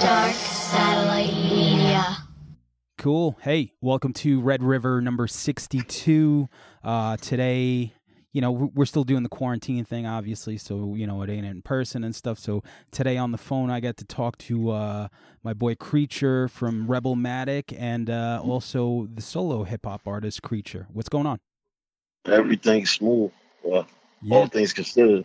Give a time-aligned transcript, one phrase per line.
[0.00, 2.16] Dark Satellite Media.
[2.98, 3.36] Cool.
[3.42, 6.48] Hey, welcome to Red River number 62.
[6.82, 7.92] Uh, today,
[8.32, 11.62] you know, we're still doing the quarantine thing, obviously, so, you know, it ain't in
[11.62, 12.38] person and stuff.
[12.38, 15.08] So today on the phone, I got to talk to uh,
[15.42, 20.86] my boy Creature from Rebel Matic and uh, also the solo hip hop artist Creature.
[20.92, 21.40] What's going on?
[22.26, 23.32] Everything's smooth.
[23.62, 23.86] Well,
[24.22, 24.36] Yeah.
[24.36, 25.24] all things considered,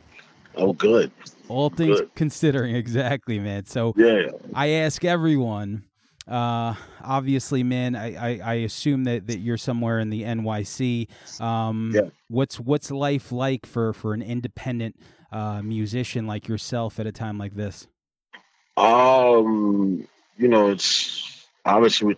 [0.57, 1.11] oh, good.
[1.47, 2.15] All things Good.
[2.15, 3.65] considering, exactly, man.
[3.65, 4.29] So Yeah.
[4.53, 5.83] I ask everyone.
[6.27, 11.07] Uh, obviously, man, I, I, I assume that, that you're somewhere in the NYC.
[11.39, 12.09] Um, Yeah.
[12.29, 14.95] What's what's life like for, for an independent
[15.31, 17.87] uh, musician like yourself at a time like this?
[18.77, 22.17] Um, you know, it's obviously,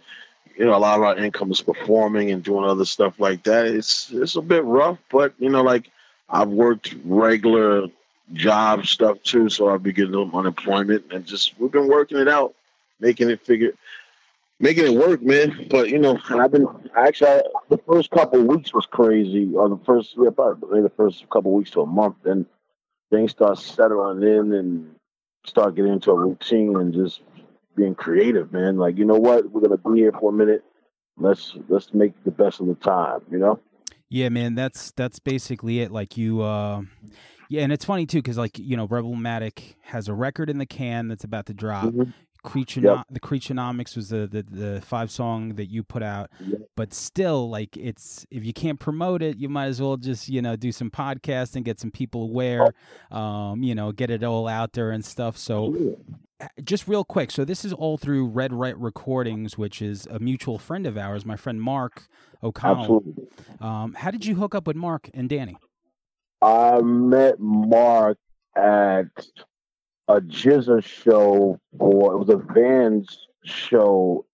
[0.58, 3.68] you know, a lot of our income is performing and doing other stuff like that.
[3.68, 5.92] It's it's a bit rough, but you know, like
[6.30, 7.88] I've worked regular
[8.34, 12.28] job stuff too, so I've be getting little unemployment and just we've been working it
[12.28, 12.54] out,
[13.00, 13.74] making it figure,
[14.60, 15.68] making it work, man.
[15.70, 19.80] But you know, I've been actually I, the first couple weeks was crazy, or the
[19.86, 22.46] first yeah, probably the first couple weeks to a month, then
[23.10, 24.96] things start settling in and
[25.46, 27.22] start getting into a routine and just
[27.76, 28.78] being creative, man.
[28.78, 29.50] Like, you know what?
[29.52, 30.64] We're gonna be here for a minute.
[31.18, 33.60] Let's let's make the best of the time, you know?
[34.10, 35.92] Yeah, man, that's that's basically it.
[35.92, 36.82] Like you, uh,
[37.50, 40.66] yeah, and it's funny too because like you know, Rebelmatic has a record in the
[40.66, 41.86] can that's about to drop.
[41.86, 42.14] Mhm.
[42.44, 43.06] Creature, Yep.
[43.10, 46.62] the Creaturenomics was the, the the five song that you put out, Yep.
[46.78, 50.42] but still, like it's if you can't promote it, you might as well just you
[50.42, 52.68] know do some podcasts podcasting, get some people aware,
[53.12, 55.36] um, you know, get it all out there and stuff.
[55.38, 55.98] So
[56.40, 60.20] uh, just real quick, so this is all through Red Right Recordings, which is a
[60.20, 62.08] mutual friend of ours, my friend Mark
[62.44, 62.82] O'Connell.
[62.84, 63.28] Absolutely.
[63.60, 65.58] Um, how did you hook up with Mark and Danny?
[66.42, 68.18] I met Mark
[68.56, 69.08] at
[70.08, 74.26] a GZA show for it was a Vans show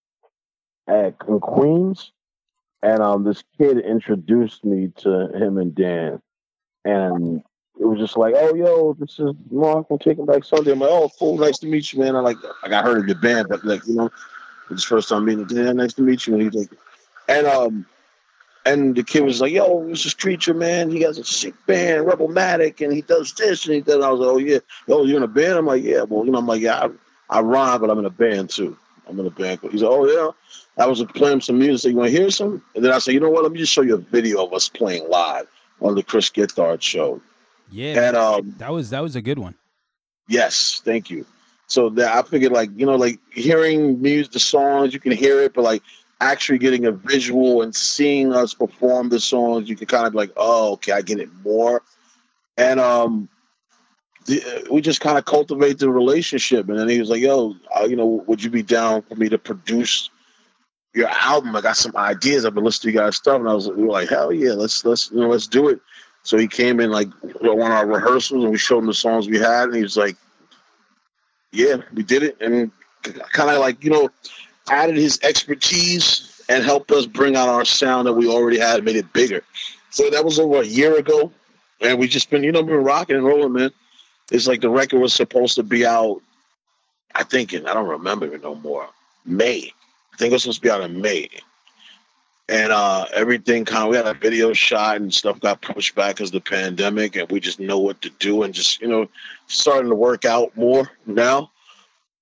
[0.88, 2.12] at in Queens,
[2.82, 6.22] and um, this kid introduced me to him and Dan,
[6.86, 7.42] and
[7.80, 10.72] it was just like, oh, yo, this is Mark from Taking Back Sunday.
[10.72, 12.16] I'm like, oh, cool, nice to meet you, man.
[12.16, 14.10] I like, like I heard of your band, but like, you know,
[14.70, 15.78] it's first time meeting Dan.
[15.78, 16.36] Nice to meet you.
[16.36, 16.70] And he's like,
[17.28, 17.86] and um,
[18.66, 20.90] and the kid was like, "Yo, this is Creature, man.
[20.90, 24.20] He has a sick band, Rebelmatic, and he does this and he does." I was
[24.20, 26.48] like, "Oh yeah, yo, you're in a band?" I'm like, "Yeah." Well, you know, I'm
[26.48, 26.88] like, "Yeah,
[27.30, 28.78] I, I rhyme, but I'm in a band too.
[29.08, 30.32] I'm in a band." He's like, "Oh yeah."
[30.76, 31.92] I was playing some music.
[31.92, 32.64] You want to hear some?
[32.76, 33.44] And then I said, "You know what?
[33.44, 35.48] Let me just show you a video of us playing live
[35.82, 37.22] on the Chris Gethard show."
[37.72, 39.56] Yeah, And um, that was that was a good one.
[40.28, 41.26] Yes, thank you.
[41.68, 45.42] So that I figured, like you know, like hearing music, the songs, you can hear
[45.42, 45.82] it, but like
[46.32, 50.18] actually getting a visual and seeing us perform the songs, you can kind of be
[50.18, 51.82] like, oh, okay, I get it more.
[52.58, 53.30] And um,
[54.26, 56.70] the, we just kind of cultivate the relationship.
[56.70, 59.30] And then he was like, yo, uh, you know, would you be down for me
[59.30, 60.10] to produce
[60.94, 61.56] your album?
[61.56, 62.46] I got some ideas.
[62.46, 64.32] I've been listening to you guys' stuff, and I was like, we were like, hell
[64.32, 65.82] yeah, let's let's you know let's do it.
[66.22, 67.10] So he came in like
[67.42, 69.98] one of our rehearsals, and we showed him the songs we had, and he was
[69.98, 70.16] like
[71.54, 72.72] yeah, we did it, and
[73.04, 74.10] kind of like you know,
[74.70, 78.96] added his expertise and helped us bring out our sound that we already had, made
[78.96, 79.44] it bigger.
[79.90, 81.32] So that was over a year ago,
[81.82, 83.72] and we just been you know been rocking and rolling, man.
[84.32, 86.22] It's like the record was supposed to be out.
[87.14, 88.90] I think in I don't remember it no more.
[89.26, 89.72] May,
[90.14, 91.30] I think it was supposed to be out in May.
[92.50, 96.16] And uh, everything kind of, we had a video shot and stuff got pushed back
[96.16, 99.08] because the pandemic, and we just know what to do and just, you know,
[99.48, 101.52] starting to work out more now.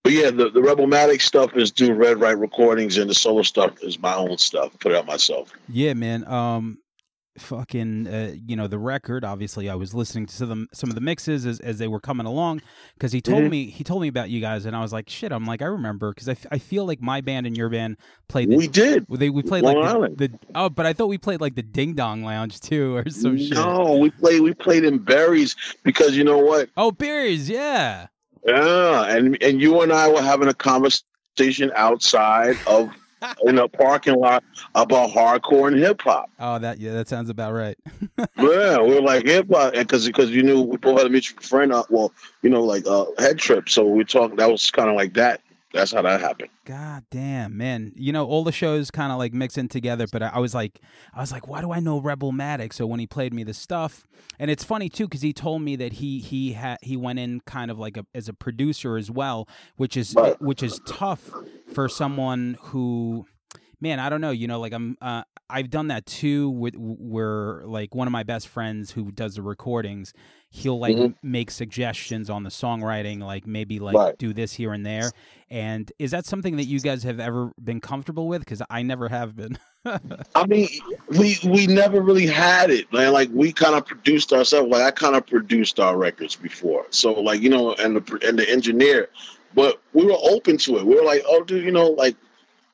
[0.03, 3.83] But yeah, the, the Rebelmatic stuff is do Red Right Recordings, and the solo stuff
[3.83, 4.77] is my own stuff.
[4.79, 5.51] Put it out myself.
[5.69, 6.27] Yeah, man.
[6.27, 6.79] Um,
[7.37, 9.23] fucking, uh, you know, the record.
[9.23, 12.25] Obviously, I was listening to some some of the mixes as, as they were coming
[12.25, 12.61] along
[12.95, 13.49] because he told Mhm.
[13.51, 15.31] me he told me about you guys, and I was like, shit.
[15.31, 17.97] I'm like, I remember because I, f- I feel like my band and your band
[18.27, 18.49] played.
[18.49, 19.05] The, We did.
[19.07, 21.63] they we played Long like the, the oh, but I thought we played like the
[21.63, 23.51] Ding Dong Lounge too or some shit.
[23.51, 24.41] No, we played.
[24.41, 26.69] We played in Berries because you know what?
[26.75, 28.07] Oh, Berries, yeah.
[28.45, 32.89] Yeah, and and you and I were having a conversation outside of
[33.45, 34.43] in a parking lot
[34.73, 36.29] about hardcore and hip hop.
[36.39, 37.77] Oh, that yeah, that sounds about right.
[38.37, 41.41] Yeah, we were like hip hop, because because you knew we both had a mutual
[41.41, 41.71] friend.
[41.71, 42.11] Uh, well,
[42.41, 43.69] you know, like uh, head trip.
[43.69, 44.37] So we talked.
[44.37, 45.41] That was kind of like that.
[45.73, 46.49] That's how that happened.
[46.65, 47.93] God damn, man.
[47.95, 50.53] You know, all the shows kind of like mix in together, but I, I was
[50.53, 50.79] like,
[51.13, 52.73] I was like, why do I know Rebel Matic?
[52.73, 54.05] So when he played me the stuff,
[54.37, 57.39] and it's funny too, because he told me that he he had he went in
[57.41, 59.47] kind of like a, as a producer as well,
[59.77, 60.39] which is Right.
[60.41, 61.29] which is tough
[61.73, 63.25] for someone who
[63.81, 64.31] man, I don't know.
[64.31, 66.49] You know, like I'm, uh, I've done that too.
[66.49, 70.13] With where like one of my best friends who does the recordings,
[70.49, 71.15] he'll like Mhm.
[71.23, 74.17] make suggestions on the songwriting, like maybe like Right.
[74.17, 75.11] do this here and there.
[75.49, 78.39] And is that something that you guys have ever been comfortable with?
[78.39, 79.57] Because I never have been.
[80.35, 80.69] I mean,
[81.09, 83.11] we we never really had it, man.
[83.11, 84.69] Like we kind of produced ourselves.
[84.69, 88.37] Like I kind of produced our records before, so like you know, and the and
[88.37, 89.09] the engineer,
[89.55, 90.85] but we were open to it.
[90.85, 92.15] We were like, oh, dude, you know, like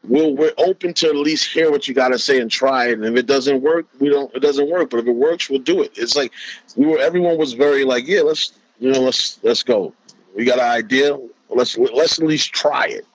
[0.08, 2.94] we're we're open to at least hear what you got to say and try it.
[2.94, 4.34] And if it doesn't work, we don't.
[4.34, 4.90] It doesn't work.
[4.90, 5.98] But if it works, we'll do it.
[5.98, 6.32] It's like
[6.76, 7.00] we were.
[7.00, 9.94] Everyone was very like, yeah, let's you know, let's let's go.
[10.36, 11.18] We got an idea.
[11.50, 13.06] Let's let's at least try it.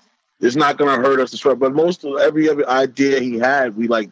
[0.40, 1.54] It's not gonna hurt us to try.
[1.54, 4.10] But most of every other idea he had, we like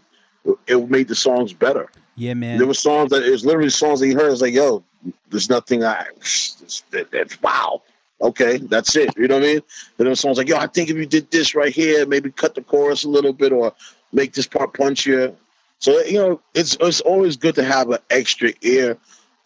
[0.66, 1.90] it made the songs better.
[2.16, 2.58] yeah, man.
[2.58, 4.32] There were songs that it was literally songs that he heard.
[4.32, 4.84] It's like, yo,
[5.28, 6.06] there's nothing I.
[6.16, 7.82] It's, that, that's wow.
[8.20, 9.16] Okay, that's it.
[9.16, 9.62] You know what I mean?
[9.98, 12.54] And there someone's like, yo, I think if you did this right here, maybe cut
[12.54, 13.72] the chorus a little bit or
[14.12, 15.34] make this part punchier.
[15.78, 18.98] So you know, it's it's always good to have an extra ear.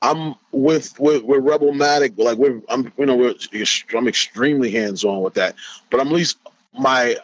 [0.03, 3.35] I'm with with, with Rebelmatic, but like we're I'm you know we're,
[3.97, 5.55] I'm extremely hands on with that,
[5.91, 6.39] but I'm at least
[6.77, 7.17] my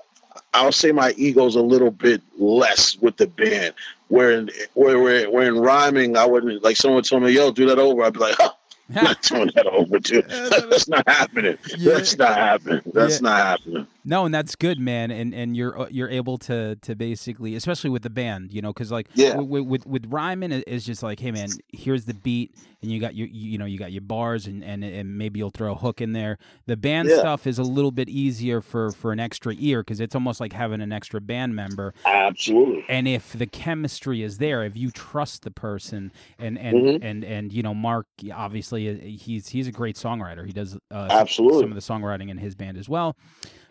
[0.55, 3.75] I'll say my ego's a little bit less with the band.
[4.09, 7.67] Where in where where, where in rhyming, I wouldn't like someone told me, "Yo, do
[7.67, 8.53] that over." I'd be like, huh,
[8.95, 10.29] not doing that over, dude.
[10.29, 11.59] That's not happening.
[11.77, 11.95] Yeah.
[11.95, 12.83] That's not happening.
[12.93, 13.29] That's Yeah.
[13.29, 13.87] not happening.
[14.05, 15.11] No, and that's good, man.
[15.11, 18.73] And and you're uh, you're able to to basically, especially with the band, you know,
[18.73, 19.37] because like Yeah.
[19.37, 22.99] with with, with rhyming, it- it's just like, hey, man, here's the beat, and you
[22.99, 25.75] got your you know you got your bars, and and, and maybe you'll throw a
[25.77, 26.39] hook in there.
[26.67, 27.19] The band Yeah.
[27.19, 30.53] stuff is a little bit easier for for an extra ear because it's almost like
[30.55, 31.93] having an extra band member.
[32.07, 32.85] Absolutely.
[32.89, 36.99] And if the chemistry is there, if you trust the person, and and Mhm.
[37.03, 40.47] and and you know, Mark obviously uh, he's he's a great songwriter.
[40.47, 41.61] He does uh, Absolutely.
[41.61, 43.15] some of the songwriting in his band as well.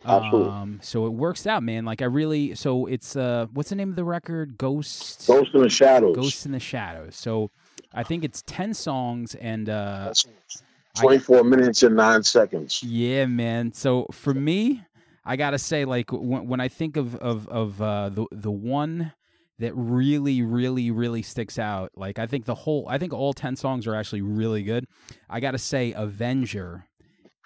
[0.06, 0.50] Absolutely.
[0.50, 1.86] Um, so it works out, man.
[1.86, 4.58] Like I really, so it's uh, what's the name of the record?
[4.58, 6.16] Ghost, Ghost in the Shadows.
[6.16, 7.16] Ghost in the Shadows.
[7.16, 7.52] So
[7.94, 10.26] I think it's ten songs, and uh, That's
[10.96, 12.82] 24 minutes and nine seconds.
[12.84, 13.74] yeah, man.
[13.74, 14.84] So for me,
[15.26, 19.14] I gotta say, like when, when I think of of of uh, the the one
[19.60, 23.58] that really, really, really sticks out, like I think the whole, I think all ten
[23.58, 24.86] songs are actually really good.
[25.30, 26.86] I gotta say, Avenger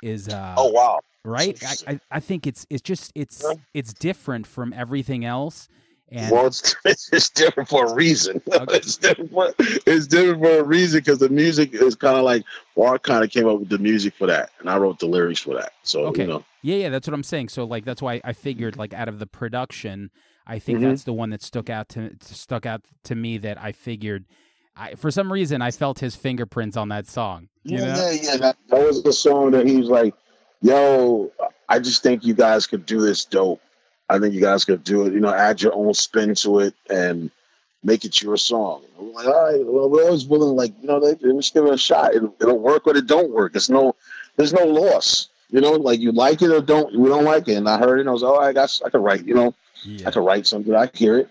[0.04, 1.00] is uh, Oh wow.
[1.25, 1.62] Right.
[1.88, 3.56] I, I I think it's it's just it's Yeah.
[3.74, 5.68] it's different from everything else,
[6.12, 8.42] and well, it's, it's different for a reason.
[8.54, 8.75] Okay.
[8.78, 9.31] it's different.
[9.31, 12.44] For, it's different for a reason because the music is kind of like.
[12.75, 15.06] Well, I kind of came up with the music for that, and I wrote the
[15.06, 15.74] lyrics for that.
[15.84, 16.24] So Okay.
[16.24, 17.50] you know, Yeah, yeah, that's what I'm saying.
[17.50, 20.10] So like that's why I figured like out of the production,
[20.48, 20.90] I think Mhm.
[20.90, 24.25] that's the one that stuck out to stuck out to me that I figured
[24.75, 27.48] I for some reason I felt his fingerprints on that song.
[27.64, 28.10] You yeah, know?
[28.10, 28.38] yeah, yeah.
[28.38, 30.16] That, that was the song that he was like,
[30.63, 31.31] "Yo,
[31.69, 33.62] I just think you guys could do this dope.
[34.10, 35.13] I think you guys could do it.
[35.13, 37.30] You know, add your own spin to it and
[37.83, 40.56] make it your song." We're like, "All right, well, we're always willing.
[40.56, 42.15] Like, you know, they, let's give it a shot.
[42.15, 43.56] It'll, it'll work or it don't work.
[43.56, 43.95] It's no,
[44.38, 45.27] there's no loss.
[45.51, 46.98] You know, like you like it or don't.
[46.98, 47.56] We don't like it.
[47.56, 48.01] And I heard it.
[48.01, 49.25] and I was, like, "Oh, I got, I could write.
[49.25, 50.07] You know, Yeah.
[50.07, 50.74] I could write something.
[50.74, 51.30] I could hear it."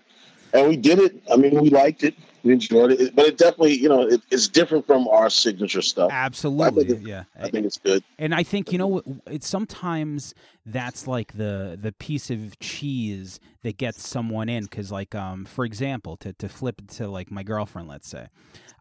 [0.53, 1.23] And we did it.
[1.31, 2.13] I mean, we liked it.
[2.43, 3.15] We enjoyed it.
[3.15, 6.09] But it definitely, you know, it, it's different from our signature stuff.
[6.11, 6.87] Absolutely.
[6.89, 7.23] it- yeah.
[7.39, 8.03] I think it's good.
[8.19, 10.33] And I think you know it's sometimes
[10.65, 15.65] that's like the the piece of cheese that gets someone in because like um for
[15.65, 18.27] example to to flip it to like my girlfriend let's say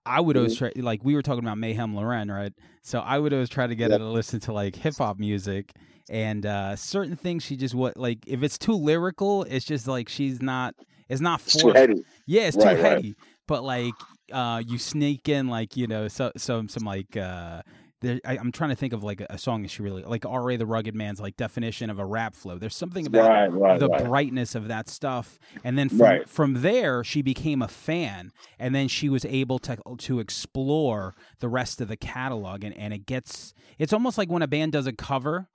[0.07, 3.33] I would always try like we were talking about Mayhem Lauren right so I would
[3.33, 5.73] always try to get her to listen to like hip hop music
[6.09, 10.09] and uh certain things she just what like if it's too lyrical it's just like
[10.09, 10.75] she's not
[11.09, 12.05] it's not It's for too heady.
[12.27, 13.15] yeah, it's too Right, right.
[13.49, 13.95] But like,
[14.33, 17.63] uh, you sneak in like you know so some some like uh,
[18.03, 20.27] there, I, I'm trying to think of like a, a song that she really like.
[20.27, 20.57] R.A.
[20.57, 22.59] the Rugged Man's like definition of a rap flow.
[22.59, 24.05] There's something about Right, right, the right.
[24.05, 28.89] brightness of that stuff, and then from, from there she became a fan, and then
[28.89, 33.55] she was able to to explore the rest of the catalog, and and it gets
[33.79, 35.49] it's almost like when a band does a cover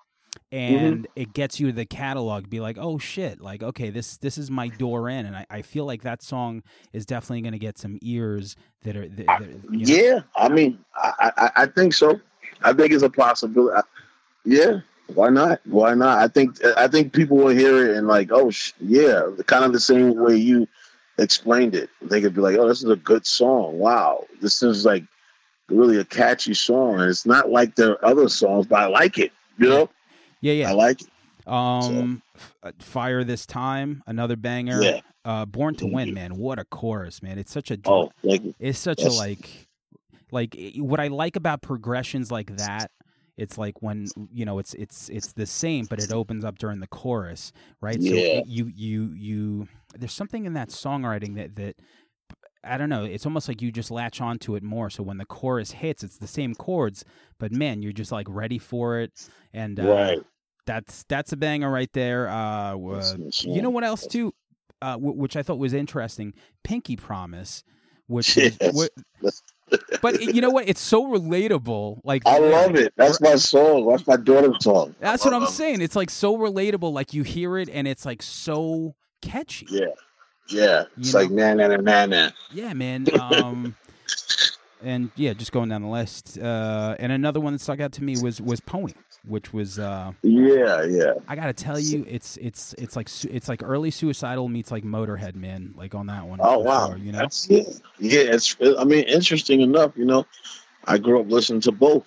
[0.52, 0.86] Mm-hmm.
[0.86, 4.38] and it gets you to the catalog be like oh shit like okay this this
[4.38, 6.64] is my door in and i, I feel like that song
[6.94, 9.42] is definitely going to get some ears that are that, that,
[9.72, 12.20] you know- Yeah, I mean, I, I I think so.
[12.64, 13.82] I think it's a possibility.
[14.46, 14.80] Yeah,
[15.14, 15.60] why not?
[15.66, 16.20] Why not?
[16.20, 19.74] I think I think people will hear it and like, oh sh- yeah, kind of
[19.74, 20.68] the same way you
[21.18, 21.90] explained it.
[22.02, 23.80] They could be like, oh, this is a good song.
[23.80, 25.04] Wow, this is like
[25.70, 29.32] really a catchy song, and it's not like their other songs, but I like it.
[29.58, 29.90] You know,
[30.42, 30.70] yeah yeah.
[30.70, 31.08] I like it.
[31.48, 35.00] um F- uh, fire this time another banger Yeah.
[35.26, 38.54] uh born to win man what a chorus man it's such a Oh, thank you.
[38.60, 39.68] it's such a like
[40.32, 42.92] like what i like about progressions like that
[43.38, 46.80] it's like when you know it's it's it's the same, but it opens up during
[46.80, 47.52] the chorus,
[47.82, 48.00] right?
[48.00, 48.10] Yeah.
[48.10, 51.76] So it- you you you there's something in that songwriting that that
[52.68, 53.04] I don't know.
[53.04, 54.90] It's almost like you just latch onto it more.
[54.90, 57.06] So when the chorus hits, it's the same chords,
[57.40, 59.12] but man, you're just like ready for it,
[59.54, 60.20] and uh, right.
[60.66, 62.30] that's that's a banger right there.
[62.30, 62.76] Uh,
[63.42, 64.34] you know what else too,
[64.82, 66.34] uh, w- which I thought was interesting,
[66.64, 67.64] Pinky Promise,
[68.08, 68.36] which
[68.74, 68.90] was,
[69.22, 69.42] Yes.
[70.02, 70.68] but you know what?
[70.70, 72.00] It's so relatable.
[72.04, 72.94] Like I love it.
[72.96, 73.88] That's my song.
[73.88, 74.96] That's my daughter's song.
[75.00, 75.82] That's what I'm saying.
[75.82, 76.94] It's like so relatable.
[76.94, 79.68] Like you hear it and it's like so catchy.
[79.70, 79.88] Yeah.
[80.50, 80.84] Yeah.
[80.98, 82.30] It's You like na na na na na.
[82.52, 83.08] Yeah, man.
[83.20, 83.76] Um,
[84.84, 86.38] and yeah, just going down the list.
[86.38, 88.94] Uh, and another one that stuck out to me was was Pony,
[89.28, 91.14] which was uh, Yeah, yeah.
[91.28, 95.36] I gotta tell you, it's it's it's like it's like early suicidal meets like Motorhead,
[95.36, 95.74] man.
[95.76, 96.40] Like on that one.
[96.42, 96.90] Oh wow.
[96.90, 97.20] sure, you know.
[97.20, 97.64] That's yeah.
[98.00, 100.26] Yeah, it's I mean, interesting enough, you know.
[100.86, 102.06] I grew up listening to both.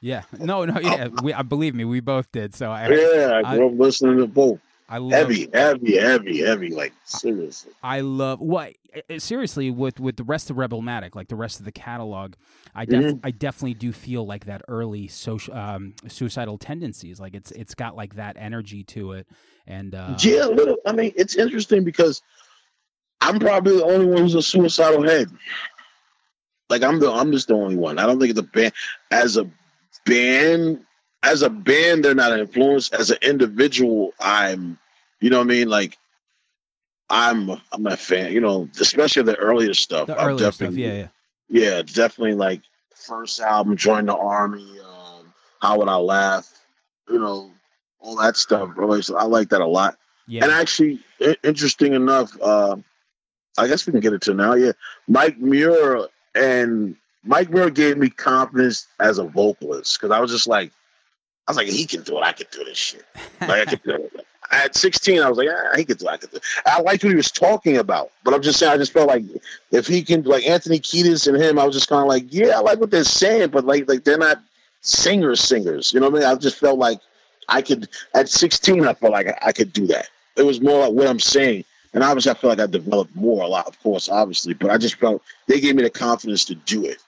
[0.00, 0.22] Yeah.
[0.38, 0.80] No, no.
[0.80, 1.08] Yeah.
[1.22, 1.32] We.
[1.32, 1.84] I believe me.
[1.84, 2.54] We both did.
[2.54, 2.88] So I.
[2.88, 4.58] Yeah, I grew up listening to both.
[4.88, 5.12] I love.
[5.12, 7.72] Heavy, heavy, heavy, heavy, like seriously.
[7.82, 8.74] I love what
[9.18, 12.34] seriously with with the rest of Rebelmatic, like the rest of the catalog.
[12.74, 13.20] I def- Mhm.
[13.24, 17.18] I definitely do feel like that early social um, suicidal tendencies.
[17.20, 19.26] Like it's it's got like that energy to it,
[19.66, 22.20] and uh, yeah, little I mean, it's interesting because
[23.20, 25.30] I'm probably the only one who's a suicidal head.
[26.68, 27.98] Like I'm the I'm just the only one.
[27.98, 28.72] I don't think it's a band
[29.10, 29.48] as a
[30.06, 30.84] band
[31.22, 32.94] as a band they're not influenced.
[32.94, 34.78] As an individual, I'm
[35.20, 35.68] you know what I mean?
[35.68, 35.98] Like
[37.10, 40.06] I'm I'm a fan, you know, especially the earlier stuff.
[40.06, 40.72] the earlier stuff.
[40.72, 41.08] Yeah, yeah.
[41.48, 42.62] yeah, definitely like
[42.94, 46.48] first album, Join the Army, um, How Would I Laugh,
[47.08, 47.50] you know,
[48.00, 49.00] all that stuff, bro.
[49.00, 49.98] So I like that a lot.
[50.26, 50.44] Yeah.
[50.44, 52.76] And actually, i- interesting enough, uh,
[53.58, 54.54] I guess we can get it to now.
[54.54, 54.72] Yeah,
[55.08, 60.46] Mike Muir and Mike Muir gave me confidence as a vocalist because I was just
[60.46, 60.72] like,
[61.52, 62.22] was like, he can do it.
[62.22, 63.04] I can do this shit.
[63.40, 64.26] Like I could do it.
[64.50, 66.10] At 16, I was like, ah, he could do it.
[66.10, 66.42] I could do it.
[66.66, 69.24] I liked what he was talking about, but I'm just saying, I just felt like
[69.70, 72.58] if he can, like Anthony Kiedis and him, I was just kind of like, yeah,
[72.58, 74.42] I like what they're saying, but like, like they're not
[74.82, 75.94] singers, singers.
[75.94, 76.36] You know what I mean?
[76.36, 76.98] I just felt like
[77.48, 77.88] I could.
[78.14, 80.08] At 16, I felt like I, I could do that.
[80.36, 83.42] It was more like what I'm saying, and obviously, I feel like I developed more
[83.42, 86.54] a lot, of course, obviously, but I just felt they gave me the confidence to
[86.54, 86.98] do it.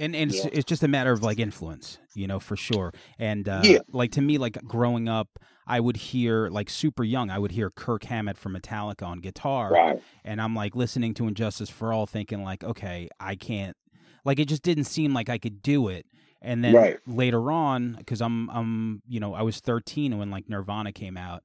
[0.00, 0.50] And and it's, Yeah.
[0.52, 3.78] it's just a matter of like influence you know for sure and uh Yeah.
[3.92, 5.28] like to me like growing up
[5.66, 9.70] i would hear like super young i would hear kirk hammett from metallica on guitar
[9.70, 10.02] Right.
[10.24, 13.76] and i'm like listening to and justice for all thinking like okay i can't
[14.24, 16.04] like it just didn't seem like i could do it
[16.42, 16.98] and then Right.
[17.06, 21.42] later on because i'm i'm you know i was 13 when like nirvana came out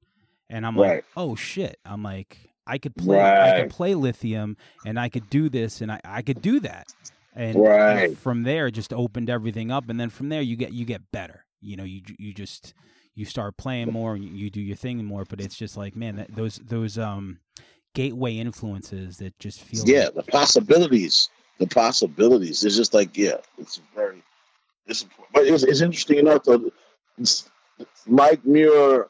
[0.50, 5.00] and i'm like oh shit i'm like i could play i could play lithium and
[5.00, 6.88] i could do this and i, I could do that
[7.36, 8.18] and, Right.
[8.18, 11.12] from there it just opened everything up and then from there you get you get
[11.12, 12.74] better you know you you just
[13.14, 16.16] you start playing more and you, do your thing more but it's just like man
[16.18, 17.40] that, those those um
[17.96, 22.64] gateway influences that just feel Yeah, the possibilities, the possibilities.
[22.64, 24.22] It's just like, yeah, it's very,
[24.86, 26.70] it's, but it's, it's interesting enough though.
[28.06, 29.08] Mike Muir,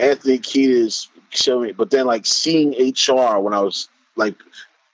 [0.00, 4.34] Anthony Kiedis showing me, but then like seeing HR when I was like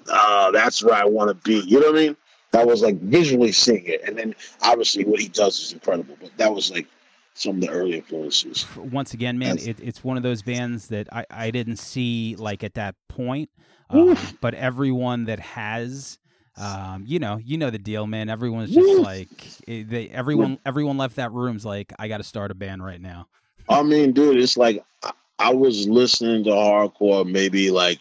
[0.10, 1.60] ah that's where I want to be.
[1.68, 2.18] You know what I mean?
[2.52, 6.16] That was like visually seeing it, and then obviously what he does is incredible.
[6.22, 6.88] But that was like
[7.34, 8.66] some of the early influences.
[8.78, 12.64] once again man it, it's one of those bands that I, I didn't see like
[12.64, 13.50] at that point
[13.90, 16.20] um, but everyone that has
[16.58, 19.02] um, you know you know the deal man everyone's just Woo.
[19.02, 19.30] like
[19.68, 23.28] eh, they everyone everyone left that room's like i gotta start a band right now
[23.70, 28.00] I mean, dude, it's like I, I was listening to hardcore maybe like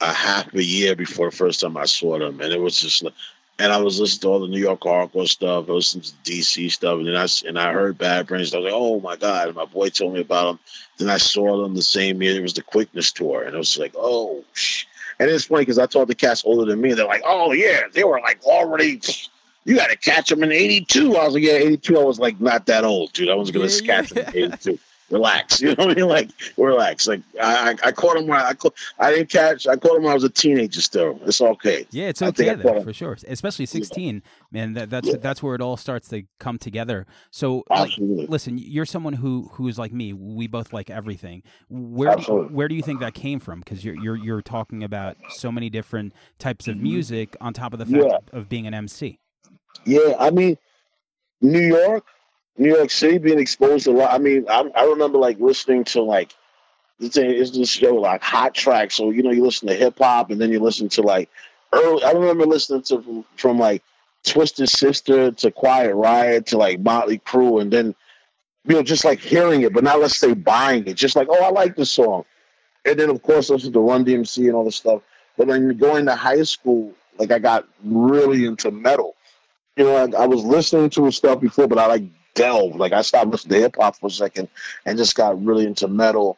[0.00, 3.02] a half a year before the first time I saw them, and it was just
[3.02, 3.14] like,
[3.58, 6.70] and I was listening to all the New York hardcore stuff, I listened to DC
[6.70, 8.54] stuff, and then I and I heard Bad Brains.
[8.54, 9.48] I was like, oh my god!
[9.48, 10.58] And my boy told me about them.
[10.98, 12.36] Then I saw them the same year.
[12.36, 14.44] It was the Quickness tour, and it was like, oh.
[15.18, 17.82] And it's funny because I told the cats older than me, they're like, oh yeah,
[17.92, 19.00] they were like already.
[19.64, 21.16] You got to catch them in '82.
[21.16, 21.98] I was like, yeah, '82.
[21.98, 23.28] I was like, not that old, dude.
[23.28, 24.22] I was gonna Yeah, catch yeah.
[24.22, 24.78] them in '82
[25.10, 25.60] relax.
[25.60, 26.08] You know what I mean?
[26.08, 27.08] Like relax.
[27.08, 29.66] Like I, I, I caught him when I, caught, I didn't catch.
[29.66, 30.80] I caught him when I was a teenager.
[30.80, 31.84] Still, it's okay.
[31.90, 33.18] Yeah, it's I okay though, for sure.
[33.26, 34.74] Especially sixteen, man.
[34.74, 35.16] That, that's Yeah.
[35.20, 37.06] that's where it all starts to come together.
[37.32, 40.12] So, like, listen, you're someone who who's like me.
[40.12, 41.42] We both like everything.
[41.68, 42.54] Where do, Absolutely.
[42.54, 43.58] where do you think that came from?
[43.58, 47.78] Because you're you're you're talking about so many different types of music on top of
[47.80, 48.06] the fact Mm-hmm.
[48.32, 48.38] Yeah.
[48.40, 49.18] of being an MC.
[49.84, 50.58] Yeah, I mean,
[51.40, 52.04] New York,
[52.58, 54.12] New York City, being exposed a lot.
[54.12, 56.34] I mean, I, I remember like listening to like
[57.00, 58.94] it's it's this show like hot tracks.
[58.94, 61.30] So you know, you listen to hip hop, and then you listen to like
[61.72, 62.04] early.
[62.04, 63.82] I remember listening to from, from like
[64.24, 67.94] Twisted Sister to Quiet Riot to like Motley Crue, and then
[68.66, 70.94] you know just like hearing it, but not let's say buying it.
[70.94, 72.24] Just like oh, I like this song,
[72.84, 75.02] and then of course listen to Run DMC and all this stuff.
[75.38, 79.16] But then going to high school, like I got really into metal.
[79.80, 82.02] You know, I, I was listening to his stuff before, but I like
[82.34, 82.76] delved.
[82.76, 84.48] Like I stopped listening to hip hop for a second
[84.84, 86.36] and just got really into metal.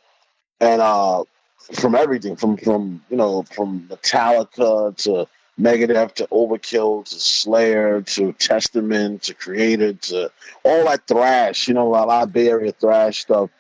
[0.61, 1.25] And uh
[1.73, 5.27] from everything, from from you know, from Metallica to
[5.61, 10.31] Megadeth to Overkill to Slayer to Testament to Kreator to
[10.63, 13.51] all that thrash, you know, a lot of Bay Area thrash stuff,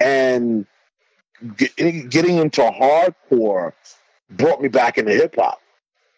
[0.00, 0.66] and
[1.56, 1.76] get,
[2.10, 3.72] getting into hardcore
[4.28, 5.60] brought me back into hip hop.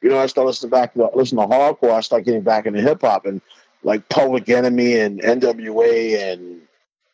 [0.03, 1.93] You know, I started listening back to listening to hardcore.
[1.93, 3.41] I started getting back into hip hop and
[3.83, 6.63] like Public Enemy and NWA and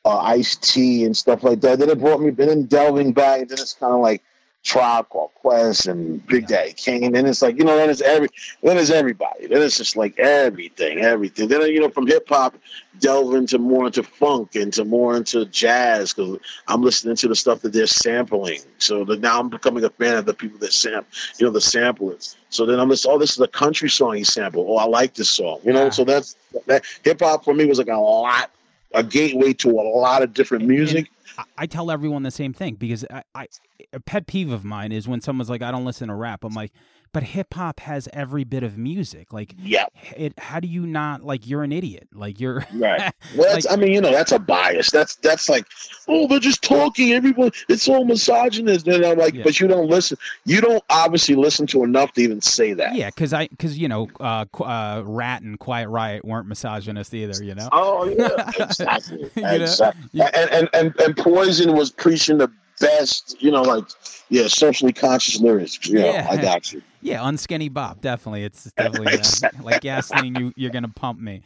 [0.04, 1.78] uh, Ice T and stuff like that.
[1.78, 4.22] Then it brought me, then delving back, and then it's kind of like
[4.66, 7.14] Tribe Called Quest and Big Daddy Kane.
[7.14, 8.28] And it's like, you know, then it's every
[8.64, 9.46] then it's everybody.
[9.46, 11.46] Then it's just like everything, everything.
[11.46, 12.56] Then you know, from hip hop,
[12.98, 17.60] delve into more into funk, into more into jazz, because I'm listening to the stuff
[17.60, 18.58] that they're sampling.
[18.78, 21.06] So that now I'm becoming a fan of the people that sample,
[21.38, 22.36] you know, the samplers.
[22.50, 24.66] So then I'm just, oh, this is a country song he sampled.
[24.68, 25.60] Oh, I like this song.
[25.64, 25.90] You know, Yeah.
[25.90, 26.34] so that's
[26.66, 28.50] that hip hop for me was like a lot,
[28.92, 31.08] a gateway to a lot of different music.
[31.56, 33.46] I, tell everyone the same thing because I, I
[33.92, 36.44] a pet peeve of mine is when someone's like, I don't listen to rap.
[36.44, 36.72] I'm like,
[37.16, 39.32] but hip hop has every bit of music.
[39.32, 39.86] Like, Yeah.
[40.14, 40.38] it.
[40.38, 41.46] How do you not like?
[41.46, 42.08] You're an idiot.
[42.12, 42.66] Like you're.
[42.74, 43.10] Right.
[43.34, 44.90] Well, Like- I mean, you know, that's a bias.
[44.90, 45.64] That's that's like,
[46.08, 47.14] oh, they're just talking.
[47.14, 48.86] Everyone, it's all misogynist.
[48.86, 49.44] And I'm like, Yeah.
[49.44, 50.18] but you don't listen.
[50.44, 52.94] You don't obviously listen to enough to even say that.
[52.94, 57.42] Yeah, because I, because you know, uh, uh, Ratt and Quiet Riot weren't misogynist either.
[57.42, 57.70] You know.
[57.72, 59.30] Oh yeah, exactly.
[59.36, 59.52] Know?
[59.54, 60.04] exactly.
[60.12, 60.28] Yeah.
[60.34, 63.40] And, and and and Poison was preaching the best.
[63.40, 63.84] You know, like
[64.28, 65.78] yeah, socially conscious lyrics.
[65.88, 66.26] Yeah, Yeah.
[66.30, 66.82] I got you.
[67.02, 68.00] Yeah, unskinny Bop.
[68.00, 70.34] Definitely, it's definitely uh, like gasoline.
[70.34, 71.42] You you're gonna pump me.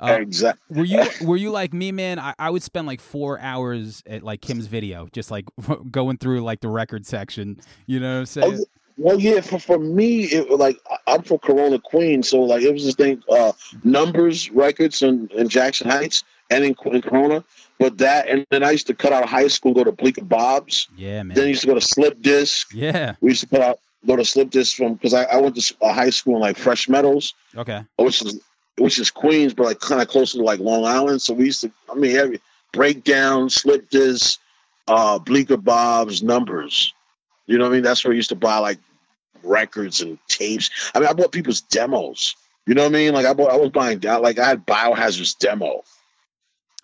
[0.00, 0.78] Uh, exactly.
[0.78, 2.18] were you were you like me, man?
[2.18, 5.44] I, I would spend like four hours at like Kim's video, just like
[5.90, 7.60] going through like the record section.
[7.86, 8.58] You know what I'm saying?
[8.60, 8.64] Oh,
[8.96, 12.72] Well, yeah, for, for me, it was like I'm from Corona, Queens, so like it
[12.72, 13.52] was this thing, uh,
[13.84, 17.44] Numbers Records in, in Jackson Heights and in, in Corona.
[17.78, 20.24] But that, and then I used to cut out of high school, go to Bleecker
[20.24, 20.86] Bob's.
[20.96, 21.34] Yeah, man.
[21.34, 22.72] Then I used to go to Slip Disc.
[22.72, 23.14] Yeah.
[23.20, 25.60] We used to cut out, go to Slip Disc from because I, I went to
[25.60, 27.82] s- uh, high school in like Fresh Meadows, Okay.
[27.96, 28.40] which is
[28.78, 31.20] which is Queens, but like kind of closer to like Long Island.
[31.22, 32.40] So we used to, I mean, every
[32.72, 34.40] breakdown, Slip Disc,
[34.88, 36.94] uh, Bleecker Bob's, Numbers.
[37.46, 37.82] You know what I mean?
[37.82, 38.78] That's where I used to buy like
[39.42, 40.70] records and tapes.
[40.94, 42.34] I mean, I bought people's demos.
[42.66, 43.12] You know what I mean?
[43.12, 45.82] Like I bought, I was buying like I had Biohazard's demo.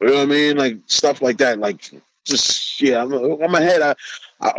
[0.01, 0.57] You know what I mean?
[0.57, 1.59] Like stuff like that.
[1.59, 1.91] Like
[2.25, 3.83] just yeah, I'm, I'm ahead.
[3.83, 3.95] I,
[4.41, 4.53] I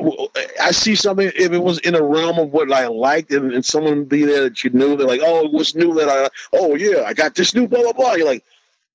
[0.62, 3.64] I see something if it was in a realm of what I liked, and, and
[3.64, 4.98] someone be there that you knew.
[4.98, 6.28] They're like, oh, what's new that I?
[6.52, 8.14] Oh yeah, I got this new blah blah blah.
[8.14, 8.44] You're like,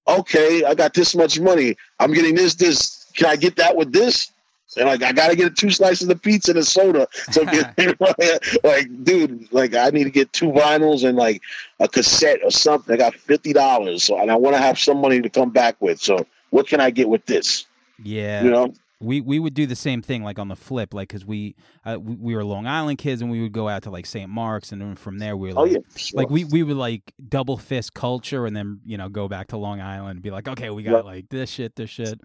[0.07, 1.77] okay, I got this much money.
[2.01, 3.11] I'm getting this this.
[3.15, 4.31] Can I get that with this?
[4.77, 7.07] And like, I gotta get two slices of pizza and a soda.
[7.31, 7.43] So
[8.65, 11.43] like, dude, like I need to get two vinyls and like
[11.81, 12.93] a cassette or something.
[12.93, 15.77] I got fifty dollars, so and I want to have some money to come back
[15.81, 16.01] with.
[16.01, 17.67] So what can I get with this?
[18.03, 18.45] Yeah.
[18.45, 18.73] You know?
[19.01, 21.99] we we would do the same thing like on the flip like because we, uh,
[22.01, 24.71] we we were long island kids and we would go out to like st mark's
[24.73, 26.19] and then from there we were Oh like, yeah, sure.
[26.21, 29.57] like we we would like double fist culture and then you know go back to
[29.57, 31.05] long island and be like okay we got Right.
[31.05, 32.21] like this shit this shit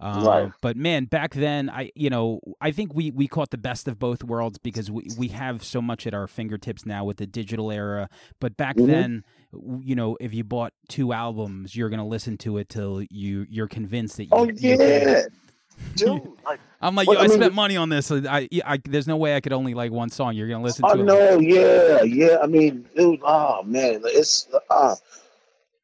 [0.00, 0.52] um, Right.
[0.62, 3.98] but man back then i you know i think we we caught the best of
[3.98, 7.70] both worlds because we we have so much at our fingertips now with the digital
[7.70, 8.08] era
[8.40, 8.86] but back Mhm.
[8.86, 9.24] then
[9.82, 13.68] you know if you bought two albums you're gonna listen to it till you you're
[13.68, 15.32] convinced that you, Oh yeah, it.
[15.96, 16.22] dude.
[16.44, 18.10] Like, I'm like, Well, yo, I, I mean- spent money on this.
[18.10, 20.34] I, I, there's no way I could only like one song.
[20.34, 21.04] You're gonna listen oh to it.
[21.04, 22.38] no, yeah, yeah.
[22.42, 23.20] I mean, dude.
[23.22, 24.96] Oh man, it's uh,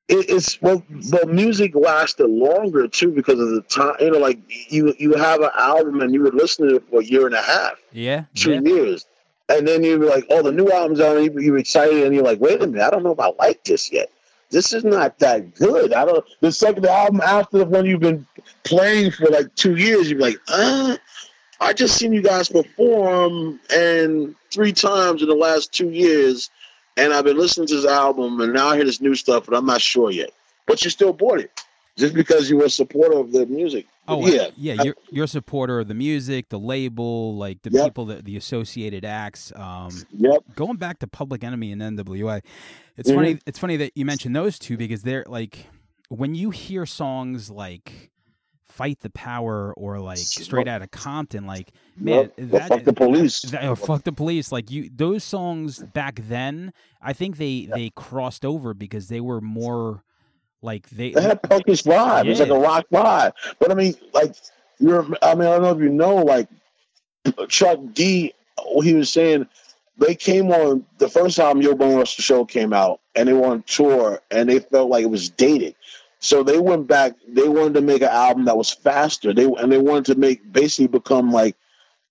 [0.08, 3.94] it, it's well, the music lasted longer too because of the time.
[4.00, 4.38] You know, like
[4.70, 7.34] you you have an album and you would listen to it for a year and
[7.34, 7.74] a half.
[7.92, 8.60] Yeah, two yeah.
[8.60, 9.06] years.
[9.48, 12.40] And then you're like, oh, the new album's out, and you're excited, and you're like,
[12.40, 14.10] wait a minute, I don't know if I like this yet.
[14.50, 15.92] This is not that good.
[15.92, 16.24] I don't.
[16.40, 18.26] The second album after the one you've been
[18.64, 20.96] playing for like two years, you're like, uh,
[21.60, 26.50] I just seen you guys perform and three times in the last two years,
[26.96, 29.56] and I've been listening to this album, and now I hear this new stuff, but
[29.56, 30.30] I'm not sure yet.
[30.66, 31.50] But you still bought it
[31.96, 33.86] just because you were a supporter of the music.
[34.08, 34.82] Oh yeah, yeah.
[34.82, 37.84] You're you're a supporter of the music, the label, like the Yep.
[37.84, 39.52] people that the associated acts.
[39.56, 40.42] Um, yep.
[40.54, 42.40] going back to Public Enemy and NWA,
[42.96, 43.14] it's Mhm.
[43.14, 43.38] funny.
[43.46, 45.66] It's funny that you mentioned those two because they're like
[46.08, 48.10] when you hear songs like
[48.76, 52.50] fight the power or like straight out of Compton, like man, Yep.
[52.50, 53.40] That fuck the police.
[53.42, 54.52] that- oh, fuck the police.
[54.52, 59.40] Like you, those songs back then, I think they they crossed over because they were
[59.40, 60.02] more
[60.62, 61.12] like they.
[61.12, 62.26] They had a punkish vibe.
[62.26, 63.32] It's like a rock vibe.
[63.58, 64.34] But I mean, like
[64.78, 65.04] you're.
[65.22, 66.48] I mean, I don't know if you know, like
[67.48, 68.34] Chuck D.
[68.82, 69.46] He was saying
[69.98, 73.32] they came on the first time Yo Bum Rush the Show came out, and they
[73.32, 75.74] were on tour, and they felt like it was dated.
[76.20, 77.14] So they went back.
[77.28, 79.32] They wanted to make an album that was faster.
[79.32, 81.56] They and they wanted to make basically become like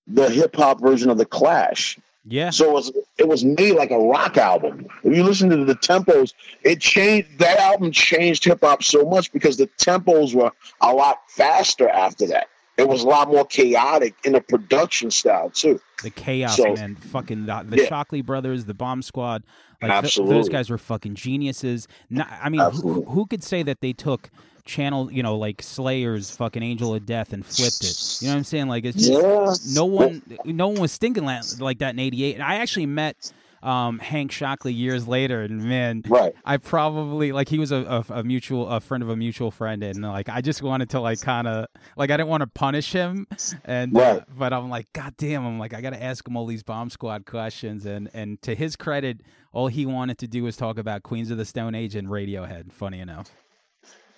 [0.06, 1.98] the hip hop version of the Clash.
[2.24, 4.86] yeah, So it was it was made like a rock album.
[5.02, 7.38] If you listen to the tempos, it changed.
[7.38, 12.28] That album changed hip hop so much because the tempos were a lot faster after
[12.28, 12.48] that.
[12.76, 15.80] It was a lot more chaotic in the production style too.
[16.02, 16.94] the chaos, So- man.
[16.96, 17.88] Fucking the, the Yeah.
[17.88, 19.42] Shocklee brothers, the Bomb Squad.
[19.82, 21.88] Like th- those guys were fucking geniuses.
[22.10, 24.30] Not, I mean, who, who could say that they took
[24.64, 28.18] channel, you know, like Slayer's fucking Angel of Death and flipped it?
[28.20, 28.68] You know what I'm saying?
[28.68, 29.54] Like it's just Yeah.
[29.74, 33.98] no one no one was stinking like that in 88 and i actually met um,
[33.98, 36.34] hank shocklee years later and man Right.
[36.44, 39.82] i probably like he was a, a, a mutual a friend of a mutual friend
[39.82, 41.66] and like i just wanted to like kind of
[41.96, 43.26] like i didn't want to punish him
[43.64, 46.62] and uh, but i'm like god damn i'm like i gotta ask him all these
[46.62, 49.20] bomb squad questions and and to his credit
[49.52, 52.72] all he wanted to do was talk about queens of the stone age and radiohead
[52.72, 53.30] funny enough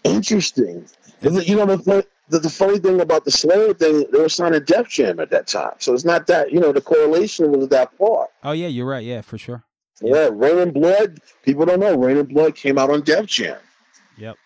[0.04, 0.86] Interesting.
[1.22, 4.88] You know the, the the funny thing about the Slayer thing, they were signing Def
[4.88, 8.28] Jam at that time, so it's not that you know the correlation was that far.
[8.44, 9.64] oh yeah you're right yeah for sure
[10.02, 11.20] Yeah, Raining Blood.
[11.42, 13.58] People don't know Raining Blood came out on Def Jam.
[14.16, 14.36] yep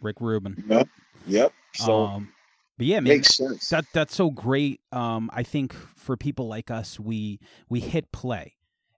[0.00, 0.88] rick rubin Yep.
[1.26, 1.52] Yep.
[1.74, 2.32] So um
[2.76, 3.68] but yeah man makes sense.
[3.70, 8.54] that that's so great um i think for people like us we we hit play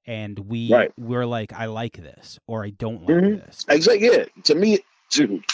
[0.06, 0.92] and we Right.
[0.98, 3.44] we're like i like this or i don't like Mhm.
[3.44, 4.06] this Exactly.
[4.06, 4.24] Yeah.
[4.44, 4.78] To me,
[5.10, 5.44] dude,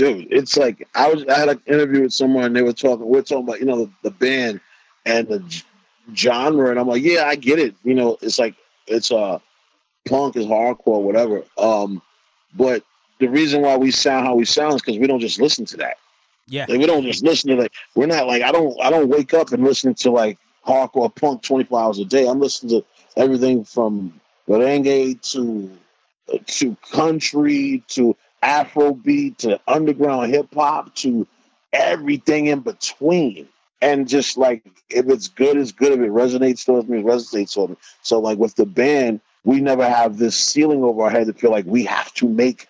[0.00, 1.26] dude, it's like I was.
[1.26, 2.44] I had an interview with someone.
[2.44, 3.06] and They were talking.
[3.06, 4.60] We are talking about you know the, the band
[5.04, 5.62] and the
[6.14, 7.74] genre, and I'm like, yeah, I get it.
[7.84, 8.54] You know, it's like
[8.86, 9.40] it's uh
[10.08, 11.42] punk is hardcore, whatever.
[11.58, 12.00] Um,
[12.54, 12.82] but
[13.18, 15.76] the reason why we sound how we sound is because we don't just listen to
[15.78, 15.98] that.
[16.48, 19.08] yeah Like we don't just listen to like we're not like I don't I don't
[19.08, 22.26] wake up and listen to like hardcore punk 24 hours a day.
[22.26, 22.86] I'm listening to
[23.18, 25.70] everything from merengue to
[26.46, 31.26] to country to Afrobeat to underground hip hop to
[31.72, 33.48] everything in between.
[33.82, 35.92] And just like if it's good, it's good.
[35.92, 37.76] If it resonates with me, it resonates with me.
[38.02, 41.50] So like with the band, we never have this ceiling over our head to feel
[41.50, 42.66] like we have to make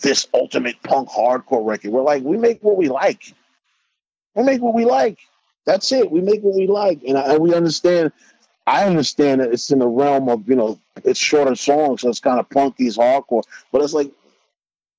[0.00, 1.90] this ultimate punk hardcore record.
[1.90, 3.34] We're like, we make what we like.
[4.34, 5.18] We make what we like.
[5.64, 6.10] That's it.
[6.10, 8.12] We make what we like, and, I, and we understand.
[8.66, 12.20] I understand that it's in the realm of you know it's shorter songs, so it's
[12.20, 13.44] kind of punky, it's hardcore.
[13.72, 14.10] But it's like,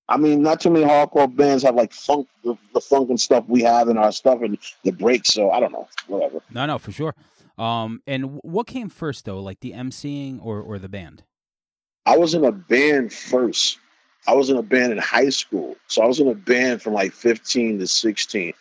[0.08, 3.46] I mean, not too many hardcore bands have like funk, the, the funk and stuff
[3.48, 5.34] we have in our stuff, and the breaks.
[5.34, 6.42] So I don't know, whatever.
[6.52, 7.16] no no for sure
[7.58, 11.24] um and what came first though like the emceeing or or the band
[12.06, 13.80] I was in a band first.
[14.28, 15.76] I was in a band in high school.
[15.88, 18.54] So I was in a band from like 15 to 16.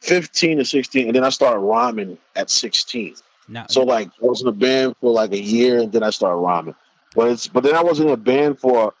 [0.00, 1.06] 15 to 16.
[1.06, 3.14] And then I started rhyming at 16.
[3.48, 6.10] now So like I was in a band for like a year and then I
[6.10, 6.74] started rhyming.
[7.14, 8.94] But it's but then I was in a band for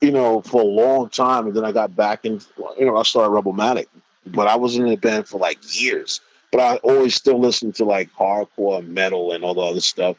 [0.00, 2.40] you know, for a long time and then I got back in
[2.78, 3.86] you know, I started Rebelmatic.
[4.26, 6.20] But I wasn't in a band for like years.
[6.50, 10.16] But I always still listened to like hardcore and metal and all the other stuff.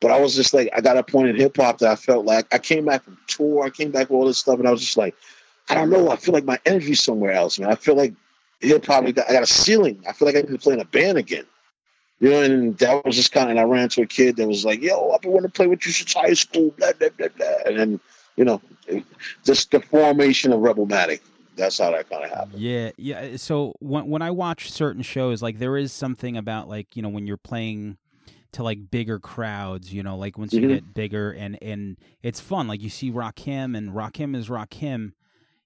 [0.00, 2.24] But I was just like, I got a point in hip hop that I felt
[2.24, 4.70] like I came back from tour, I came back with all this stuff, and I
[4.70, 5.14] was just like,
[5.68, 7.70] I don't know, I feel like my energy's somewhere else, man.
[7.70, 8.14] I feel like
[8.60, 10.02] hip hop, I got, I got a ceiling.
[10.08, 11.44] I feel like I need to play in a band again.
[12.18, 14.46] You know, and that was just kind of, and I ran into a kid that
[14.46, 17.08] was like, yo, I've been wanting to play with you since high school, blah, blah,
[17.16, 17.46] blah, blah.
[17.66, 18.00] And then,
[18.36, 18.60] you know,
[19.44, 21.20] just the formation of Rebelmatic.
[21.56, 22.60] That's how that kind of happened.
[22.60, 23.36] Yeah, yeah.
[23.36, 27.08] So when when I watch certain shows, like there is something about like you know
[27.08, 27.98] when you're playing
[28.52, 30.68] to like bigger crowds, you know, like once you Mhm.
[30.68, 32.66] get bigger and and it's fun.
[32.66, 35.12] Like you see Rakim and Rakim is Rakim,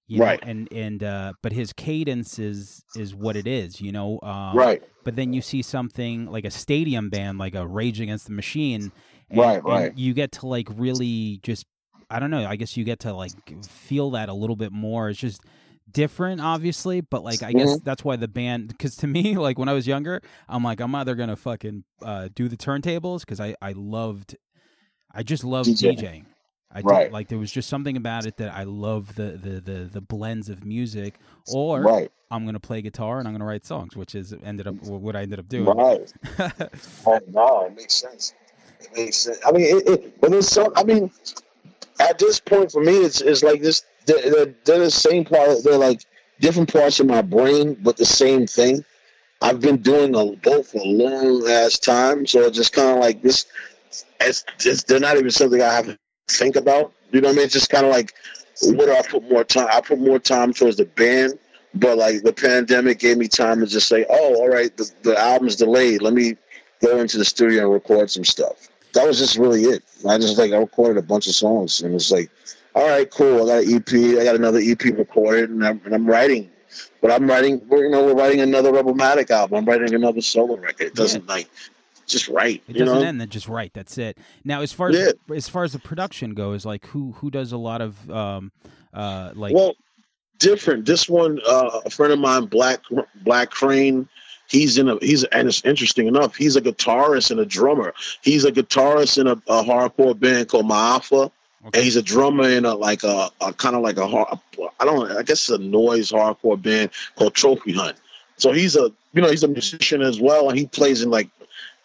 [0.07, 0.41] you know, Right.
[0.43, 4.19] and and uh, but his cadence is is what it is, you know.
[4.23, 4.83] Um, right.
[5.05, 8.91] But then you see something like a stadium band, like a Rage Against the Machine,
[9.31, 9.99] and, Right, and right.
[9.99, 11.67] you get to like really just
[12.15, 12.47] I don't know.
[12.47, 13.33] I guess you get to like
[13.69, 15.09] feel that a little bit more.
[15.09, 15.43] It's just
[15.91, 17.85] different, obviously, but like I guess Mm-hmm.
[17.85, 18.69] that's why the band.
[18.69, 22.29] Because to me, like when I was younger, I'm like I'm either gonna fucking uh,
[22.35, 24.37] do the turntables because I I loved,
[25.13, 25.97] I just loved DJ.
[25.99, 26.25] DJing.
[26.77, 27.05] I Right.
[27.05, 30.01] did, like there was just something about it that I love the the the the
[30.01, 32.11] blends of music, or Right.
[32.31, 35.23] I'm gonna play guitar and I'm gonna write songs, which is ended up what I
[35.23, 35.77] ended up doing.
[35.77, 36.13] Right.
[37.07, 38.35] Oh, no, it makes sense.
[38.81, 39.39] It makes sense.
[39.47, 40.73] I mean, it, it, but there's some.
[40.75, 41.11] I mean,
[42.01, 43.85] at this point for me, it's it's like this.
[44.07, 45.65] They're, they're, the same part.
[45.65, 46.05] They're like
[46.41, 48.85] different parts of my brain, but the same thing.
[49.41, 52.99] I've been doing a, both for a long ass time, so it's just kind of
[52.99, 53.47] like this.
[54.21, 56.93] It's, it's they're not even something I have to think about.
[57.13, 57.45] You know what I mean?
[57.45, 58.15] It's just kind of like
[58.63, 59.69] what do I put more time?
[59.73, 61.39] I put more time towards the band,
[61.75, 65.19] but like the pandemic gave me time to just say, oh, all right, the, the
[65.19, 66.03] album's delayed.
[66.03, 66.37] Let me
[66.83, 68.69] go into the studio and record some stuff.
[68.95, 69.83] That was just really it.
[70.09, 72.31] I just like I recorded a bunch of songs, and it's like,
[72.75, 73.51] all right, cool.
[73.51, 74.19] I got an EP.
[74.21, 76.51] I got another EP recorded, and I'm, and I'm writing.
[77.01, 77.61] But I'm writing.
[77.69, 79.59] We're you know we're writing another Rebelmatic album.
[79.59, 80.87] I'm writing another solo record.
[80.89, 81.49] It doesn't like
[82.07, 82.63] just right.
[82.69, 83.07] It doesn't know?
[83.07, 83.73] end then just right.
[83.75, 84.19] That's it.
[84.45, 85.35] Now, as far as Yeah.
[85.35, 88.53] as far as the production goes, like who who does a lot of um
[88.93, 89.75] uh like well,
[90.39, 90.85] different.
[90.85, 92.81] This one, uh, a friend of mine, Black
[93.23, 94.09] Black Crane.
[94.55, 96.37] He's in a he's and it's interesting enough.
[96.37, 97.93] He's a guitarist and a drummer.
[98.23, 101.33] He's a guitarist in a, a hardcore band called Maafa,
[101.65, 104.39] and he's a drummer in a like a, a kind of like a hard.
[104.79, 105.11] I don't.
[105.11, 107.97] I guess it's a noise hardcore band called Trophy Hunt.
[108.37, 111.29] So he's a you know he's a musician as well, and he plays in like.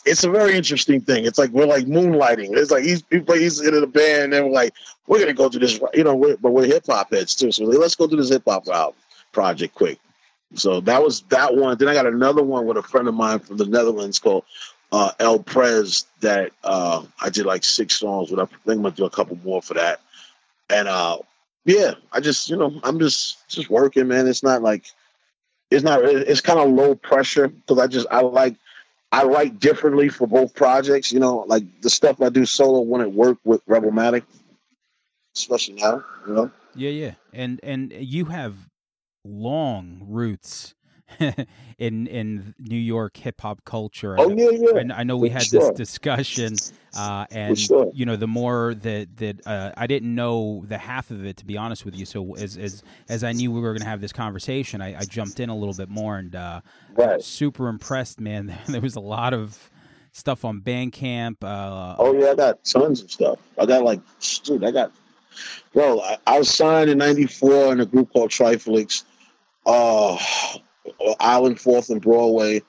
[0.05, 1.25] It's a very interesting thing.
[1.25, 2.55] It's like we're like moonlighting.
[2.55, 4.73] It's like he's he plays in a band, and we're like
[5.07, 5.79] we're gonna go do this.
[5.95, 7.51] You know, we're, but we're hip hop heads too.
[7.51, 8.95] So we're like, let's go do this hip hop
[9.31, 9.99] project quick.
[10.55, 11.77] So that was that one.
[11.77, 14.45] Then I got another one with a friend of mine from the Netherlands called
[14.91, 18.39] uh, El Prez that uh, I did like six songs with.
[18.39, 20.01] I think I'm gonna do a couple more for that.
[20.69, 21.19] And uh,
[21.65, 24.27] yeah, I just you know I'm just just working, man.
[24.27, 24.85] It's not like
[25.69, 26.03] it's not.
[26.03, 28.55] It's kind of low pressure because I just I like
[29.11, 31.11] I write differently for both projects.
[31.11, 34.23] You know, like the stuff I do solo wouldn't work with Rebelmatic,
[35.35, 36.03] especially now.
[36.27, 36.51] You know.
[36.75, 37.13] Yeah, yeah.
[37.33, 38.55] And and you have
[39.23, 40.75] long roots
[41.79, 44.15] in in New York hip hop culture.
[44.17, 44.79] Oh yeah, yeah.
[44.79, 45.59] And I know we for had sure.
[45.59, 46.55] this discussion,
[46.95, 47.89] uh, and sure.
[47.93, 51.45] you know, the more that that uh, I didn't know the half of it, to
[51.45, 52.05] be honest with you.
[52.05, 55.05] So as as as I knew we were going to have this conversation, I, I
[55.05, 56.61] jumped in a little bit more, and uh,
[56.93, 57.21] Right.
[57.21, 58.55] super impressed, man.
[58.67, 59.69] there was a lot of
[60.11, 61.43] stuff on Bandcamp.
[61.43, 63.39] Uh, Oh yeah, I got tons of stuff.
[63.57, 64.01] I got like,
[64.43, 64.91] dude, I got,
[65.73, 66.01] bro.
[66.01, 69.03] I, I was signed in '94 in a group called Triflix,
[69.69, 70.17] uh,
[71.19, 72.63] Island Fourth and Broadway.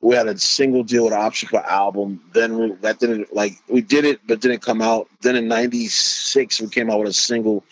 [0.00, 2.22] We had a single deal with Option for album.
[2.32, 5.08] Then we, that didn't like we did it, but didn't come out.
[5.20, 7.64] Then in '96 we came out with a single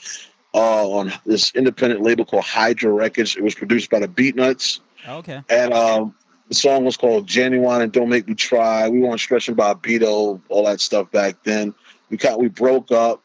[0.55, 3.37] uh, on this independent label called Hydra Records.
[3.37, 4.81] It was produced by the Beatnuts.
[5.07, 5.43] okay.
[5.49, 6.15] And um,
[6.49, 8.89] the song was called Genuine and Don't Make Me Try.
[8.89, 11.75] We weren't Stretch and Bobbito, all that stuff back then.
[12.09, 13.23] We got we broke up.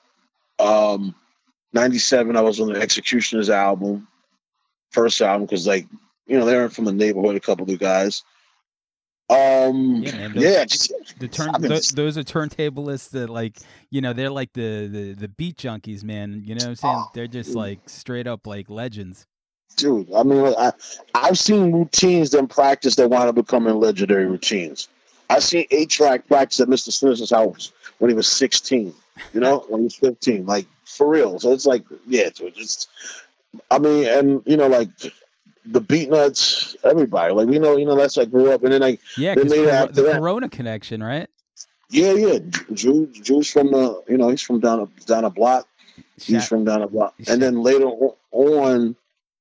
[0.59, 1.15] Um,
[1.73, 4.07] 97, I was on the X-Ecutioners album,
[4.95, 5.85] first album, because like,
[6.25, 8.23] you know, they were from the neighborhood, a couple of guys.
[9.27, 13.57] Um, Yeah, man, yeah, those- just, The turn those are turntablists that like
[13.89, 16.43] you know they're like the, the the beat junkies, man.
[16.45, 16.95] You know what I'm saying?
[16.95, 17.57] Oh, they're just dude.
[17.57, 19.25] like straight up like legends.
[19.77, 20.13] dude.
[20.13, 20.73] I mean, I
[21.15, 24.89] I've seen routines in practice that wind up becoming legendary routines.
[25.27, 26.91] I seen eight track practice at Mr.
[26.91, 28.93] Smith's house when he was sixteen.
[29.33, 31.39] You know, when he was fifteen, like for real.
[31.39, 32.87] So it's like, yeah, dude, it's.
[33.71, 34.89] I mean, and you know, like
[35.65, 37.33] the Beatnuts, everybody.
[37.33, 39.93] Like we know, you know, that's like grew up, and then like, Yeah, Then after
[39.93, 41.27] the that- Corona connection, right?
[41.89, 42.39] yeah, yeah,
[42.73, 45.67] Drew, Drew's from the, you know, he's from down a down a block.
[46.19, 47.13] He's from down a block.
[47.27, 47.87] And then later
[48.31, 48.95] on,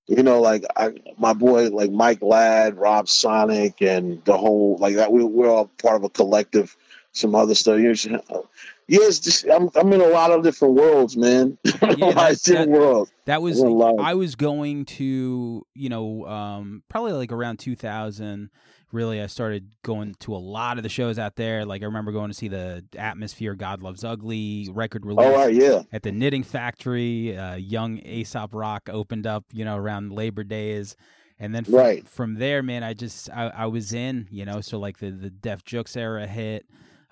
[0.07, 4.97] you know, like I, my boy, like Mike Ladd, Rob Sonic, and the whole like
[4.97, 5.11] that.
[5.13, 6.77] We, we're all part of a collective.
[7.13, 7.79] Some other stuff.
[7.79, 8.49] You know,
[8.89, 9.09] yeah,
[9.55, 11.59] I'm, I'm in a lot of different worlds, man.
[11.83, 13.13] a lot that- of different that- worlds.
[13.27, 13.63] That was.
[13.63, 18.51] I was going to you know um, probably like around 2000.
[18.93, 21.65] Really, I started going to a lot of the shows out there.
[21.65, 25.27] Like I remember going to see the Atmosphere, God Loves Ugly record release.
[25.27, 27.37] All right, yeah, at the Knitting Factory.
[27.37, 30.95] Uh, young Aesop Rock opened up, you know, around Labor Days,
[31.41, 32.09] and then from, Right.
[32.09, 35.31] from there, man, I just I, I was in, you know, so like the the
[35.31, 36.65] Def Jux era hit.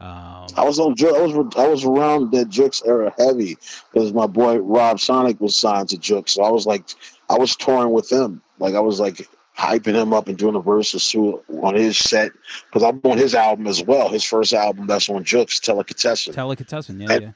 [0.02, 0.94] Um, I was on.
[1.00, 3.56] I was I was around that Jux era heavy
[3.92, 6.30] because my boy Rob Sonic was signed to Jux.
[6.30, 6.84] So I was like,
[7.30, 8.42] I was touring with him.
[8.58, 12.32] Like I was like hyping him up and doing a versus too on his set
[12.68, 14.08] because I'm on his album as well.
[14.08, 16.34] His first album that's on Jux, Telicatessen.
[16.34, 17.30] Delicatessen, yeah, And- yeah.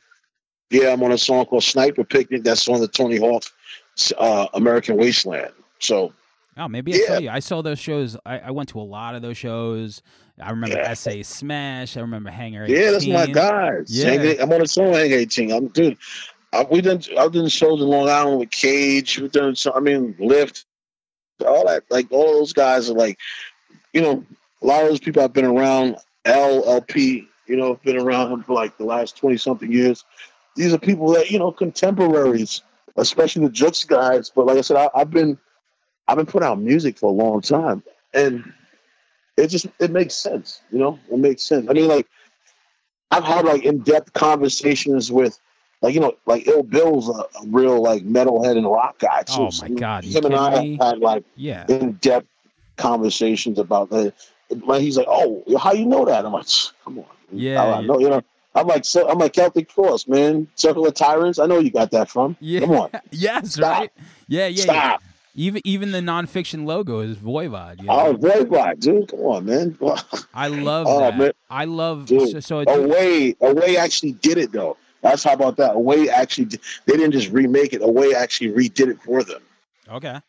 [0.68, 2.42] Yeah, I'm on a song called Sniper Picnic.
[2.42, 3.44] That's on the Tony Hawk
[4.18, 5.52] uh, American Wasteland.
[5.78, 6.12] So
[6.58, 7.06] Oh, maybe I Yeah.
[7.06, 7.30] saw you.
[7.30, 8.16] I saw those shows.
[8.26, 10.02] I, I went to a lot of those shows.
[10.40, 10.92] I remember Yeah.
[10.94, 11.96] SA Smash.
[11.96, 12.66] I remember Hangar.
[12.68, 13.86] yeah, that's my guys.
[13.88, 14.34] Yeah.
[14.40, 15.50] I'm on a song Hangar 18.
[15.52, 15.96] I'm dude.
[16.52, 17.00] I, we done.
[17.18, 19.18] I've done shows in Long Island with Cage.
[19.18, 19.56] We've done.
[19.56, 20.64] So, I mean, Lift,
[21.44, 21.84] All that.
[21.90, 23.18] Like all those guys are like,
[23.92, 24.24] you know,
[24.62, 25.96] a lot of those people I've been around.
[26.24, 27.28] El-P.
[27.46, 30.04] You know, been around him for like the last twenty something years.
[30.56, 32.62] These are people that you know contemporaries,
[32.96, 34.30] especially the Jux guys.
[34.34, 35.38] But like I said, I, I've been
[36.08, 38.52] I've been putting out music for a long time, and
[39.36, 40.60] it just it makes sense.
[40.70, 41.68] You know, it makes sense.
[41.68, 42.06] I mean, like
[43.10, 45.38] I've had like in depth conversations with.
[45.82, 49.34] Like you know, like Ill Bill's a, a real like metalhead and rock guy too.
[49.42, 50.78] Oh, my God, you Him and I me?
[50.80, 51.66] had like Yeah.
[51.68, 52.26] in depth
[52.76, 54.14] conversations about that.
[54.48, 56.46] Like he's like, "Oh, how you know that?" I'm like,
[56.82, 58.22] "Come on, Yeah, I, I know." You know,
[58.54, 60.48] I'm like, so, I'm like Celtic Frost, man.
[60.54, 61.38] Circle of Tyrants.
[61.38, 62.36] I know you got that from.
[62.40, 62.60] Yeah.
[62.60, 63.78] Come on, Yes, Stop.
[63.78, 63.90] right.
[64.28, 64.96] Yeah, yeah, yeah.
[65.38, 67.80] Even even the Non Phixion logo is Voivod.
[67.80, 68.16] You know?
[68.18, 69.08] Oh, black, dude.
[69.08, 69.78] Come on, man.
[70.34, 71.18] I love Oh, that.
[71.18, 71.32] man.
[71.50, 72.30] I love Dude.
[72.30, 74.76] so, so it- Away, Away actually did it though.
[75.02, 75.76] That's how about that.
[75.76, 77.82] Away actually, did, they didn't just remake it.
[77.82, 79.42] Away actually redid it for them.
[79.90, 80.20] okay.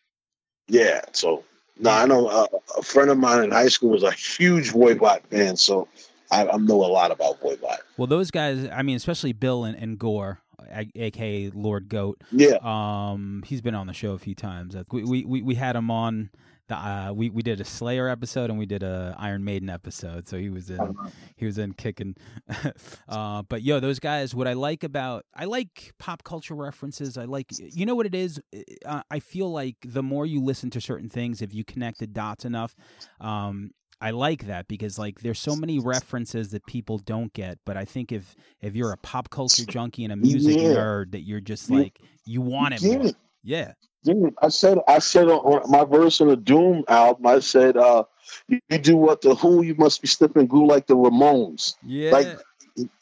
[0.67, 1.01] Yeah.
[1.13, 1.43] So,
[1.79, 5.21] no, I know uh, a friend of mine in high school was a huge Voivod
[5.31, 5.87] fan, so
[6.29, 7.77] I, I know a lot about Voivod.
[7.95, 10.39] Well, those guys, I mean, especially Bill and, and Gore,
[10.71, 12.21] aka Lord Goat.
[12.31, 12.57] Yeah.
[12.61, 14.75] Um, he's been on the show a few times.
[14.91, 16.29] We we we, we had him on.
[16.67, 20.27] The, uh, we we did a Slayer episode and we did a Iron Maiden episode,
[20.27, 20.95] so he was in
[21.37, 22.15] he was in kicking.
[23.07, 24.35] uh, but yo, those guys.
[24.35, 27.17] What I like about I like pop culture references.
[27.17, 28.41] I like you know what it is.
[28.85, 32.07] Uh, I feel like the more you listen to certain things, if you connect the
[32.07, 32.75] dots enough,
[33.21, 37.57] um, I like that because like there's so many references that people don't get.
[37.65, 40.75] But I think if if you're a pop culture junkie and a music Yeah.
[40.75, 43.73] nerd, that you're just like you want it Yeah.
[44.03, 48.03] Dude, I said I said on- my verse on the Doom album, I said, uh,
[48.47, 51.75] you, do what the Who, you must be slipping glue like the Ramones.
[51.83, 52.11] Yeah.
[52.11, 52.27] Like,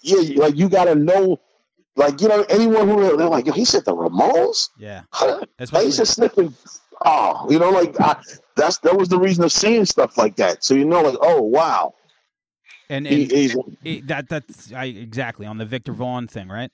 [0.01, 1.39] yeah, like you gotta know,
[1.97, 4.69] like you know, anyone who they're like, yo, he said the Ramones.
[4.79, 5.01] yeah.
[5.21, 6.53] Like, Especially he's just sniffing.
[7.05, 8.21] Oh, you know, like I,
[8.55, 10.63] that's that was the reason of saying stuff like that.
[10.63, 11.93] So you know, like, oh wow,
[12.89, 16.71] and, and he's it, that that's I exactly on the Viktor Vaughn thing, right?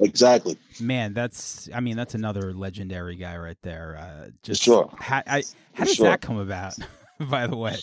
[0.00, 0.58] exactly.
[0.80, 3.96] Man, that's I mean that's another legendary guy right there.
[3.98, 4.92] Uh, just sure.
[4.98, 5.42] How, I,
[5.74, 6.06] how For does sure.
[6.08, 6.74] that come about?
[7.30, 7.76] By the way,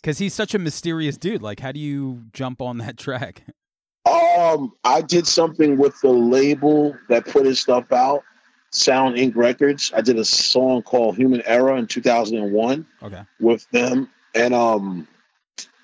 [0.00, 1.42] because he's such a mysterious dude.
[1.42, 3.44] Like, how do you jump on that track?
[4.06, 8.22] Um, I did something with the label that put his stuff out,
[8.70, 9.92] Sound Ink Records.
[9.94, 13.22] I did a song called Human Error in 2001 Okay.
[13.40, 15.08] with them, and um,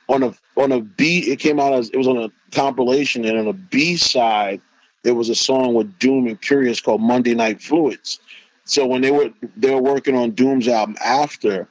[0.09, 3.39] on a on a B, it came out as it was on a compilation, and
[3.39, 4.61] on a B side,
[5.03, 8.21] there was a song with Doom and Kurious called Monday Night Fluids.
[8.65, 11.69] So when they were they were working on Doom's album after,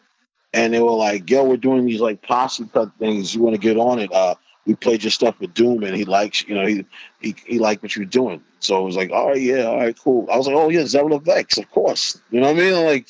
[0.54, 3.34] and they were like, "Yo, we're doing these like posse cut things.
[3.34, 6.06] You want to get on it?" Uh, we played your stuff with Doom, and he
[6.06, 6.86] likes, you know, he
[7.22, 8.42] he, he liked what you were doing.
[8.60, 11.10] So it was like, "Oh yeah, all right, cool." I was like, "Oh yeah, Zev
[11.10, 12.86] Love X, of course." You know what I mean?
[12.86, 13.08] Like,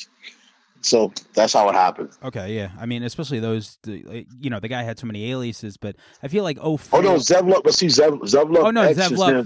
[0.86, 2.10] so that's how it happened.
[2.24, 2.56] Okay.
[2.56, 2.70] Yeah.
[2.80, 3.78] I mean, especially those.
[3.84, 6.80] the- You know, the guy had so many aliases, but I feel like oh.
[6.94, 8.58] Oh no, Zevla, but see Zev.
[8.58, 8.98] Oh no, X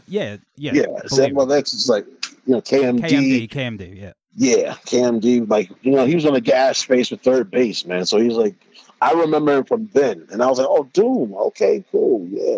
[0.07, 0.37] Yeah.
[0.57, 0.71] Yeah.
[0.73, 2.05] Yeah, believe Zev X is like
[2.45, 2.99] you know KMD.
[3.01, 3.49] KMD.
[3.49, 4.01] KMD.
[4.01, 4.13] Yeah.
[4.35, 5.49] Yeah, KMD.
[5.49, 8.05] Like you know, he was on the Gas Face with 3rd Bass, man.
[8.05, 8.55] So he's like,
[9.01, 11.33] I remember him from then, and I was like, oh, Doom.
[11.33, 12.27] Okay, cool.
[12.29, 12.57] Yeah.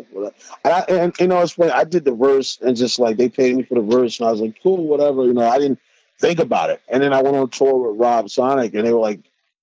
[0.63, 1.71] And, I, and you know, it's funny.
[1.71, 4.31] I did the verse, and just like they paid me for the verse, and I
[4.31, 5.23] was like, cool, whatever.
[5.25, 5.79] You know, I didn't
[6.19, 6.81] think about it.
[6.87, 9.19] And then I went on tour with Rob Sonic, and they were like,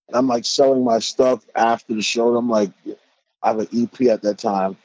[0.09, 2.29] and I'm like selling my stuff after the show.
[2.29, 2.71] And I'm like,
[3.43, 4.77] I have an EP at that time,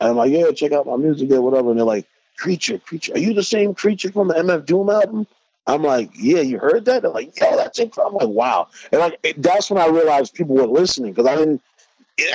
[0.00, 1.70] and I'm like, yeah, check out my music, yeah, whatever.
[1.70, 5.26] And they're like, Creature, Creature, are you the same Creature from the MF Doom album?
[5.66, 7.02] I'm like, yeah, you heard that?
[7.02, 8.20] They're like, yo, that's incredible.
[8.20, 8.68] I'm like, wow.
[8.90, 11.62] And like, it, that's when I realized people were listening because I didn't,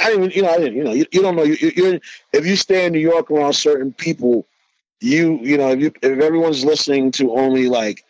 [0.02, 1.44] I didn't, you know, I didn't, you know, you, you don't know.
[1.44, 2.00] You, you,
[2.34, 4.48] if you stay in New York around certain people,
[5.02, 8.04] you, you know, if you, if everyone's listening to only like,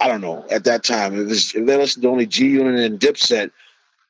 [0.00, 2.80] I don't know, at that time, if, it's, if they listen to only G Unit
[2.80, 3.50] and Dipset,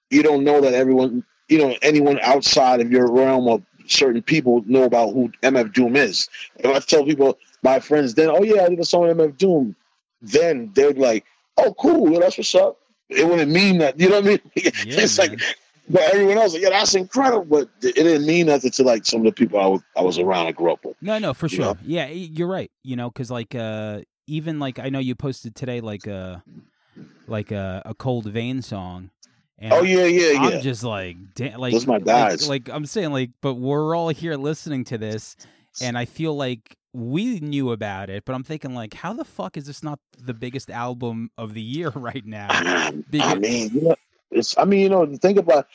[0.09, 4.63] you don't know that everyone, you know, anyone outside of your realm of certain people
[4.67, 6.29] know about who MF Doom is.
[6.57, 9.77] If I tell people, my friends, then, oh yeah, I did a song MF Doom,
[10.23, 11.25] then they'd be like,
[11.57, 12.79] oh cool, yeah, that's what's up.
[13.09, 14.41] It wouldn't mean that, you know what I mean?
[14.55, 15.31] it's man.
[15.31, 15.41] like,
[15.89, 17.45] but everyone else, like, yeah, that's incredible.
[17.45, 20.19] But it didn't mean nothing to like some of the people I was, I was
[20.19, 20.97] around, I grew up with.
[21.03, 21.61] No, no, for sure.
[21.61, 21.77] know?
[21.85, 22.71] Yeah, you're right.
[22.85, 26.45] You know, because like uh, even like I know you posted today like a
[27.27, 29.11] like a, a cold vein song.
[29.59, 30.39] And Oh yeah, yeah, yeah.
[30.41, 32.49] I'm just like, da- like, Those my like- guys.
[32.49, 35.37] Like, I'm saying, like, but we're all here listening to this,
[35.83, 39.57] and I feel like we knew about it, but I'm thinking, like, how the fuck
[39.57, 42.49] is this not the biggest album of the year right now?
[42.51, 43.97] I mean, you know,
[44.31, 44.57] it's.
[44.59, 45.67] I mean, you know, think about.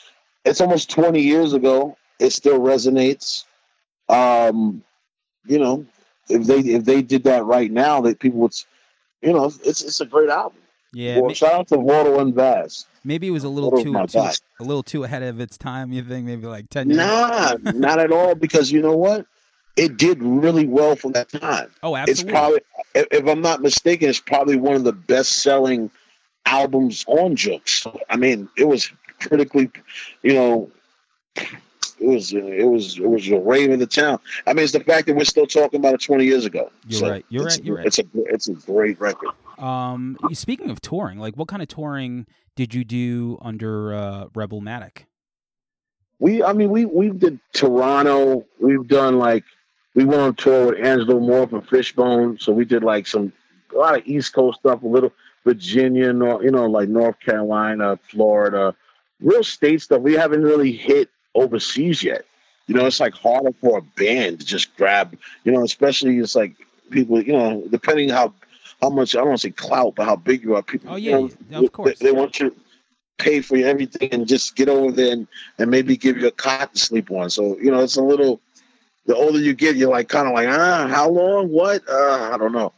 [0.44, 1.98] It's almost twenty years ago.
[2.20, 3.46] It still resonates.
[4.08, 4.84] Um,
[5.46, 5.86] you know,
[6.30, 8.56] if they if they did that right now, that people would,
[9.22, 10.60] you know, it's it's a great album.
[10.94, 12.86] Yeah, well, ma- shout out to Waldo and Vaz.
[13.04, 14.20] maybe it was a little too, too
[14.60, 15.92] a little too ahead of its time.
[15.92, 16.98] You think maybe like ten years?
[16.98, 18.36] Nah, not at all.
[18.36, 19.26] Because you know what,
[19.76, 21.72] it did really well for that time.
[21.84, 22.12] Oh, absolutely.
[22.12, 22.62] It's probably,
[22.96, 25.92] if, I'm not mistaken, it's probably one of the best selling
[26.46, 27.86] albums on Jux.
[28.10, 29.70] I mean, it was critically,
[30.22, 30.72] you know,
[31.36, 34.20] it was it was it was a rave in the town.
[34.46, 36.72] I mean, it's the fact that we're still talking about it 20 years ago.
[36.88, 37.26] You're So right.
[37.30, 37.64] You're right.
[37.64, 37.86] You're right.
[37.86, 39.30] It's a it's a great record.
[39.58, 45.06] Um, speaking of touring, like what kind of touring did you do under uh, Rebelmatic?
[46.20, 48.46] We, I mean, we we did Toronto.
[48.60, 49.44] We've done like
[49.96, 52.38] we went on tour with Angelo Moore from Fishbone.
[52.40, 53.34] So we did like some
[53.74, 55.12] a lot of East Coast stuff, a little
[55.44, 58.76] Virginia, Nor- you know, like North Carolina, Florida,
[59.22, 60.02] real state stuff.
[60.02, 62.26] We haven't really hit overseas yet.
[62.68, 65.18] You know, it's like harder for a band to just grab.
[65.44, 66.56] You know, especially it's like
[66.90, 67.22] people.
[67.22, 68.34] You know, depending how
[68.82, 70.64] how much I don't want to say clout, but how big you are.
[70.64, 72.00] People, Oh, you yeah, know, yeah, of course.
[72.00, 72.56] They, they want you to
[73.18, 75.28] pay for everything and just get over there and,
[75.58, 77.30] and maybe give you a cot to sleep on.
[77.30, 78.42] So you know, it's a little.
[79.06, 81.50] The older you get, you're like kind of like ah, how long?
[81.50, 81.88] What?
[81.88, 82.74] Uh, I don't know.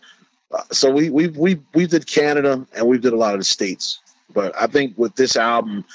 [0.51, 3.45] Uh, so we we we we did Canada and we did a lot of the
[3.45, 3.99] states.
[4.33, 5.85] But I think with this album,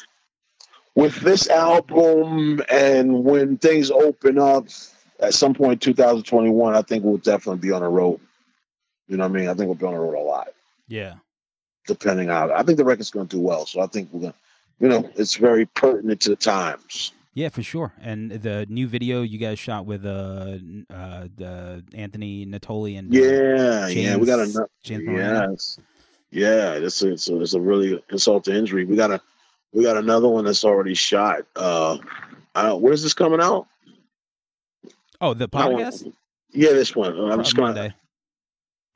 [0.94, 4.66] with this album, and when things open up
[5.20, 8.20] at some point, 2021, I think we'll definitely be on the road.
[9.08, 9.48] You know what I mean?
[9.48, 10.48] I think we'll be on the road a lot
[10.88, 11.14] Yeah.
[11.86, 12.50] depending on.
[12.50, 14.32] I think the record's going to do well, so I think we're going.
[14.32, 14.38] to
[14.80, 17.12] You know, it's very pertinent to the times.
[17.34, 17.94] Yeah, for sure.
[18.00, 20.58] And the new video you guys shot with uh,
[20.90, 25.78] uh, the Anthony Natoli and uh, Yeah, yeah, we got James- a James yes,
[26.30, 26.72] yeah.
[26.74, 28.84] It's a, it's a, it's a really insult to injury.
[28.84, 29.20] We got a
[29.72, 31.46] we got another one that's already shot.
[31.56, 31.96] Uh,
[32.54, 33.66] I don't, when is this coming out?
[35.20, 36.12] Oh, the want- podcast.
[36.54, 37.18] Yeah, this one.
[37.18, 37.72] I'm just gonna.
[37.72, 37.94] Monday.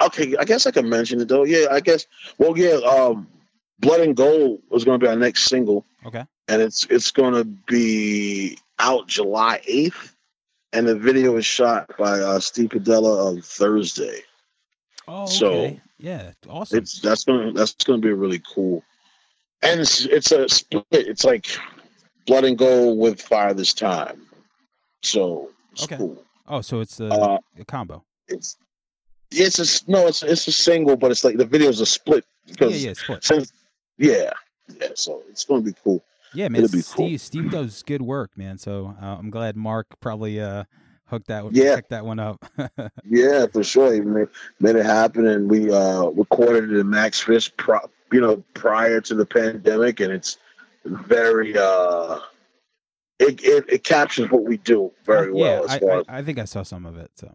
[0.03, 1.45] Okay, I guess I can mention it though.
[1.45, 2.07] Yeah, I guess.
[2.37, 2.74] Well, yeah.
[2.87, 3.28] Um,
[3.78, 5.87] Blood and Gold was going to be our next single.
[6.07, 6.25] Okay.
[6.49, 10.15] and it's it's going to be out July eighth,
[10.73, 14.21] and the video is shot by uh, Steve Padella on Thursday.
[15.09, 15.81] Oh, So, okay.
[15.99, 16.79] yeah, awesome.
[16.79, 18.83] It's that's gonna that's gonna be really cool,
[19.63, 20.85] and it's it's a split.
[20.93, 21.47] It's like
[22.27, 24.27] Blood and Gold with Fire this time,
[25.03, 25.97] so it's Okay.
[25.97, 26.25] cool.
[26.49, 28.05] oh, so it's a, Uh, a combo.
[28.29, 28.57] it's
[29.31, 32.53] it's a no, it's it's a single, but it's like the video's a split Yeah,
[32.53, 33.25] because yeah, split.
[33.25, 33.53] since
[33.99, 34.33] yeah
[34.69, 36.03] yeah, so it's gonna be cool.
[36.35, 36.64] Yeah, man.
[36.64, 37.19] it'll be Steve cool.
[37.19, 38.59] Steve does good work, man.
[38.59, 40.64] So uh, I'm glad Mark probably uh,
[41.07, 41.81] hooked that Yeah.
[41.89, 42.45] that one up.
[43.05, 43.95] Yeah, for sure.
[43.95, 44.29] He made,
[44.61, 47.79] made it happen, and we uh, recorded it in Max Fish, pro,
[48.12, 50.39] you know, prior to the pandemic, and it's
[50.85, 52.19] very uh,
[53.19, 55.64] it, it it captures what we do very yeah, well.
[55.64, 57.11] As I, I, I think I saw some of it.
[57.14, 57.33] So.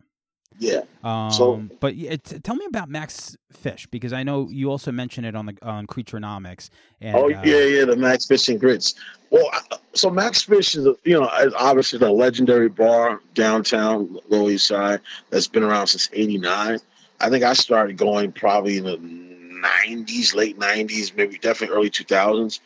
[0.60, 4.70] Yeah, Um, So- but yeah, t- tell me about Max Fish because I know you
[4.70, 6.70] also mentioned it on the on Creaturenomics.
[7.00, 8.96] And, oh uh, yeah, yeah, the Max Fish and Grits.
[9.30, 9.50] Well,
[9.94, 15.00] so Max Fish is a, you know obviously a legendary bar downtown Lower East Side
[15.30, 16.80] that's been around since '89.
[17.20, 22.60] I think I started going probably in the '90s, late '90s, maybe definitely early 2000s.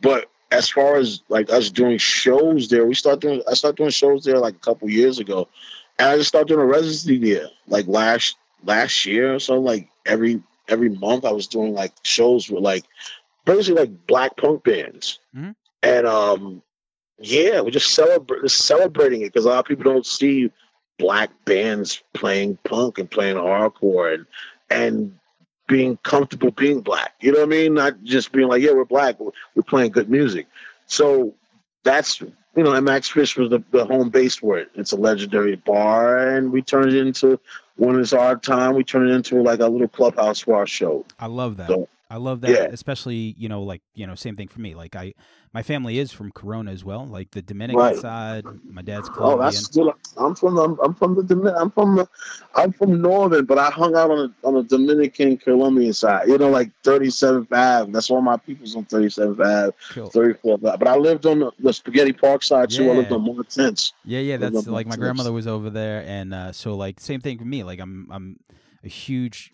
[0.00, 3.42] But as far as like us doing shows there, we start doing.
[3.50, 5.48] I started doing shows there like a couple years ago,
[6.02, 9.38] and I just started doing a residency there like last last year.
[9.38, 12.84] So like every every month, I was doing like shows with like
[13.44, 15.54] basically like black punk bands, Mhm.
[15.82, 16.62] and um,
[17.18, 20.50] yeah, we're just celebrating celebrating it because a lot of people don't see
[20.98, 24.26] black bands playing punk and playing hardcore and
[24.70, 25.18] and
[25.68, 27.14] being comfortable being black.
[27.20, 27.74] You know what I mean?
[27.74, 30.46] Not just being like, yeah, we're black, we're, we're playing good music.
[30.86, 31.34] So
[31.84, 32.22] that's
[32.56, 34.70] you know, and Max Fish was the, the home base for it.
[34.74, 37.40] It's a legendary bar, and we turned it into
[37.76, 38.74] when it's our time.
[38.74, 41.06] We turn it into like a little clubhouse for our show.
[41.18, 41.68] I love that.
[41.68, 42.64] So, I love that, yeah.
[42.70, 44.74] especially you know, like you know, same thing for me.
[44.74, 45.14] Like I,
[45.54, 47.96] my family is from Corona as well, like the Dominican Right.
[47.96, 48.44] side.
[48.70, 49.94] My dad's Oh, that's still.
[50.18, 50.58] I'm from.
[50.58, 51.54] I'm, I'm from the.
[51.56, 52.06] I'm from the.
[52.54, 56.28] I'm from Northern, but I hung out on the on the Dominican Colombian side.
[56.28, 57.90] You know, like 37th Ave.
[57.92, 60.10] That's all my people's on 37th Ave, Cool.
[60.10, 60.76] 34th Ave.
[60.78, 62.90] But I lived on the, the Spaghetti Park side too.
[62.90, 63.16] I lived Yeah.
[63.16, 63.94] on more tents.
[64.04, 67.38] Yeah, yeah, that's like my grandmother was over there, and uh, so like same thing
[67.38, 67.64] for me.
[67.64, 68.38] Like I'm, I'm
[68.84, 69.52] a huge,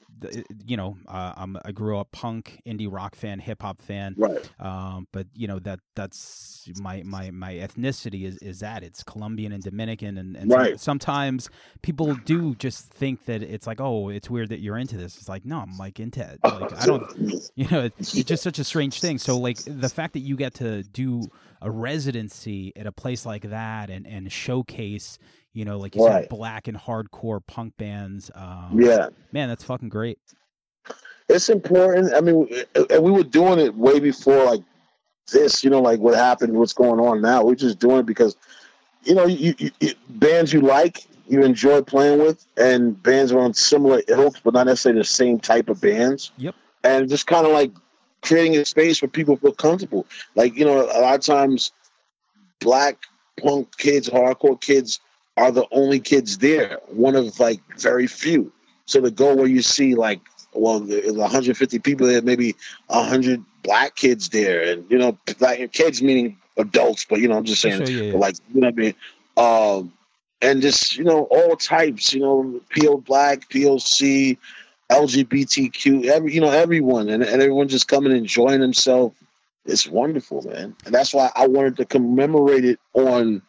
[0.66, 4.14] you know, uh, I'm I grew up punk, indie rock fan, hip hop fan.
[4.16, 4.50] Right.
[4.58, 9.52] Um, but you know that that's my my my ethnicity is is that it's Colombian
[9.52, 10.80] and Dominican, and, and Right.
[10.80, 11.50] sometimes
[11.82, 15.16] people do just think that it's like, oh, it's weird that you're into this.
[15.18, 16.40] It's like, no, I'm like into it.
[16.42, 17.04] Like I don't,
[17.54, 19.18] you know, it's, it's just such a strange thing.
[19.18, 23.42] So like the fact that you get to do a residency at a place like
[23.50, 25.18] that and and showcase,
[25.52, 26.22] you know, like you Right.
[26.22, 28.30] said, black and hardcore punk bands.
[28.34, 29.08] Um, Yeah.
[29.32, 30.18] man, that's fucking great.
[31.28, 32.14] it's important.
[32.14, 32.48] I mean,
[32.90, 34.62] and we were doing it way before like
[35.30, 35.62] this.
[35.62, 37.42] You know, like what happened, what's going on now.
[37.44, 38.34] We're just doing it because,
[39.04, 43.40] you know, you, you, you bands you like, you enjoy playing with, and bands are
[43.40, 46.30] on similar ilks, but not necessarily the same type of bands.
[46.38, 46.54] Yep.
[46.82, 47.72] And just kind of like
[48.22, 50.06] creating a space where people feel comfortable.
[50.34, 51.72] Like you know, a lot of times,
[52.60, 52.96] black
[53.38, 55.00] punk kids, hardcore kids
[55.38, 56.80] are the only kids there.
[56.88, 58.52] One of like very few.
[58.86, 60.20] So to go where you see like,
[60.52, 66.38] well, 150 people there, maybe 100 black kids there, and you know, black kids meaning
[66.56, 68.18] adults, but you know, I'm just saying, Sure, yeah, yeah.
[68.18, 68.94] like you know what I mean.
[69.36, 69.92] Um,
[70.40, 72.12] and just you know, all types.
[72.12, 74.38] You know, PO Black, POC,
[74.90, 79.14] LGBTQ, every you know, everyone, and, and everyone just coming and enjoying themselves.
[79.64, 83.42] It's wonderful, man, and that's why I wanted to commemorate it on,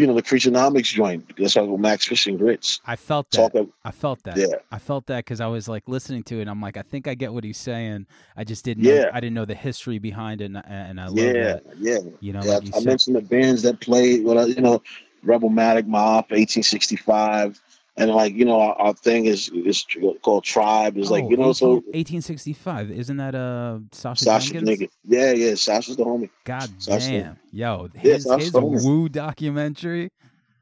[0.00, 1.32] you know, the Creaturenomics joint.
[1.36, 2.80] That's why with Max Fish and Grits.
[2.86, 3.54] I felt that.
[3.54, 4.36] Of, I felt that.
[4.36, 6.42] yeah, I felt that because I was like listening to it.
[6.42, 8.06] and I'm like, I think I get what he's saying.
[8.36, 8.84] I just didn't.
[8.84, 9.10] Know, Yeah.
[9.12, 11.62] I didn't know the history behind it, and, and I love yeah, that.
[11.78, 11.98] yeah.
[12.20, 12.86] You know, yeah, like you I said.
[12.86, 14.24] mentioned the bands that played.
[14.24, 14.82] Well, you know,
[15.22, 17.60] Rebelmatic, Mob, 1865,
[17.96, 19.86] and like you know, our, our thing is is
[20.22, 20.96] called Tribe.
[20.96, 22.90] Is like Oh, you know, so 1865.
[22.90, 26.30] Isn't that uh Sacha, Sacha nigga, yeah, yeah, Sacha's the homie.
[26.44, 26.98] God Sacha.
[27.00, 30.10] damn, yo, Yeah, his, Sacha his Wu documentary.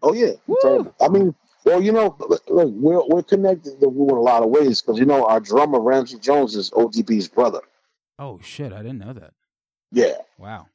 [0.03, 0.93] Oh yeah, Woo!
[1.01, 4.49] I mean, well, you know, look, we're we're connected to Wu in a lot of
[4.51, 7.61] ways because you know our drummer Ramsey Jones is ODB's brother.
[8.19, 9.33] Oh shit, I didn't know that.
[9.93, 10.67] Yeah, Wow.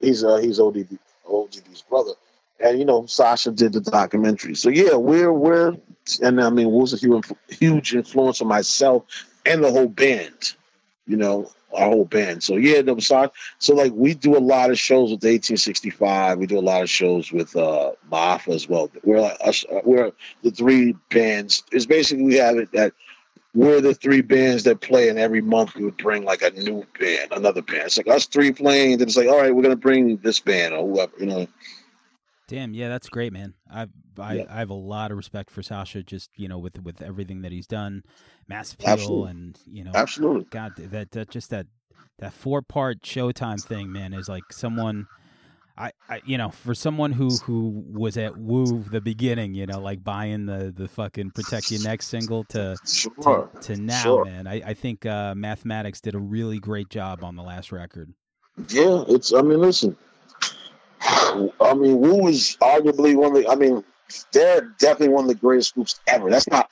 [0.00, 0.98] he's uh he's ODB
[1.28, 2.12] ODB's brother,
[2.60, 4.54] and you know Sacha did the documentary.
[4.54, 5.76] So yeah, we're we're
[6.22, 9.04] and I mean Wu's a huge huge influence on myself
[9.44, 10.54] and the whole band.
[11.06, 12.42] You know our whole band.
[12.42, 13.32] So yeah, the Sacha.
[13.58, 16.38] So like we do a lot of shows with 1865.
[16.38, 18.90] We do a lot of shows with uh Maafa as well.
[19.04, 19.64] We're like us.
[19.70, 21.62] uh, We're the three bands.
[21.72, 22.92] It's basically we have it that.
[23.54, 26.84] We're the three bands that play, and every month we would bring like a new
[27.00, 27.84] band, another band.
[27.86, 30.40] It's like us three playing, and then it's like, all right, we're gonna bring this
[30.40, 31.46] band or whoever, you know.
[32.48, 33.54] Damn, yeah, that's great, man.
[33.70, 34.44] I've I, Yeah.
[34.48, 37.52] I have a lot of respect for Sacha, just you know, with with everything that
[37.52, 38.04] he's done,
[38.48, 39.30] Mass Appeal, Absolutely.
[39.30, 40.44] and you know, Absolutely.
[40.50, 41.66] God, that that just that
[42.18, 45.06] that four part Showtime thing, man, is like someone.
[45.78, 49.78] I, I, you know, for someone who who was at Wu the beginning, you know,
[49.78, 53.50] like buying the the fucking Protect Your Neck single to Sure.
[53.60, 54.24] to, to now, Sure.
[54.24, 54.46] man.
[54.46, 58.14] I, I think uh, Mathematics did a really great job on the last record.
[58.70, 59.34] Yeah, it's.
[59.34, 59.98] I mean, listen.
[61.06, 63.48] I mean, Wu is arguably one of the.
[63.48, 63.84] I mean,
[64.32, 66.30] they're definitely one of the greatest groups ever.
[66.30, 66.70] That's not.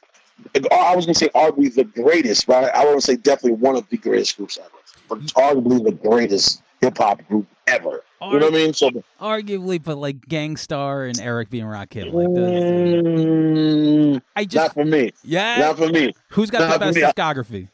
[0.72, 3.88] I was gonna say arguably the greatest, but I, want to say definitely one of
[3.88, 4.70] the greatest groups ever.
[5.08, 8.02] But it's arguably the greatest hip hop group ever.
[8.22, 8.72] You know what I mean?
[8.72, 14.42] So, Arguably, but like Gang Starr and Eric being Rock Rakim, like the, mm, I
[14.42, 15.12] not just for me.
[15.22, 15.58] yeah.
[15.58, 16.14] Not for me.
[16.28, 17.68] Who's got the not for best discography?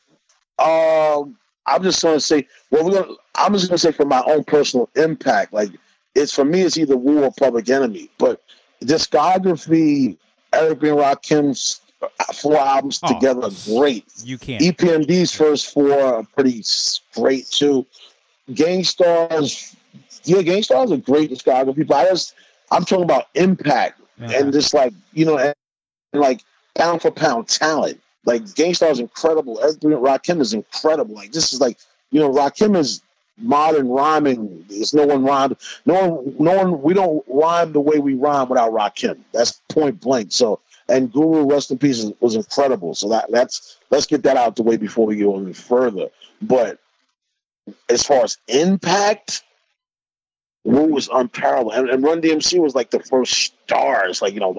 [0.58, 1.36] Um,
[1.66, 2.46] I'm just gonna say.
[2.70, 3.14] Well, we're gonna.
[3.36, 5.52] I'm just gonna say for my own personal impact.
[5.52, 5.70] Like
[6.14, 8.10] it's for me, it's either Wu or Public Enemy.
[8.18, 8.42] But
[8.82, 10.16] discography,
[10.52, 10.88] Eric B.
[10.88, 11.80] and Rakim's
[12.34, 13.08] four albums Oh.
[13.14, 14.04] together are great.
[14.24, 14.62] You can't.
[14.62, 16.64] EPMD's first four are pretty
[17.14, 17.86] great too.
[18.54, 19.76] Gang Starr's,
[20.24, 21.86] yeah, Gang Starr's a great discography.
[21.86, 22.34] But I just,
[22.70, 24.30] I'm talking about impact Yeah.
[24.40, 25.54] and just like you know, and,
[26.12, 26.42] and like
[26.74, 28.00] pound for pound talent.
[28.24, 29.60] Like Gang Starr is incredible.
[29.62, 29.86] Eric B.
[29.88, 31.14] and Rakim is incredible.
[31.14, 31.78] Like this is like
[32.10, 33.02] you know, Rakim is
[33.40, 34.64] modern rhyming.
[34.68, 35.56] There's no one rhymed.
[35.86, 36.82] No one, no one.
[36.82, 39.18] We don't rhyme the way we rhyme without Rakim.
[39.32, 40.32] That's point blank.
[40.32, 42.94] So and Guru, rest in peace, was incredible.
[42.94, 46.08] So that that's let's get that out the way before we go any further.
[46.42, 46.78] But
[47.88, 49.42] as far as impact,
[50.64, 54.54] Wu was unparalleled, and, and Run DMC was like the first stars, like you know,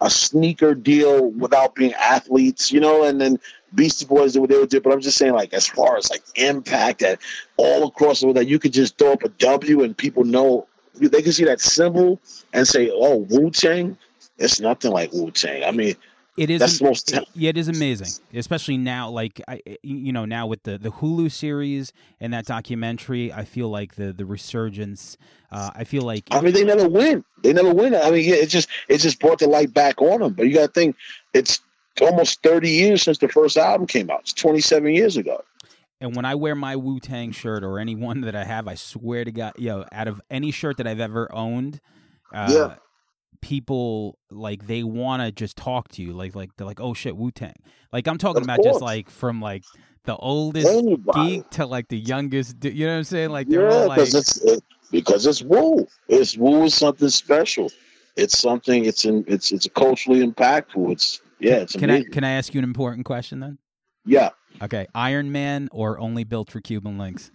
[0.00, 3.38] a sneaker deal without being athletes, you know, and then
[3.74, 4.80] Beastie Boys did what they would do.
[4.80, 7.20] But I'm just saying, like as far as like impact that
[7.56, 10.66] all across the world, that you could just throw up a W and people know
[10.94, 12.20] they can see that symbol
[12.52, 13.96] and say, "Oh, Wu Tang."
[14.38, 15.64] It's nothing like Wu Tang.
[15.64, 15.94] I mean,
[16.38, 16.60] It is.
[16.60, 19.10] That's the most- it- yeah, it is amazing, especially now.
[19.10, 23.68] Like I, you know, now with the the Hulu series and that documentary, I feel
[23.68, 25.18] like the the resurgence.
[25.50, 27.22] Uh, I feel like I mean, they never win.
[27.42, 27.94] They never win.
[27.94, 30.32] I mean, yeah, it just it just brought the light back on them.
[30.32, 30.96] But you got to think,
[31.34, 31.60] it's
[32.00, 34.20] almost thirty years since the first album came out.
[34.20, 35.42] It's twenty seven years ago.
[36.00, 38.74] And when I wear my Wu Tang shirt or any one that I have, I
[38.76, 41.78] swear to God, yo, out of any shirt that I've ever owned,
[42.34, 42.74] uh, Yeah.
[43.42, 47.16] People like they want to just talk to you, like like they're like, oh shit,
[47.16, 47.52] Wu Tang.
[47.92, 49.64] Like I'm talking Of about just like from like
[50.04, 51.38] the oldest Anybody.
[51.38, 52.64] geek to like the youngest.
[52.64, 53.30] You know what I'm saying?
[53.30, 55.86] Like they're Yeah, all like, because it's it, because it's Wu.
[56.08, 57.70] It's Wu is something special.
[58.16, 58.84] It's something.
[58.84, 59.24] It's in.
[59.26, 60.92] It's it's culturally impactful.
[60.92, 61.56] It's yeah.
[61.56, 63.58] It's can I can I ask you an important question then?
[64.06, 64.30] yeah.
[64.62, 67.30] Okay, Iron Man or only built for Cuban Linx?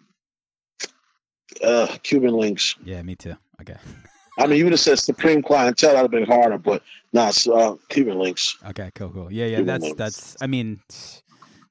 [1.64, 2.76] Uh, Cuban Linx.
[2.86, 3.36] Yeah, me too.
[3.62, 3.76] Okay,
[4.38, 5.94] I mean, you would have said Supreme Clientele.
[5.94, 6.84] That'd have been harder, but
[7.14, 8.56] nah, it's, uh, Cuban Linx.
[8.70, 9.32] okay, cool, cool.
[9.32, 9.58] Yeah, yeah.
[9.58, 9.98] Cuban That's links.
[9.98, 10.38] that's.
[10.42, 10.80] I mean,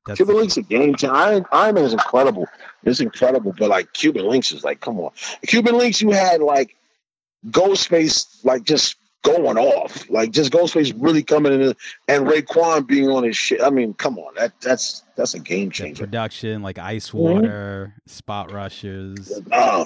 [0.06, 1.14] That's Cuban Linx a game changer.
[1.14, 2.46] Iron, Iron Man is incredible.
[2.84, 5.10] It's incredible, but like Cuban Linx is like, come on.
[5.46, 6.76] Cuban Linx, you had like
[7.48, 8.96] Ghostface, like just
[9.26, 11.74] going off, like just Ghostface really coming in,
[12.08, 13.60] and Raekwon being on his shit.
[13.62, 16.04] I mean, come on, that that's that's a game the changer.
[16.04, 17.18] production, like ice Mm-hmm.
[17.18, 19.40] water, spot rushes.
[19.50, 19.84] Uh,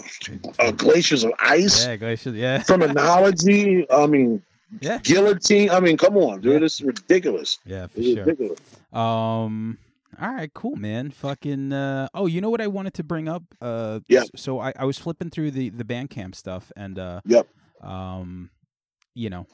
[0.58, 2.34] uh, glaciers of ice, Yeah, glaciers.
[2.36, 3.86] Yeah, terminology.
[3.90, 4.42] I mean,
[4.80, 5.70] yeah, guillotine.
[5.70, 6.58] I mean, come on, dude, Yeah.
[6.60, 7.58] this is ridiculous.
[7.64, 8.24] yeah, for It's sure.
[8.24, 8.58] ridiculous.
[8.92, 9.78] Um.
[10.20, 11.10] All right, cool, man.
[11.12, 11.72] Fucking.
[11.72, 13.42] Uh, oh, you know what I wanted to bring up?
[13.62, 14.24] Uh, Yeah.
[14.36, 17.46] So I, I was flipping through the the Bandcamp stuff, and uh, Yep.
[17.80, 18.50] um,
[19.14, 19.46] you know,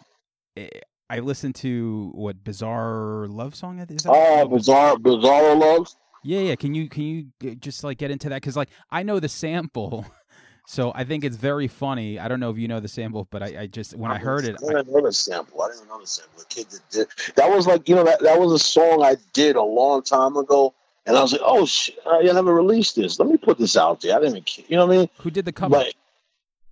[0.57, 0.69] eh,
[1.09, 4.13] I listened to what bizarre love song is that?
[4.13, 5.89] Oh, bizarre, bizarre love.
[6.25, 6.55] Yeah, yeah.
[6.57, 8.37] Can you can you just like get into that?
[8.43, 10.05] Because like I know the sample,
[10.67, 12.19] so I think it's very funny.
[12.19, 14.45] I don't know if you know the sample, but I, I just when I heard
[14.45, 15.63] it, I didn't know the sample.
[15.63, 16.41] I didn't know the sample.
[16.41, 19.17] The kid that did that was like you know that that was a song I
[19.33, 20.75] did a long time ago,
[21.07, 23.21] and I was like, oh shit, I never released this.
[23.21, 24.17] Let me put this out there.
[24.17, 25.09] I didn't, even you know what I mean?
[25.19, 25.77] who did the cover?
[25.77, 25.95] Like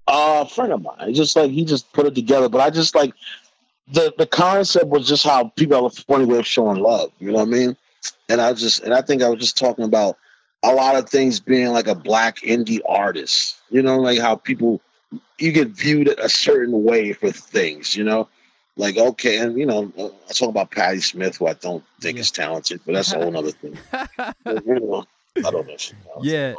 [0.06, 2.48] uh, a friend of mine, just like he just put it together.
[2.48, 3.14] But I just like
[3.92, 7.10] the the concept was just how people have a funny way of showing love.
[7.18, 7.76] You know what I mean?
[8.28, 10.16] And I just and I think I was just talking about
[10.62, 13.56] a lot of things being like a black indie artist.
[13.70, 14.80] You know, like how people
[15.38, 17.96] you get viewed a certain way for things.
[17.96, 18.28] You know.
[18.76, 19.92] Like okay, and you know,
[20.28, 22.22] I talk about Patti Smith, who I don't think Yeah.
[22.22, 23.78] is talented, but that's a whole other thing.
[24.46, 25.04] You know,
[25.38, 25.74] I don't know.
[25.74, 26.32] if she's talented.
[26.32, 26.54] Yeah.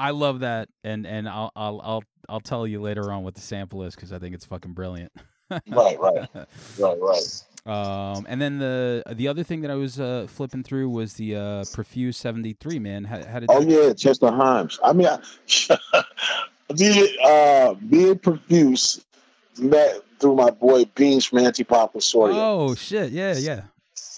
[0.00, 3.40] I love that, and and I'll I'll I'll I'll tell you later on what the
[3.42, 5.12] sample is because I think it's fucking brilliant.
[5.50, 6.28] Right, right,
[6.78, 7.44] right, right.
[7.66, 11.36] Um, and then the the other thing that I was uh, flipping through was the
[11.36, 13.04] uh, Prefuse seventy three man.
[13.04, 14.78] How, how did Oh that- yeah, Chester Himes.
[14.82, 15.18] I mean, I,
[16.68, 19.04] the uh, being Prefuse
[19.58, 22.34] met through my boy Beans from Anti Antipop Consortium.
[22.36, 23.10] Oh shit!
[23.10, 23.62] Yeah, yeah.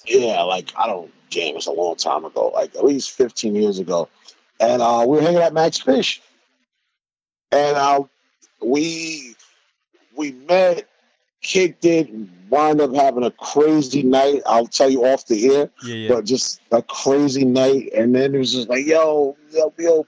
[0.06, 1.10] Yeah, like I don't.
[1.30, 4.08] Damn, it's a long time ago, like at least fifteen years ago,
[4.60, 6.20] and uh, we were hanging at Max Fish,
[7.50, 8.02] and uh,
[8.62, 9.34] we
[10.16, 10.88] we met,
[11.42, 12.10] kicked it,
[12.50, 14.42] wound up having a crazy night.
[14.46, 16.08] I'll tell you off the air Yeah, yeah.
[16.14, 17.90] but just a crazy night.
[17.94, 20.06] And then it was just like, yo, yo, yo,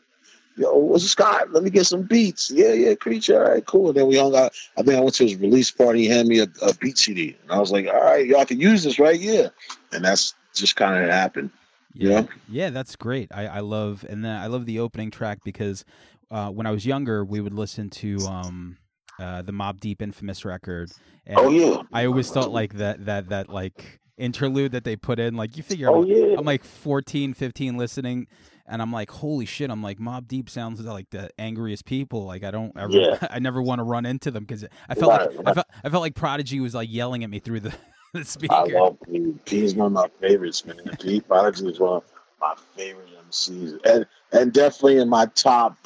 [0.56, 1.52] yo, what's Scott?
[1.52, 2.50] Let me get some beats.
[2.50, 3.42] Yeah, yeah, creature.
[3.42, 3.88] All right, cool.
[3.88, 4.52] And then we hung out.
[4.76, 6.00] I think I went to his release party.
[6.02, 7.36] He handed me a, a beat CD.
[7.42, 9.18] And I was like, all right, y'all can use this, right?
[9.18, 9.48] Yeah.
[9.92, 11.50] And that's just kind of happened.
[11.94, 12.26] Yeah, Yeah.
[12.48, 13.28] yeah, that's great.
[13.32, 15.84] I, I love and then I love the opening track because
[16.30, 18.76] uh, when I was younger, we would listen to um,
[19.20, 20.90] uh, the Mobb Deep Infamous record,
[21.26, 21.82] and Oh, yeah.
[21.92, 25.62] I always thought like that that that like interlude that they put in, like you
[25.62, 26.34] figure Oh, I'm, yeah.
[26.38, 28.26] I'm like 14, 15 listening.
[28.66, 29.68] And I'm like, holy shit!
[29.70, 32.24] I'm like, Mobb Deep sounds like the angriest people.
[32.24, 33.18] Like, I don't ever, Yeah.
[33.30, 35.88] I never want to run into them because I felt Right, like I felt, I
[35.90, 37.74] felt like Prodigy was like yelling at me through the,
[38.14, 39.34] the I love P.
[39.44, 40.76] P's one of my favorites, man.
[41.00, 41.20] P.
[41.20, 42.04] Prodigy is one of
[42.40, 43.84] my favorite MCs.
[43.84, 45.76] And, and definitely in my top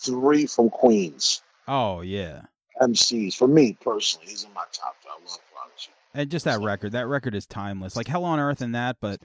[0.00, 1.42] three from Queens.
[1.68, 2.42] oh yeah,
[2.80, 3.34] MCs.
[3.34, 4.94] For me personally, he's in my top.
[5.04, 5.90] I love Prodigy.
[6.14, 7.96] And just that record, that record is timeless.
[7.96, 9.20] Like Hell on Earth and that, but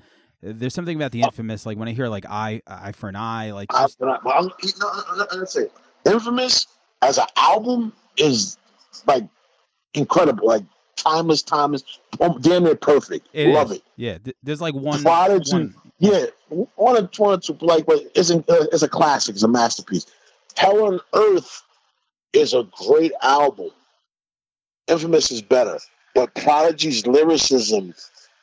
[0.46, 1.66] uh, there's something about the infamous.
[1.66, 4.18] Like when I hear like Eye, Eye for an Eye, like I, just, but I,
[4.24, 5.68] but I'm, no, no, no, let's say,
[6.06, 6.68] Infamous
[7.02, 8.58] as an album is
[9.06, 9.26] like
[9.94, 10.64] incredible, like
[10.98, 11.84] timeless, timeless,
[12.20, 13.28] um, damn near perfect.
[13.34, 13.78] it Love is.
[13.78, 13.84] it.
[13.96, 15.02] Yeah, there's like one.
[15.02, 18.90] Prodigy, one yeah, one or one or two, like, but it's, an, uh, it's a
[18.90, 20.06] classic, it's a masterpiece.
[20.56, 21.64] Hell on Earth
[22.34, 23.70] is a great album.
[24.88, 25.80] Infamous is better,
[26.14, 27.94] but Prodigy's lyricism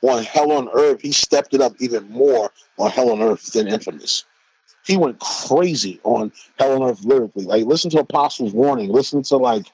[0.02, 3.68] on Hell on Earth, he stepped it up even more on Hell on Earth than
[3.68, 4.24] Infamous.
[4.84, 7.44] He went crazy on Hell on Earth lyrically.
[7.44, 9.66] Like, listen to Apostles' Warning, listen to like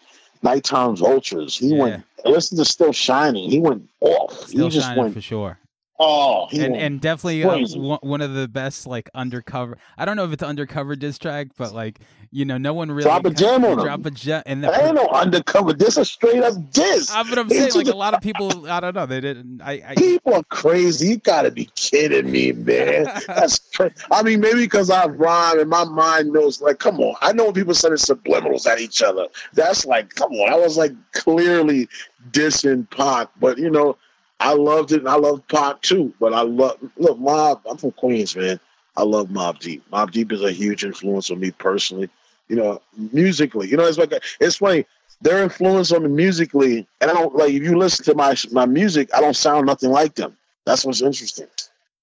[0.43, 1.57] Nighttime Vultures.
[1.59, 1.83] He Yeah.
[1.83, 3.51] went, listen to Still Shining.
[3.51, 4.49] He went off.
[4.49, 5.59] still he just shining went, for sure.
[5.99, 9.77] oh, he and and definitely uh, one, of the best like undercover.
[9.99, 12.01] I don't know if it's undercover diss track, but like
[12.33, 13.85] you know, no one really Drop a gem on him.
[13.85, 15.73] drop a gem, and That ain't no undercover.
[15.73, 17.11] This is straight up diss.
[17.11, 18.71] I, but I'm saying like a lot of people.
[18.71, 19.05] I don't know.
[19.07, 19.61] They didn't.
[19.61, 19.83] I.
[19.89, 21.09] I People are crazy.
[21.09, 23.05] You gotta be kidding me, man.
[23.27, 23.60] That's.
[24.11, 26.61] I mean, maybe because I rhyme and my mind knows.
[26.61, 27.17] Like, come on.
[27.21, 29.27] I know when people sending subliminals at each other.
[29.53, 30.53] That's like, come on.
[30.53, 31.89] I was like clearly
[32.31, 33.97] dissing Pac, but you know,
[34.39, 36.15] I loved it and I love Pac too.
[36.19, 37.63] But I love look, Mob.
[37.69, 38.59] I'm from Queens, man.
[38.97, 39.89] I love Mobb Deep.
[39.91, 42.11] Mobb Deep is a huge influence on me personally.
[42.49, 43.69] You know, musically.
[43.69, 44.87] You know, it's like it's funny.
[45.23, 48.67] Their influence on me musically, and I don't like if you listen to my my
[48.67, 50.37] music, I don't sound nothing like them.
[50.65, 51.47] That's what's interesting.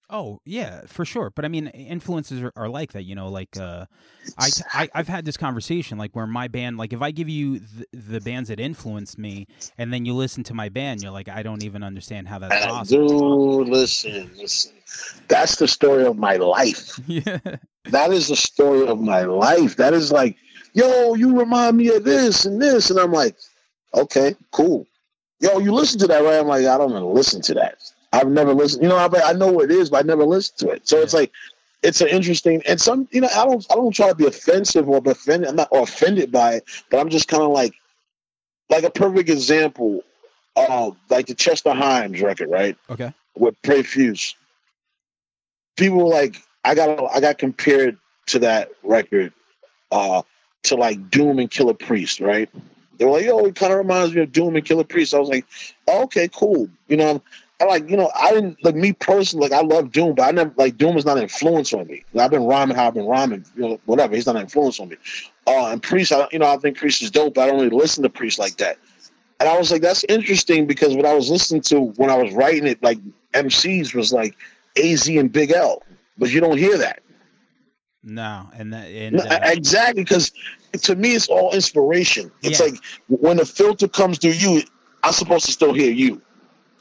[0.09, 1.31] Oh yeah, for sure.
[1.35, 3.03] But I mean, influences are, are like that.
[3.03, 3.85] You know, like uh,
[4.37, 7.59] I, I I've had this conversation like where my band, like if I give you
[7.59, 9.47] the, the bands that influenced me,
[9.77, 12.65] and then you listen to my band, you're like, I don't even understand how that's
[12.65, 13.63] Uh, possible.
[13.65, 14.71] Dude, listen, listen.
[15.27, 16.99] That's the story of my life.
[17.07, 17.39] yeah,
[17.85, 19.75] That is the story of my life.
[19.75, 20.37] That is like,
[20.73, 22.89] yo, you remind me of this and this.
[22.89, 23.35] And I'm like,
[23.93, 24.87] okay, cool.
[25.41, 26.39] Yo, you listen to that, right?
[26.39, 27.79] I'm like, I don't even listen to that.
[28.17, 28.81] I've never listened.
[28.81, 30.87] You know, I, I know what it is, but I never listened to it.
[30.87, 31.31] So it's like,
[31.83, 33.07] it's an interesting and some.
[33.11, 33.65] You know, I don't.
[33.69, 35.49] I don't try to be offensive or offended.
[35.49, 37.75] I'm not or offended by it, but I'm just kind of like,
[38.69, 40.03] like a perfect example.
[40.55, 42.75] Uh, like the Chester Himes record, right?
[42.89, 44.35] okay, with Prefuse.
[45.75, 47.97] People were like I got I got compared
[48.27, 49.31] to that record
[49.91, 50.23] uh
[50.63, 52.49] to like Doom and Killah Priest, right?
[52.97, 55.13] They were like, yo, it kind of reminds me of Doom and Killah Priest.
[55.13, 55.45] I was like,
[55.87, 56.67] oh, okay, cool.
[56.87, 57.21] You know,
[57.59, 60.31] I like, you know, I didn't like me personally, like I love Doom, but I
[60.31, 62.03] never like Doom is not an influence on me.
[62.13, 64.15] Like, I've been rhyming how I've been rhyming, you know, whatever.
[64.15, 64.97] He's not an influence on me.
[65.47, 67.75] Uh and Priest, I you know, I think Priest is dope, but I don't really
[67.75, 68.77] listen to Priest like that.
[69.39, 72.33] And I was like, that's interesting because what I was listening to when I was
[72.33, 72.99] writing it, like
[73.33, 74.35] MCs was like
[74.77, 75.83] AZ and Big L,
[76.17, 77.01] but you don't hear that.
[78.03, 80.31] no, and that and uh, exactly, because
[80.83, 82.31] to me, it's all inspiration.
[82.43, 82.67] It's Yeah.
[82.67, 82.75] like
[83.09, 84.61] when the filter comes through you,
[85.03, 86.21] I'm supposed to still hear you.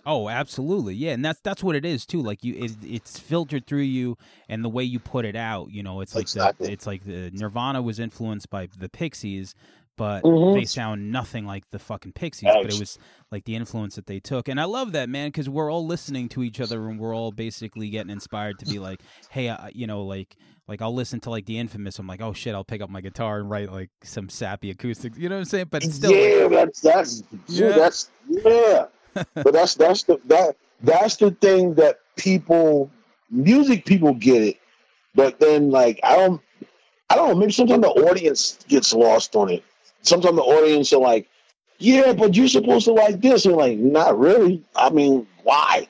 [0.09, 2.23] Oh, absolutely, yeah, and that's that's what it is too.
[2.23, 4.17] Like you, it, it's filtered through you,
[4.49, 5.73] and the way you put it out.
[5.73, 6.69] You know, it's like Exactly.
[6.69, 9.55] the, it's like the Nirvana was influenced by the Pixies,
[9.97, 10.55] but Mhm.
[10.55, 12.49] they sound nothing like the fucking Pixies.
[12.53, 12.99] But it was
[13.33, 16.29] like the influence that they took, and I love that man because we're all listening
[16.31, 19.01] to each other, and we're all basically getting inspired to be like,
[19.31, 20.37] hey, uh, you know, like.
[20.69, 22.01] Like I'll listen to like the infamous.
[22.01, 22.53] I'm like, oh shit!
[22.53, 25.17] I'll pick up my guitar and write like some sappy acoustics.
[25.17, 25.67] You know what I'm saying?
[25.71, 27.69] But still, like, yeah, that's that's Yeah.
[27.69, 27.77] yeah.
[27.77, 28.87] that's yeah.
[29.35, 32.91] But that's that's the that that's the thing that people
[33.31, 34.57] music people get it,
[35.15, 36.41] but then like I don't
[37.11, 39.65] I don't know, maybe sometimes the audience gets lost on it.
[40.03, 41.29] Sometimes the audience are like,
[41.79, 43.47] Yeah, but you're supposed to like this.
[43.47, 44.65] And like, not really.
[44.75, 45.89] I mean, why?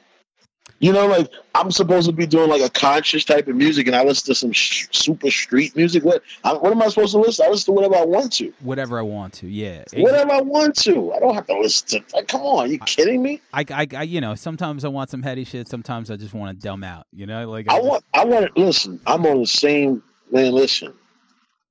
[0.78, 3.96] You know, like I'm supposed to be doing like a conscious type of music, and
[3.96, 6.04] I listen to some sh- super street music.
[6.04, 6.22] What?
[6.44, 7.46] I, what am I supposed to listen?
[7.46, 8.52] I listen to whatever I want to.
[8.60, 9.46] whatever I want to.
[9.48, 11.14] Yeah, Ex- Whatever I want to.
[11.14, 12.16] I don't have to listen to.
[12.16, 13.40] Like, come on, you kidding me?
[13.54, 15.66] I, I, I, you know, sometimes I want some heady shit.
[15.66, 17.06] Sometimes I just want to dumb out.
[17.10, 18.04] You know, like I just- want.
[18.12, 19.00] I want to listen.
[19.06, 20.52] I'm on the same man.
[20.52, 20.92] Listen,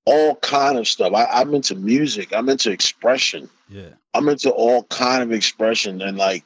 [0.06, 1.14] all kind of stuff.
[1.14, 2.34] I, I'm into music.
[2.34, 3.49] I'm into expression.
[3.70, 6.43] Yeah, I'm into all kind of expression and like,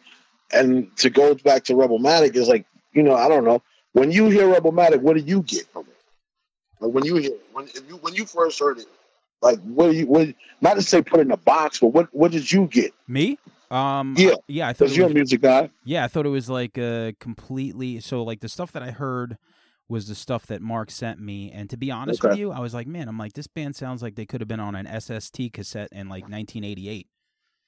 [0.51, 3.61] and to go back to Rebelmatic is like, you know, I don't know.
[3.93, 5.95] When you hear Rebelmatic, what do you get from it?
[6.79, 8.87] Like when you hear when if you when you first heard it,
[9.41, 10.33] like what do you what?
[10.61, 12.93] Not to say put it in a box, but what what did you get?
[13.07, 13.37] me.
[13.71, 14.67] Um, Yeah, yeah.
[14.67, 15.69] I thought you're a was, music guy.
[15.83, 17.99] yeah, I thought it was like a completely.
[17.99, 19.37] So like the stuff that I heard
[19.87, 22.73] was the stuff that Mark sent me, and to be honest with you, I was
[22.73, 25.51] like, man, I'm like, this band sounds like they could have been on an SST
[25.51, 27.07] cassette in like 1988.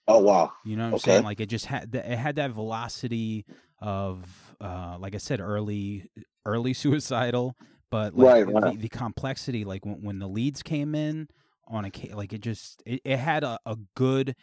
[0.08, 0.52] Oh wow.
[0.64, 0.98] You know what I'm Okay.
[0.98, 1.24] saying?
[1.24, 3.46] Like it just had it had that velocity
[3.80, 6.10] of uh like I said early
[6.46, 7.56] early suicidal,
[7.90, 8.64] but like Right, right.
[8.64, 11.28] The, the complexity like when, when the leads came in
[11.68, 14.36] on a like it just it, it had a, a good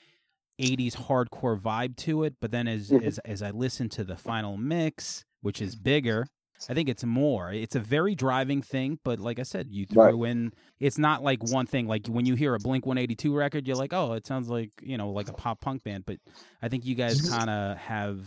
[0.58, 3.00] 80s hardcore vibe to it, but then as Mhm.
[3.00, 6.26] as as I listened to the final mix, which is bigger,
[6.68, 7.52] I think it's more.
[7.52, 10.10] It's a very driving thing, but like I said, you Right.
[10.10, 10.52] threw in.
[10.80, 11.86] It's not like one thing.
[11.86, 14.48] Like when you hear a Blink One Eighty Two record, you're like, oh, it sounds
[14.48, 16.04] like you know, like a pop punk band.
[16.06, 16.18] But
[16.62, 17.36] I think you guys mm-hmm.
[17.36, 18.20] kind of have.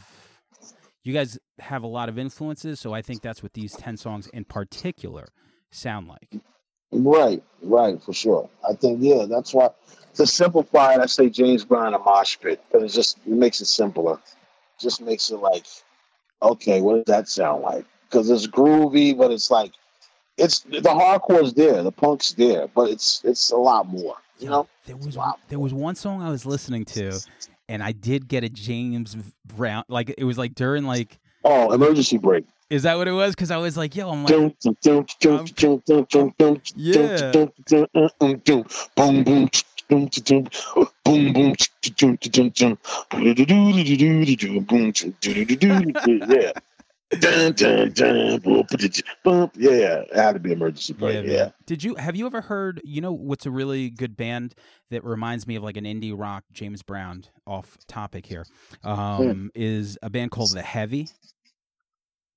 [1.04, 4.28] You guys have a lot of influences, so I think that's what these ten songs
[4.28, 5.30] in particular
[5.72, 6.40] sound like.
[6.92, 8.50] Right, right, for sure.
[8.68, 9.72] I think yeah, that's why
[10.16, 13.62] to simplify it, I say James Brown and Mosh Pit, but it just it makes
[13.62, 14.20] it simpler.
[14.80, 15.66] Just makes it like,
[16.42, 17.86] okay, what does that sound like?
[18.12, 19.72] Because it's groovy, but it's like
[20.38, 24.16] it's the hardcore's there, the punk's there, but it's it's a lot more.
[24.40, 24.68] You know?
[24.88, 25.18] there was
[25.50, 27.20] there was one song I was listening to,
[27.70, 32.18] and I did get a James Brown like it was like during like Oh, emergency
[32.18, 32.46] break.
[32.70, 33.34] is that what it was?
[33.34, 34.54] Because I was like, yo, I'm like, boom,
[34.84, 37.32] boom, boom, boom, boom, yeah.
[47.20, 48.40] Dun, dun, dun,
[49.24, 49.52] bump.
[49.58, 51.26] Yeah, it had to be emergency break.
[51.26, 51.26] man.
[51.26, 51.50] Yeah.
[51.66, 52.80] Did you have you ever heard?
[52.86, 54.56] You know what's a really good band
[54.92, 57.26] that reminds me of like an indie rock James Brown.
[57.46, 58.46] Off topic here,
[58.86, 61.10] um, is a band called The Heavy.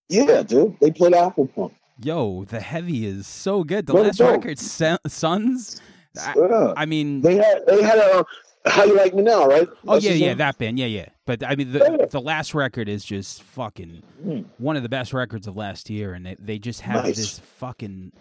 [0.08, 0.76] Yeah, dude.
[0.80, 1.72] They played Afropunk.
[2.02, 3.86] Yo, The Heavy is so good.
[3.86, 5.80] The What last record, Sons.
[6.20, 6.72] I, Yeah.
[6.76, 8.24] I mean, They had they had a
[8.66, 9.68] How you like me now, right?
[9.86, 11.06] Oh That's yeah, yeah, that band, yeah, yeah.
[11.26, 12.06] But I mean, the Yeah.
[12.06, 14.46] the last record is just fucking Mm.
[14.58, 17.16] one of the best records of last year, and they they just have Nice.
[17.16, 18.12] this fucking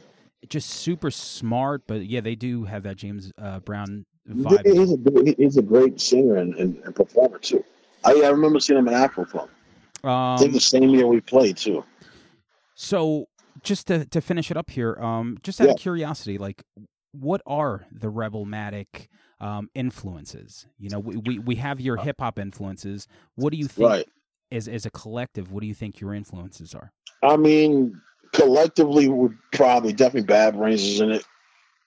[0.49, 1.83] just super smart.
[1.87, 4.65] But yeah, they do have that James uh, Brown vibe.
[4.65, 7.63] He's a he's a great singer and, and, and performer too.
[8.03, 9.47] I, I remember seeing him in Afropunk.
[10.03, 11.85] I think Um, the same year we played too.
[12.75, 13.27] so
[13.61, 15.73] just to to finish it up here, um, just out Yeah.
[15.73, 16.63] of curiosity, like
[17.14, 19.07] what are the Rebelmatic
[19.39, 20.68] um, influences?
[20.78, 23.07] You know, we, we we have your hip hop influences.
[23.36, 24.09] What do you think Right.
[24.51, 25.51] as as a collective?
[25.51, 26.91] What do you think your influences are?
[27.22, 28.01] I mean,
[28.34, 31.24] collectively, would probably definitely Bad Brains is in it.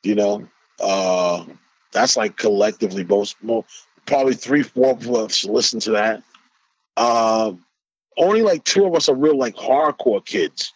[0.02, 0.48] You know,
[0.80, 1.44] uh,
[1.92, 3.34] that's like collectively both.
[3.42, 3.64] More,
[4.06, 6.22] probably three, four of us listen to that.
[6.96, 7.52] Uh,
[8.16, 10.72] only like two of us are real like hardcore kids.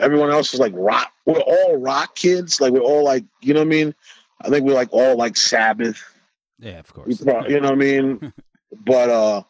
[0.00, 1.12] Everyone else is like rock.
[1.24, 2.60] We're all rock kids.
[2.60, 3.94] Like we're all like, you know what I mean?
[4.40, 6.02] I think we're like all like Sabbath.
[6.58, 7.20] Yeah, of course.
[7.20, 8.32] you know what I mean?
[8.84, 9.42] but uh,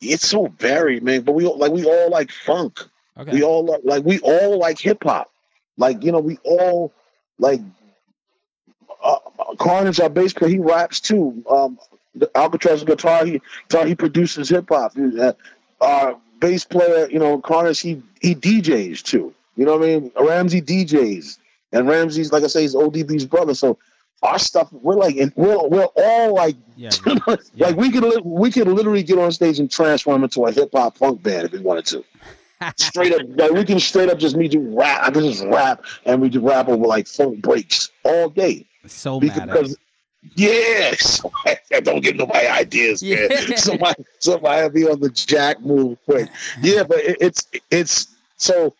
[0.00, 1.22] it's so varied, man.
[1.22, 2.80] But we all- like we all like funk.
[3.18, 3.32] Okay.
[3.32, 5.30] We all like, like we all like hip hop.
[5.76, 6.92] Like you know, we all
[7.38, 7.60] like
[9.02, 9.16] uh,
[9.58, 11.44] Carnage, our bass player, he raps too.
[11.50, 11.78] Um,
[12.14, 14.92] the Alcatraz guitar, he guitar, he produces hip hop.
[14.96, 15.32] Uh,
[15.80, 19.34] our bass player, you know, Carnage, he he DJs too.
[19.58, 20.12] You know what I mean?
[20.18, 21.38] Ramsey DJs,
[21.72, 23.54] and Ramsey's like I say, he's ODB's brother.
[23.54, 23.78] So
[24.22, 26.90] our stuff, we're like, and we're we're all like yeah.
[27.56, 30.70] like we could li- we could literally get on stage and transform into a hip
[30.72, 32.04] hop funk band if we wanted to.
[32.76, 35.02] Straight up, like we can straight up just me do rap.
[35.02, 39.20] I can just rap and we do rap over like funk breaks all day so
[39.20, 39.50] because, mad.
[39.50, 39.76] At it.
[40.34, 40.94] yeah.
[41.00, 41.30] So,
[41.82, 43.28] don't give nobody ideas, man.
[43.30, 43.56] Yeah.
[43.56, 46.28] Somebody somebody be on the jack move quick.
[46.60, 48.74] Yeah, but it, it's it's so.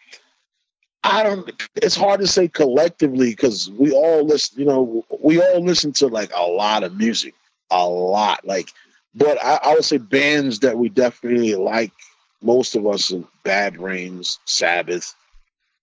[1.05, 1.51] I don't.
[1.77, 4.61] It's hard to say collectively because we all listen.
[4.61, 7.35] You know, we all listen to like a lot of music,
[7.71, 8.45] a lot.
[8.47, 8.71] Like,
[9.15, 11.93] but I, I would say bands that we definitely like.
[12.41, 15.13] Most of us, Bad Brains, Sabbath.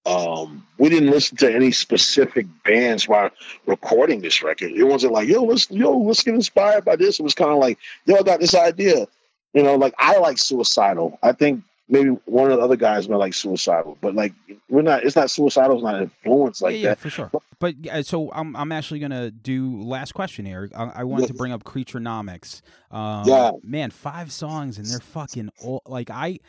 [0.05, 3.31] Um, we didn't listen to any specific bands while
[3.65, 4.71] recording this record.
[4.71, 7.19] It wasn't like, yo, let's yo, let's get inspired by this.
[7.19, 9.07] It was kind of like, yo, I got this idea.
[9.53, 11.19] You know, like I like suicidal.
[11.21, 14.33] I think maybe one of the other guys might like suicidal, but like
[14.69, 15.03] we're not.
[15.03, 15.75] It's not suicidal.
[15.75, 16.99] It's not influenced like yeah, yeah, that.
[16.99, 17.31] for sure.
[17.59, 20.69] But uh, so I'm I'm actually gonna do last question here.
[20.75, 22.61] I, I wanted to bring up Creaturenomics.
[22.91, 23.51] Um, Yeah.
[23.63, 26.39] man, five songs and they're fucking all, like I.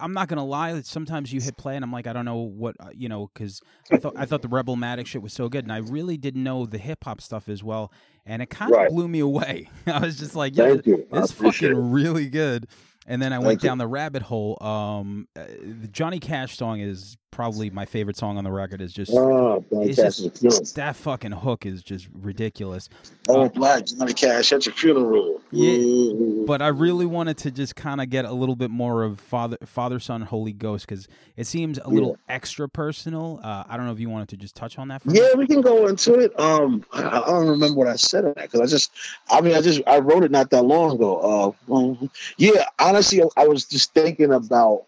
[0.00, 0.80] I'm not gonna lie.
[0.80, 3.60] Sometimes you hit play and I'm like, I don't know what uh, you know, because
[3.92, 6.64] I thought I thought the Rebelmatic shit was so good, and I really didn't know
[6.64, 7.92] the hip hop stuff as well,
[8.24, 8.88] and it kind of Right.
[8.88, 9.68] blew me away.
[9.86, 11.06] I was just like, yeah, Thank you.
[11.12, 11.74] I this fucking it.
[11.76, 12.68] really good.
[13.06, 13.68] And then I went you.
[13.68, 14.58] down the rabbit hole.
[14.60, 15.44] Um, uh,
[15.80, 18.80] the Johnny Cash song is probably my favorite song on the record.
[18.80, 19.96] Is just Oh, It's
[20.40, 22.88] just- that fucking hook is just ridiculous.
[23.28, 24.50] Oh, black Johnny Cash.
[24.50, 25.40] That's a funeral.
[25.52, 26.44] Yeah.
[26.46, 29.58] But I really wanted to just kind of get a little bit more of Father,
[29.66, 33.38] Father, Son, Holy Ghost because it seems a little extra personal.
[33.44, 35.02] Uh, I don't know if you wanted to just touch on that.
[35.02, 35.38] For Yeah, minute?
[35.38, 36.38] we can go into it.
[36.40, 38.90] Um, I, I don't remember what I said on that because I just,
[39.30, 41.54] I mean, I just, I wrote it not that long ago.
[41.68, 42.64] Uh, um, yeah,
[42.96, 44.84] honestly, I was just thinking about,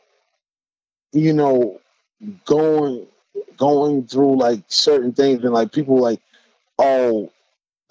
[1.13, 1.79] you know,
[2.47, 3.07] going,
[3.59, 6.21] going through like certain things and like people like,
[6.79, 7.31] oh,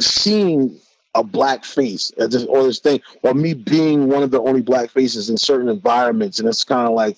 [0.01, 0.80] seeing
[1.13, 4.61] a black face or this, or this thing, or me being one of the only
[4.61, 7.18] black faces in certain environments, and it's kind of like,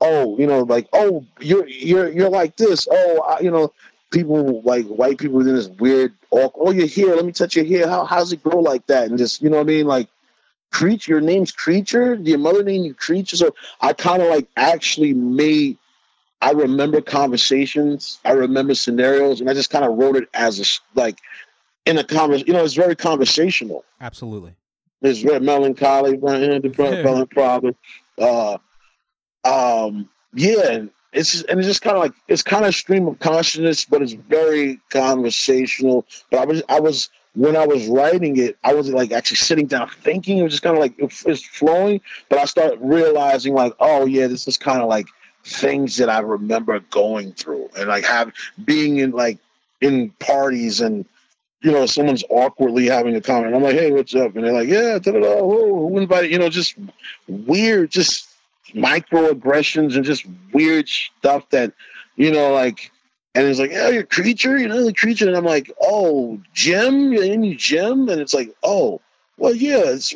[0.00, 2.86] oh, you know, like, oh, you're you're you're like this.
[2.88, 3.72] Oh, I, you know,
[4.12, 6.14] people like white people in this weird.
[6.30, 7.14] Oh, oh, you're here.
[7.14, 7.88] Let me touch your hair.
[7.88, 9.08] How how's it grow like that?
[9.08, 10.08] And just you know what I mean, like.
[10.76, 12.16] Creature, your name's Creature.
[12.16, 13.36] Your mother named you Creature.
[13.36, 15.78] So I kind of like actually made.
[16.42, 18.18] I remember conversations.
[18.26, 21.18] I remember scenarios, and I just kind of wrote it as a like
[21.86, 22.48] in a conversation.
[22.48, 23.86] You know, it's very conversational.
[24.02, 24.54] absolutely.
[25.00, 26.18] It's very melancholy,
[27.30, 27.74] problem.
[28.18, 28.58] Uh,
[29.44, 33.08] um, yeah, and it's just, and it's just kind of like it's kind of stream
[33.08, 36.04] of consciousness, but it's very conversational.
[36.30, 39.66] But I was I was when I was writing it, I wasn't like actually sitting
[39.66, 40.38] down thinking.
[40.38, 42.00] It was just kind of like it, it's flowing.
[42.30, 45.06] But I started realizing like, oh yeah, this is kind of like
[45.44, 48.32] things that I remember going through and like have
[48.64, 49.38] being in like
[49.80, 51.04] in parties and
[51.60, 53.54] you know, someone's awkwardly having a comment.
[53.54, 54.36] I'm like, hey, what's up?
[54.36, 55.38] And they're like, yeah, da da da.
[55.38, 56.30] Who who invited?
[56.30, 56.74] You know, just
[57.28, 58.28] weird, just
[58.72, 61.72] microaggressions and just weird stuff that,
[62.16, 62.92] you know, like.
[63.36, 65.28] And it's like, yeah, you're a creature, you know, the creature.
[65.28, 68.08] And I'm like, oh, Jim, you're in you, Jim.
[68.08, 69.00] And it's like, oh,
[69.36, 69.82] well, yeah.
[69.84, 70.14] It's,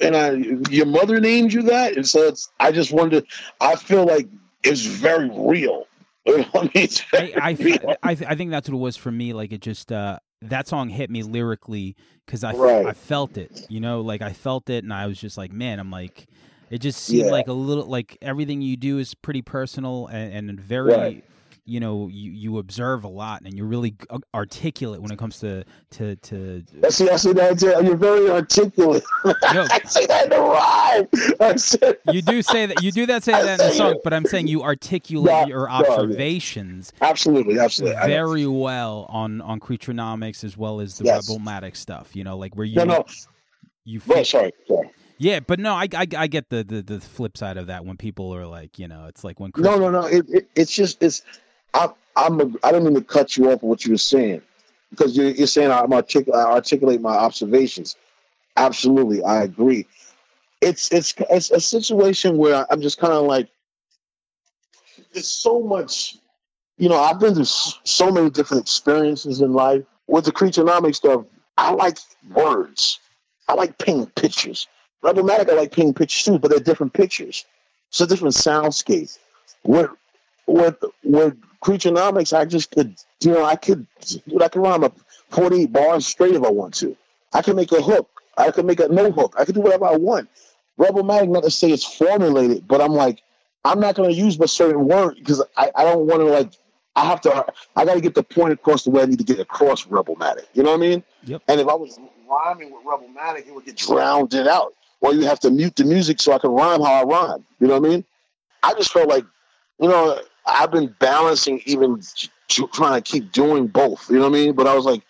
[0.00, 0.30] and I,
[0.70, 2.50] your mother named you that, and so it's.
[2.60, 3.26] I just wanted.
[3.28, 4.28] To, I feel like
[4.62, 5.86] it's very real.
[6.28, 7.96] I mean, very I I, real.
[8.02, 9.32] I I think that's what it was for me.
[9.32, 11.96] Like it just uh that song hit me lyrically
[12.26, 12.86] because I, Right.
[12.86, 15.80] I felt it, you know, like I felt it and I was just like, man,
[15.80, 16.28] I'm like,
[16.70, 17.32] it just seemed Yeah.
[17.32, 21.24] like a little, like everything you do is pretty personal and, and very, Right.
[21.68, 25.38] You know, you, you observe a lot and you're really uh, articulate when it comes
[25.40, 27.58] to, to, to, I see, I see that.
[27.58, 27.66] too.
[27.84, 29.04] You're very articulate.
[29.24, 29.66] No.
[29.70, 31.36] I say that in the rhyme.
[31.40, 34.12] I said, you do say that, you do that, say that in the song, but
[34.14, 35.76] I'm saying you articulate Yeah, your yeah.
[35.76, 37.96] observations absolutely, absolutely.
[38.06, 41.28] Very well on, on Creaturenomics as well as the Yes.
[41.30, 43.04] Rebelmatic stuff, you know, like where you, No, no.
[43.84, 44.90] you No, feel, sorry, sorry.
[45.18, 47.96] Yeah, but no, I, I I get the, the the flip side of that when
[47.96, 50.06] people are like, you know, it's like when Chris, No, no, no.
[50.06, 51.22] It, it, it's just it's.
[51.74, 52.40] I, I'm.
[52.40, 54.42] A, I don't mean to cut you off of what you were saying
[54.90, 57.96] because you're, you're saying I'm artic- I articulate my observations.
[58.56, 59.86] Absolutely, I agree.
[60.60, 63.48] It's it's it's a situation where I'm just kind of like,
[65.12, 66.16] there's so much.
[66.76, 69.82] You know, I've been through so many different experiences in life.
[70.06, 71.24] With the creaturenomic stuff,
[71.56, 71.98] I like
[72.30, 73.00] words.
[73.48, 74.68] I like painting pictures.
[75.02, 77.44] Rebelmatic, I like painting pictures too, but they're different pictures.
[77.88, 79.16] It's a different soundscape.
[79.64, 79.90] With
[80.46, 84.92] with with creaturenomics, I just could, you know, I could, dude, I could rhyme a
[85.30, 86.96] 48 bars straight if I want to.
[87.32, 88.08] I can make a hook.
[88.36, 89.34] I can make a no hook.
[89.38, 90.28] I can do whatever I want.
[90.78, 93.20] Rebelmatic, not to say it's formulated, but I'm like,
[93.64, 96.52] I'm not going to use a certain word because I, I don't want to like.
[96.94, 97.46] I have to.
[97.76, 100.46] I got to get the point across the way I need to get across Rebelmatic.
[100.54, 101.04] You know what I mean?
[101.24, 101.42] Yep.
[101.48, 101.98] And if I was
[102.28, 104.74] rhyming with Rebelmatic, it would get drowned it out.
[105.00, 107.44] Or you have to mute the music so I can rhyme how I rhyme.
[107.60, 108.04] You know what I mean?
[108.62, 109.24] I just felt like,
[109.80, 112.00] you know, I've been balancing even
[112.48, 114.08] trying to keep doing both.
[114.08, 114.54] You know what I mean?
[114.54, 115.02] But I was like,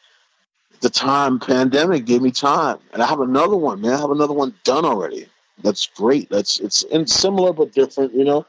[0.81, 3.95] the time pandemic gave me time, and I have another one, man.
[3.95, 5.27] I have another one done already.
[5.63, 6.29] That's great.
[6.31, 8.15] That's it's and similar but different.
[8.15, 8.47] You know,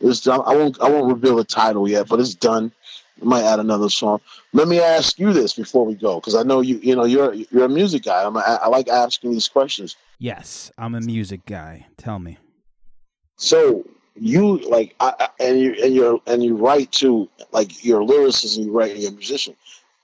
[0.00, 0.42] it's done.
[0.44, 2.72] I won't I won't reveal the title yet, but it's done.
[3.20, 4.20] I might add another song.
[4.52, 6.78] Let me ask you this before we go, because I know you.
[6.82, 8.24] You know, you're you're a music guy.
[8.24, 9.96] I'm, I, I like asking these questions.
[10.18, 11.86] yes, I'm a music guy.
[11.96, 12.36] Tell me.
[13.36, 13.86] So
[14.20, 18.56] you like, I, I- and you and you're and you write to like you're lyricist
[18.56, 19.56] and you write and you're musician.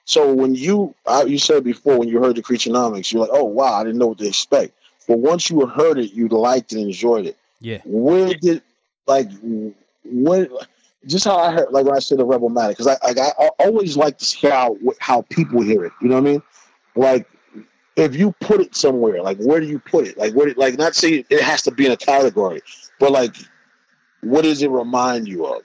[0.07, 3.45] So when you uh, you said before when you heard the Creaturenomics, you're like, oh
[3.45, 4.73] wow, I didn't know what to expect.
[5.07, 7.37] But once you heard it, you liked and enjoyed it.
[7.61, 7.79] Yeah.
[7.85, 8.63] Where did
[9.07, 9.29] like
[10.05, 10.49] when
[11.07, 13.97] just how I heard like when I said the Rebelmatic because I, I I always
[13.97, 15.93] like to see how how people hear it.
[16.01, 16.43] You know what I mean?
[16.95, 17.29] Like
[17.97, 20.17] if you put it somewhere, like where do you put it?
[20.19, 22.63] Like where do- like not say it has to be in a category,
[22.99, 23.35] but like
[24.23, 25.63] what does it remind you of?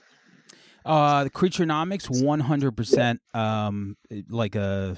[0.84, 3.18] Uh, the Creaturenomics, 100%.
[3.38, 3.96] Um,
[4.28, 4.96] like a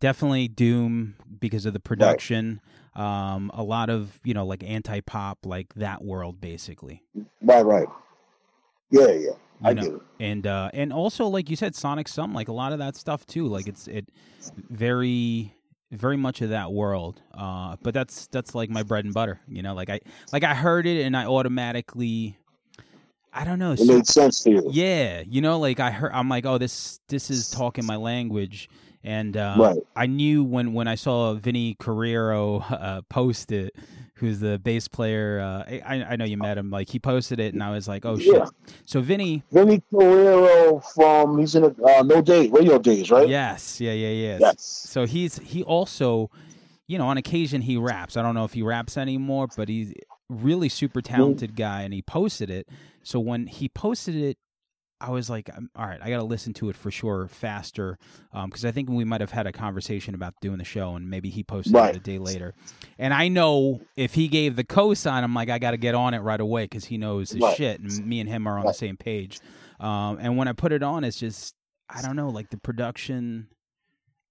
[0.00, 2.60] definitely Doom because of the production.
[2.96, 7.04] Um, a lot of you know like anti pop, like that world basically.
[7.40, 7.86] Right, right.
[8.90, 9.30] Yeah, yeah.
[9.62, 10.00] I You know, get it.
[10.20, 13.26] and uh and also like you said sonic sum like a lot of that stuff
[13.26, 14.08] too like it's it
[14.70, 15.52] very
[15.90, 19.60] very much of that world uh but that's that's like my bread and butter you
[19.60, 19.98] know like i
[20.32, 22.38] like i heard it and i automatically
[23.32, 24.68] i don't know It so- made sense to you.
[24.70, 28.68] yeah you know like i heard i'm like oh this this is talking my language
[29.04, 29.76] and uh Right.
[29.96, 33.74] i knew when when i saw vinny carrero uh post it
[34.16, 37.54] who's the bass player uh i i know you met him like he posted it
[37.54, 38.46] and i was like oh shit Yeah.
[38.84, 43.28] so vinny Vinny Carrero from he's in a uh, No Days, Radio Days, right?
[43.28, 44.38] Yes, yeah, yeah, yeah.
[44.40, 44.62] Yes.
[44.62, 46.30] So he's he also,
[46.86, 48.16] you know, on occasion he raps.
[48.16, 49.92] I don't know if he raps anymore, but he's
[50.28, 52.68] really super talented guy, and he posted it.
[53.08, 54.36] So when he posted it,
[55.00, 57.96] I was like, um, all right, I got to listen to it for sure faster,
[58.44, 61.30] because I think we might have had a conversation about doing the show, and maybe
[61.30, 61.94] he posted Right.
[61.94, 62.52] it a day later.
[62.98, 66.12] And I know if he gave the cosign, I'm like, I got to get on
[66.12, 67.56] it right away because he knows his Right.
[67.56, 68.72] shit, and me and him are on Right.
[68.72, 69.40] the same page.
[69.80, 71.54] Um, and when I put it on, it's just
[71.88, 73.48] I don't know, like the production.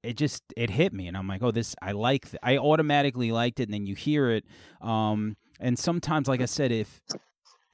[0.04, 2.26] It just it hit me, and I'm like, oh, this I like.
[2.30, 4.46] Th- I automatically liked it, and then you hear it.
[4.82, 7.02] Um, and sometimes, like I said, if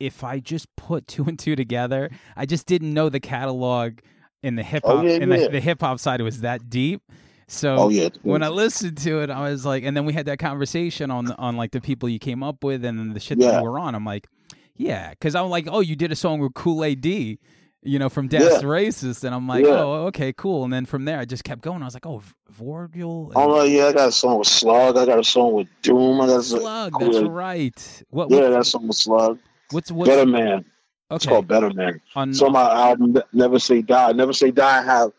[0.03, 3.99] if I just put two and two together, I just didn't know the catalog
[4.41, 5.37] in the hip oh, hop Oh, yeah, in yeah.
[5.37, 7.01] the, the hip hop side was that deep.
[7.47, 8.09] So Oh yeah.
[8.23, 11.31] when I listened to it, I was like, and then we had that conversation on
[11.33, 13.57] on like the people you came up with and then the shit that Yeah.
[13.59, 13.95] you were on.
[13.95, 14.27] I'm like,
[14.75, 17.37] yeah, because I'm like, oh, you did a song with Kool A.D.,
[17.85, 18.67] you know, from Das Yeah.
[18.67, 20.63] Racist, and I'm like, oh, okay, cool.
[20.63, 21.81] And then from there, I just kept going.
[21.81, 22.33] I was like, oh, V-
[22.63, 24.97] Vordul, and Oh yeah, I got a song with Slug.
[24.97, 26.21] I got a song with Doom.
[26.21, 26.93] I got a Slug.
[26.99, 28.03] That's right.
[28.09, 28.31] What?
[28.31, 29.37] Yeah, what that song with Slug.
[29.71, 30.65] What's what's Better Man.
[31.11, 32.01] It's called Better Man.
[32.15, 34.11] On, on my album Never Say Die.
[34.13, 34.79] Never Say Die.
[34.79, 35.11] I have.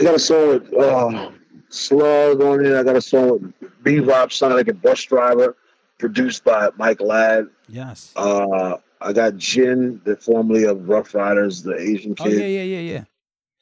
[0.00, 1.30] I got a song with uh,
[1.68, 2.74] Slug on it.
[2.74, 3.30] I got a song
[3.60, 5.56] with Bebop Sonic and Bus Driver,
[5.98, 7.48] produced by Mike Ladd.
[7.68, 8.12] yes.
[8.16, 12.26] Uh, I got Jin, the formerly of Ruff Ryders, the Asian kid.
[12.26, 13.04] oh yeah, yeah, yeah, yeah.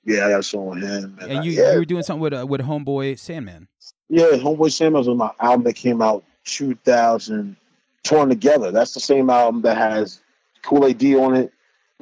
[0.05, 1.19] Yeah, I got a song with him.
[1.21, 3.67] And I- you yeah, you were doing something with uh, with Homeboy Sandman.
[4.09, 7.57] yeah, Homeboy Sam was on my album that came out 2000,
[8.05, 8.71] Torn Together.
[8.71, 10.21] That's the same album that has
[10.63, 11.17] Kool A.D.
[11.17, 11.53] on it,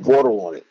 [0.00, 0.66] Vordul on it.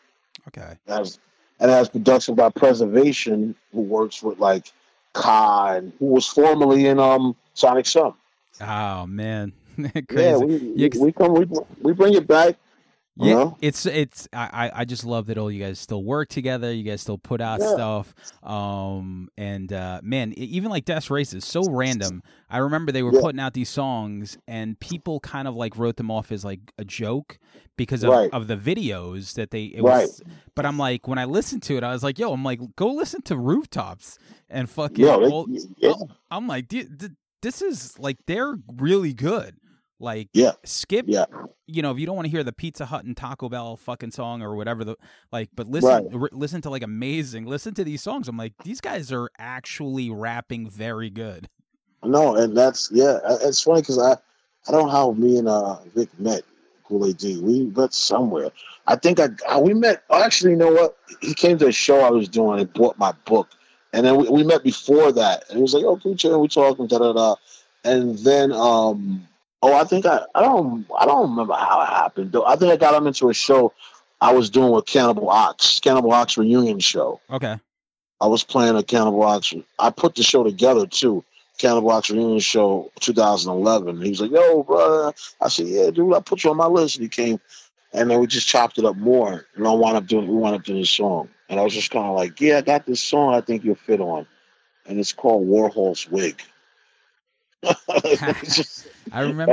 [0.48, 0.76] Okay.
[0.86, 1.18] It has,
[1.58, 4.70] and it has production by Preservation, who works with like
[5.14, 8.14] Ka and who was formerly in um Sonic Sum.
[8.60, 10.44] Oh man, Yeah, crazy.
[10.44, 11.46] we, we come we,
[11.80, 12.56] we bring it back.
[13.16, 13.58] Yeah, know?
[13.60, 16.72] it's it's I, I just love that all you guys still work together.
[16.72, 17.74] You guys still put out Yeah.
[17.74, 18.14] stuff.
[18.42, 22.22] Um and uh man, even like Das Racist so random.
[22.48, 23.20] I remember they were Yeah.
[23.20, 26.84] putting out these songs and people kind of like wrote them off as like a
[26.84, 27.38] joke
[27.76, 28.30] because of, Right.
[28.32, 30.02] of the videos that they it Right.
[30.06, 30.22] was
[30.54, 32.86] but I'm like when I listened to it I was like, yo, I'm like go
[32.92, 35.46] listen to Rooftops and fucking Yo, they- all-
[35.76, 35.92] yeah.
[36.30, 39.56] I'm like "Dude, this is like they're really good.
[40.02, 40.52] Like Yeah.
[40.64, 41.26] skip Yeah.
[41.66, 44.10] you know, if you don't want to hear the Pizza Hut and Taco Bell fucking
[44.10, 44.96] song or whatever the
[45.30, 46.22] like, but listen, Right.
[46.22, 47.46] r- listen to like amazing.
[47.46, 48.28] Listen to these songs.
[48.28, 51.48] I'm like, these guys are actually rapping very good.
[52.04, 53.18] No, and that's yeah.
[53.42, 54.12] It's funny because I
[54.68, 56.42] I don't know how me and uh Vic met
[56.84, 57.38] Kool Aid D.
[57.40, 58.50] We met somewhere.
[58.88, 60.02] I think I, I we met.
[60.10, 60.96] Actually, you know what?
[61.20, 63.48] He came to a show I was doing and bought my book,
[63.92, 65.44] and then we, we met before that.
[65.48, 67.36] And he was like, "Oh, cool, chill." We talking, da da da.
[67.84, 69.28] And then um
[69.62, 72.32] oh, I think I I don't I don't remember how it happened.
[72.32, 73.72] Though I think I got him into a show
[74.20, 77.20] I was doing with Cannibal Ox, Cannibal Ox reunion show.
[77.30, 77.58] Okay.
[78.20, 79.52] I was playing a Cannibal Ox.
[79.78, 81.24] I put the show together too.
[81.58, 84.00] Cannibal Ox reunion show 2011.
[84.00, 86.14] He was like, "Yo, brother." I said, "Yeah, dude.
[86.14, 87.40] I put you on my list." And he came,
[87.92, 89.44] and then we just chopped it up more.
[89.54, 90.28] And I wound up doing.
[90.28, 92.60] We wound up doing a song, and I was just kind of like, "Yeah, I
[92.62, 93.34] got this song.
[93.34, 94.26] I think you'll fit on,"
[94.86, 96.40] and it's called Warhol's Wig.
[98.44, 99.52] Just- I remember.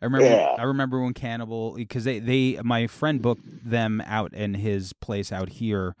[0.00, 0.26] I remember.
[0.26, 0.54] yeah.
[0.58, 5.32] I remember when Cannibal because they they my friend booked them out in his place
[5.32, 5.94] out here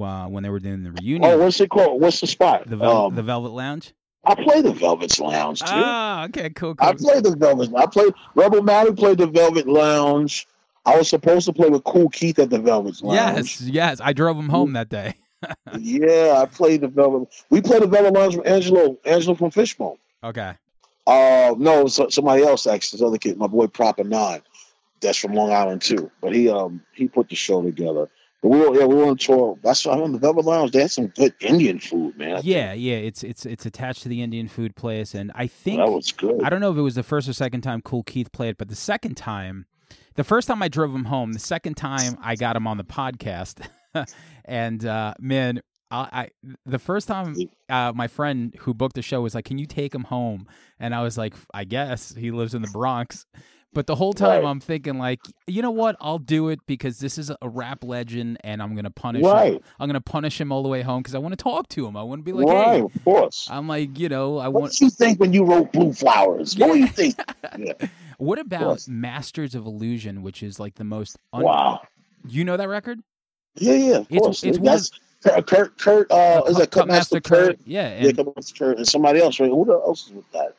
[0.00, 1.24] uh, when they were doing the reunion.
[1.30, 2.00] oh, what's it called?
[2.00, 2.68] What's the spot?
[2.68, 3.92] the Vel- Um, the Velvet Lounge.
[4.24, 5.66] I play the Velvet's Lounge too.
[5.68, 7.08] Ah, okay, cool, I cool.
[7.08, 7.70] played the Velvet.
[7.76, 10.46] I played Rebelmatic played the Velvet Lounge.
[10.84, 13.14] I was supposed to play with Kool Keith at the Velvet Lounge.
[13.14, 14.00] Yes, yes.
[14.02, 15.14] I drove him home that day.
[15.78, 17.28] Yeah, I played the Velvet.
[17.48, 18.98] We played the Velvet Lounge with Angelo.
[19.04, 19.96] Angelo from Fishbone.
[20.22, 20.54] Okay.
[21.06, 22.98] Uh, no, so, somebody else actually.
[22.98, 24.42] This other kid, my boy Proper Nine.
[25.00, 26.10] That's from Long Island too.
[26.20, 28.10] But he um he put the show together.
[28.42, 29.58] But we were yeah we were on tour.
[29.62, 30.72] That's why I on the Velvet Lounge.
[30.72, 32.40] They had some good Indian food, man.
[32.44, 32.96] Yeah, yeah.
[32.96, 36.42] It's it's it's attached to the Indian food place, and I think that was good.
[36.42, 38.68] I don't know if it was the first or second time Kool Keith played, but
[38.68, 39.66] the second time,
[40.14, 42.84] the first time I drove him home, the second time I got him on the
[42.84, 43.66] podcast,
[44.44, 46.30] and uh, man, I, I
[46.66, 47.34] the first time
[47.68, 50.46] uh, my friend who booked the show was like, "Can you take him home?"
[50.78, 53.24] And I was like, "I guess he lives in the Bronx."
[53.74, 54.48] But the whole time Right.
[54.50, 55.94] I'm thinking like, you know what?
[56.00, 59.30] I'll do it because this is a rap legend, and I'm gonna punish him.
[59.30, 61.86] Right, I'm gonna punish him all the way home because I want to talk to
[61.86, 61.94] him.
[61.96, 63.46] I want to be like, right, hey, of course.
[63.50, 64.72] I'm like, you know, I What want.
[64.72, 66.56] did you think when you wrote Blue Flowers?
[66.56, 67.20] What were you think?
[67.58, 67.72] Yeah.
[68.18, 68.88] What about.
[68.88, 71.16] Masters of Illusion, which is like the most?
[71.32, 71.82] Un- Wow.
[72.26, 72.98] You know that record?
[73.56, 74.44] Yeah, yeah, of It's- course.
[74.44, 74.90] it's That's
[75.22, 75.46] Kurt.
[75.46, 77.58] Kurt, Kurt uh, is it Kutmasta Kurt?
[77.64, 79.40] Yeah, Yeah, and Kutmasta Kurt, and somebody else.
[79.40, 79.48] Right?
[79.50, 80.54] Who else is with that?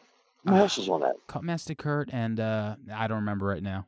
[0.46, 0.58] Who Ah.
[0.60, 1.16] else is on that?
[1.28, 3.86] Kutmasta Kurt, and uh, I don't remember right now.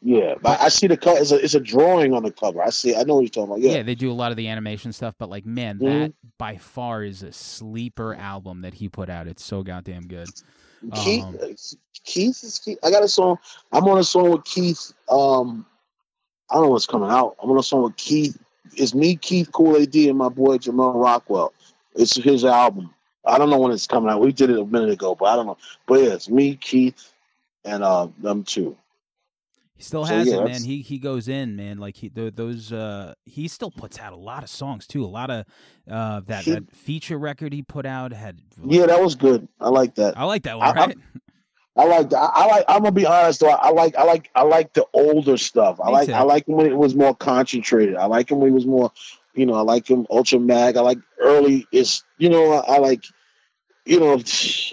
[0.00, 1.20] Yeah, but I see the cut.
[1.20, 2.62] It's a, it's a drawing on the cover.
[2.62, 2.94] I see.
[2.94, 3.60] I know what you're talking about.
[3.60, 3.78] Yeah.
[3.78, 6.00] Yeah, they do a lot of the animation stuff, but like, man, Mhm.
[6.02, 9.26] that by far is a sleeper album that he put out.
[9.26, 10.28] It's so goddamn good.
[10.94, 11.24] Keith.
[11.24, 11.36] Um,
[12.04, 12.60] Keith is.
[12.64, 12.78] Keith.
[12.84, 13.38] I got a song.
[13.72, 14.92] I'm on a song with Keith.
[15.10, 15.66] Um,
[16.48, 17.34] I don't know what's coming out.
[17.42, 18.38] I'm on a song with Keith.
[18.76, 21.52] It's me, Keith, Kool A.D., and my boy Jamel Rockwell.
[21.94, 22.94] It's his album.
[23.24, 24.20] I don't know when it's coming out.
[24.20, 25.58] We did it a minute ago, but I don't know.
[25.86, 27.12] But yeah, it's me, Keith,
[27.64, 28.76] and uh, them two.
[29.74, 30.44] He still So, has yeah, it, man.
[30.46, 31.78] that's- He he goes in, man.
[31.78, 32.72] Like he th- those.
[32.72, 35.04] Uh, he still puts out a lot of songs too.
[35.04, 35.44] A lot of
[35.88, 38.40] uh, that, He- that feature record he put out had.
[38.64, 39.46] Yeah, that was good.
[39.60, 40.18] I like that.
[40.18, 40.66] I like that one.
[40.66, 40.96] I- Right?
[41.78, 42.12] I like.
[42.12, 42.64] I, I like.
[42.68, 43.48] I'm gonna be honest though.
[43.48, 43.96] I like.
[43.96, 44.28] I like.
[44.34, 45.80] I like the older stuff.
[45.80, 46.06] I Me like.
[46.08, 46.12] too.
[46.12, 47.96] I like him when it was more concentrated.
[47.96, 48.90] I like him when he was more.
[49.34, 49.54] You know.
[49.54, 50.76] I like him ultra mag.
[50.76, 51.66] I like early.
[51.72, 52.52] Is you know.
[52.52, 53.04] I, I like.
[53.84, 54.18] You know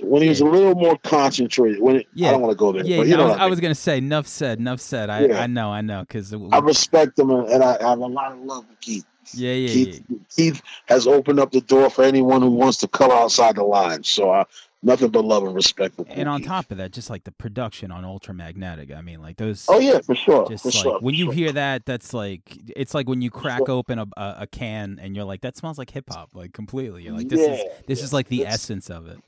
[0.01, 1.79] when he was a little more concentrated.
[1.79, 2.27] When it, Yeah.
[2.27, 2.83] I don't want to go there.
[2.83, 3.25] Yeah, but you no, know.
[3.27, 5.09] I was, I was gonna say, enough said, enough said.
[5.09, 5.41] I, Yeah.
[5.41, 8.39] I know, I know, because I respect him and, I, I have a lot of
[8.39, 9.05] love for Keith.
[9.33, 9.73] yeah, yeah, yeah.
[9.73, 10.03] Keith,
[10.35, 14.09] Keith has opened up the door for anyone who wants to color outside the lines.
[14.09, 14.45] So I,
[14.83, 18.03] nothing but love and respect And on top of that, just like the production on
[18.03, 19.65] Ultramagnetic, I mean, like those.
[19.67, 20.47] Oh yeah, for sure.
[20.47, 20.99] Just for like sure.
[20.99, 21.33] when you sure.
[21.33, 22.41] hear that, that's like
[22.75, 23.71] it's like when you crack sure.
[23.71, 27.03] open a, a, can and you're like, that smells like hip hop, like completely.
[27.03, 28.05] You're like, this is this yeah.
[28.05, 29.19] is like the It's- essence of it.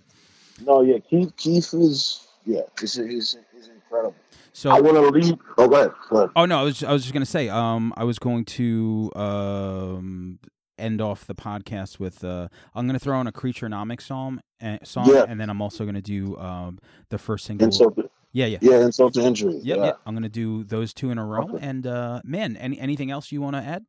[0.66, 4.16] No, yeah, Keith, Keith is yeah, he's, he's, he's incredible.
[4.54, 5.38] So I want to leave.
[5.58, 5.92] Oh, go ahead.
[6.10, 6.30] Go ahead.
[6.36, 10.40] Oh no, I was I was just gonna say, um, I was going to um
[10.78, 15.10] end off the podcast with uh, I'm gonna throw in a Creaturenomics song, uh, song,
[15.10, 15.26] Yeah.
[15.28, 16.80] and then I'm also gonna do um,
[17.10, 17.66] the first single.
[17.66, 18.60] Insult to, yeah, yeah.
[18.62, 19.60] yeah, insult to injury.
[19.64, 19.86] Yep, yeah.
[19.86, 20.00] yep.
[20.06, 21.50] I'm gonna do those two in a row.
[21.54, 21.66] Okay.
[21.66, 23.86] And uh, man, any anything else you want to add?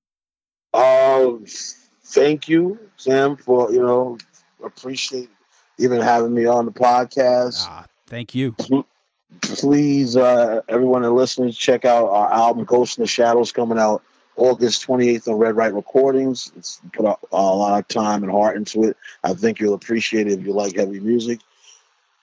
[0.74, 1.44] Um,
[2.04, 4.18] thank you, Sam, for you know
[4.64, 5.30] appreciate
[5.78, 7.64] even having me on the podcast.
[7.66, 8.56] Ah, thank you.
[9.42, 14.02] Please, uh, everyone that listens, check out our album "Ghost in the Shadows" coming out
[14.38, 16.52] August 28th on Red Right Recordings.
[16.56, 18.96] It's put a, a lot of time and heart into it.
[19.22, 21.40] I think you'll appreciate it if you like heavy music.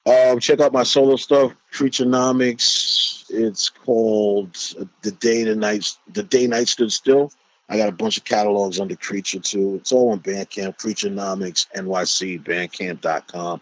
[0.05, 3.25] Um, check out my solo stuff, Creaturenomics.
[3.29, 7.31] It's called uh, "The Day the Night The Day Night Stood Still."
[7.67, 9.75] I got a bunch of catalogs under Creature too.
[9.75, 13.61] It's all on Bandcamp, Creaturenomics, NYC, Bandcamp.com.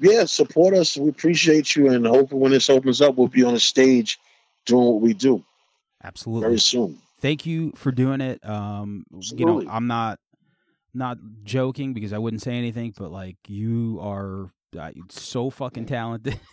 [0.00, 0.96] Yeah, support us.
[0.96, 4.18] We appreciate you, and hopefully when this opens up, we'll be on the stage
[4.66, 5.44] doing what we do
[6.02, 6.48] Absolutely.
[6.48, 6.98] very soon.
[7.20, 8.46] Thank you for doing it.
[8.48, 10.18] Um, you know, I'm not
[10.92, 16.38] not joking because I wouldn't say anything, but like you are uh, so fucking talented.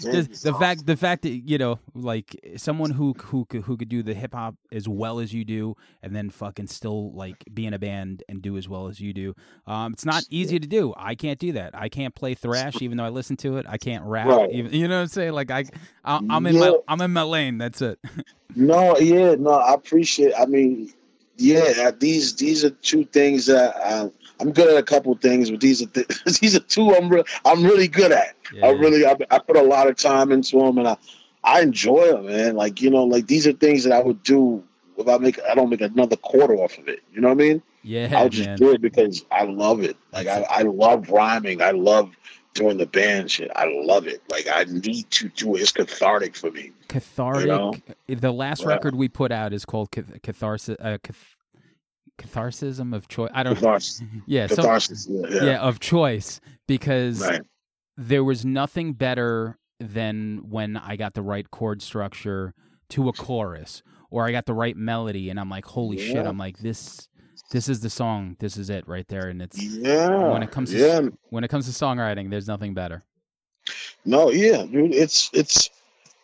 [0.00, 4.02] The fact, the fact that you know, like someone who who could who could do
[4.02, 7.74] the hip hop as well as you do, and then fucking still like be in
[7.74, 9.34] a band and do as well as you do.
[9.66, 10.94] Um, it's not easy to do.
[10.96, 11.74] I can't do that.
[11.74, 13.66] I can't play thrash, even though I listen to it.
[13.68, 14.28] I can't rap.
[14.28, 14.50] Right.
[14.52, 15.32] Even, you know what I'm saying?
[15.32, 15.64] Like I,
[16.04, 17.58] I I'm in my I'm in my lane.
[17.58, 17.98] That's it.
[18.58, 20.32] No, yeah, no, I appreciate.
[20.38, 20.90] I mean,
[21.36, 24.08] yeah, these these are two things that uh,
[24.40, 24.76] I'm good at.
[24.76, 26.06] A couple things, but these are th-
[26.40, 28.34] these are two I'm re- I'm really good at.
[28.52, 28.66] Yeah.
[28.66, 30.96] I really I, I put a lot of time into them, and I
[31.44, 32.56] I enjoy them, man.
[32.56, 34.62] Like you know, like these are things that I would do
[34.96, 37.02] if I make I don't make another quarter off of it.
[37.12, 37.62] You know what I mean?
[37.86, 38.58] yeah, I'll just man.
[38.58, 39.96] do it because I love it.
[40.12, 41.62] Like I, I love rhyming.
[41.62, 42.10] I love
[42.56, 43.50] doing the band shit.
[43.54, 44.22] I love it.
[44.30, 45.60] Like I need to do it.
[45.62, 46.72] It's cathartic for me.
[46.88, 47.46] cathartic.
[47.48, 47.72] know?
[48.08, 48.68] The last Yeah.
[48.68, 50.76] record we put out is called Catharsis.
[50.80, 51.36] Uh, cath-
[52.18, 53.30] catharsism of choice.
[53.34, 53.54] I don't.
[53.54, 54.02] Catharsis.
[54.26, 55.06] Yeah, so, Catharsis.
[55.08, 55.26] Yeah.
[55.30, 55.44] yeah.
[55.44, 55.58] yeah.
[55.60, 57.42] of choice because Right.
[57.96, 62.54] there was nothing better than when I got the right chord structure
[62.90, 66.24] to a chorus, or I got the right melody, and I'm like, holy shit!
[66.26, 67.08] I'm like this.
[67.50, 68.36] This is the song.
[68.40, 70.32] This is it right there, and it's Yeah.
[70.32, 71.00] when it comes to yeah.
[71.30, 72.30] when it comes to songwriting.
[72.30, 73.04] There's nothing better.
[74.04, 74.94] No, yeah, dude.
[74.94, 75.70] It's it's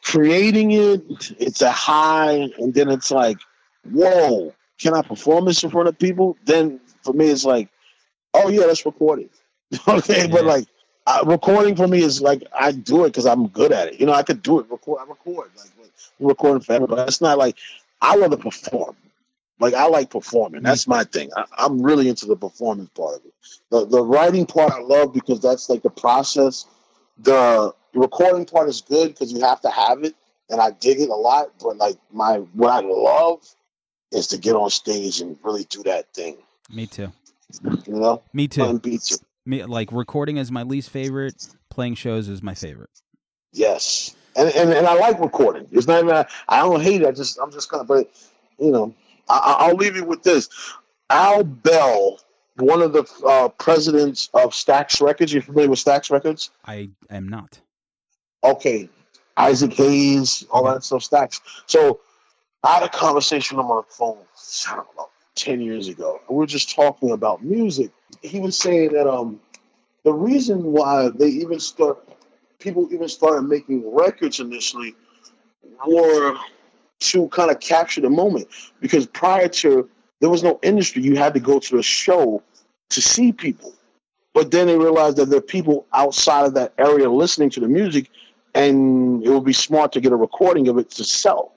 [0.02, 1.02] creating it.
[1.38, 3.38] It's a high, and then it's like,
[3.90, 6.36] whoa, can I perform this in front of people?
[6.44, 7.68] Then for me, it's like,
[8.34, 9.30] oh yeah, let's record it.
[9.88, 10.66] okay, but like.
[11.04, 13.98] Uh, recording for me is like I do it because I'm good at it.
[13.98, 14.70] You know, I could do it.
[14.70, 15.50] Record, I record.
[15.56, 15.90] Like, like
[16.20, 17.02] recording for everybody.
[17.02, 17.58] It's not like
[18.00, 18.94] I want to perform.
[19.62, 20.64] Like I like performing.
[20.64, 21.30] That's my thing.
[21.36, 23.32] I, I'm really into the performance part of it.
[23.70, 26.66] The the writing part I love because that's like the process.
[27.18, 30.16] The recording part is good because you have to have it,
[30.50, 31.52] and I dig it a lot.
[31.62, 33.40] But like my what I love
[34.10, 36.38] is to get on stage and really do that thing.
[36.68, 37.12] Me too.
[37.62, 38.80] You know, Me too.
[39.46, 41.46] Me like recording is my least favorite.
[41.70, 42.90] Playing shows is my favorite.
[43.52, 45.68] Yes, and, and and I like recording.
[45.70, 47.06] It's not even I don't hate it.
[47.06, 48.10] I just I'm just gonna, but
[48.58, 48.94] you know,
[49.32, 50.48] I, I- I'll leave you with this.
[51.10, 52.18] Al Bell,
[52.56, 55.32] one of the uh, presidents of Stax Records.
[55.32, 56.50] You familiar with Stax Records?
[56.64, 57.60] I am not.
[58.44, 58.88] Okay,
[59.36, 61.02] Isaac Hayes, all that stuff.
[61.02, 61.40] Stax.
[61.66, 62.00] So
[62.62, 64.18] I had a conversation on my phone.
[64.70, 66.20] I don't know, ten years ago.
[66.28, 67.90] We were just talking about music.
[68.22, 69.40] He was saying that um
[70.04, 72.08] the reason why they even start
[72.58, 74.94] people even started making records initially
[75.86, 76.36] were
[77.10, 78.48] to kind of capture the moment.
[78.80, 79.88] Because prior to
[80.22, 81.02] there was no industry.
[81.02, 82.42] You had to go to a show
[82.90, 83.74] to see people.
[84.34, 87.68] But then they realized that there are people outside of that area listening to the
[87.68, 88.08] music
[88.54, 91.52] and it would be smart to get a recording of it to sell.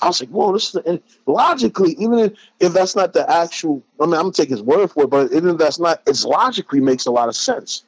[0.00, 4.06] I was like whoa this is logically even if, if that's not the actual i
[4.06, 6.80] mean i'm gonna take his word for it but even if that's not it's logically
[6.80, 7.84] makes a lot of sense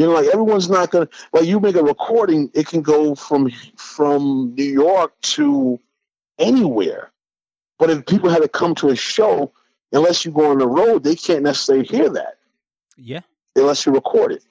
[0.00, 3.50] you know, like everyone's not gonna like you make a recording, it can go from
[3.76, 5.78] from New York to
[6.38, 7.10] anywhere.
[7.78, 9.52] But if people had to come to a show,
[9.92, 12.38] unless you go on the road, they can't necessarily hear that
[12.96, 13.20] Yeah.
[13.56, 14.42] unless you record it.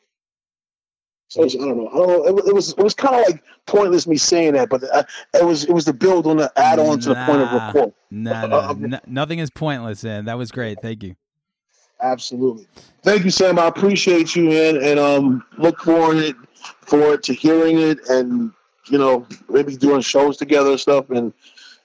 [1.30, 1.88] So it's- I don't know.
[1.90, 2.26] I don't know.
[2.28, 5.04] It, was- it was it was kind of like pointless me saying that, but uh,
[5.34, 7.94] it was it was the build on the add on to the point of report.
[8.12, 8.32] Nah.
[8.42, 8.52] record.
[8.52, 10.80] No, no, no, nothing is pointless, and that was great.
[10.82, 11.16] Thank you.
[12.02, 12.68] Absolutely.
[13.04, 13.60] Thank you, Sam.
[13.60, 16.36] I appreciate you, man, and um, look forward
[16.82, 18.52] forward to hearing it, and
[18.90, 21.34] you know, maybe doing shows together and stuff, and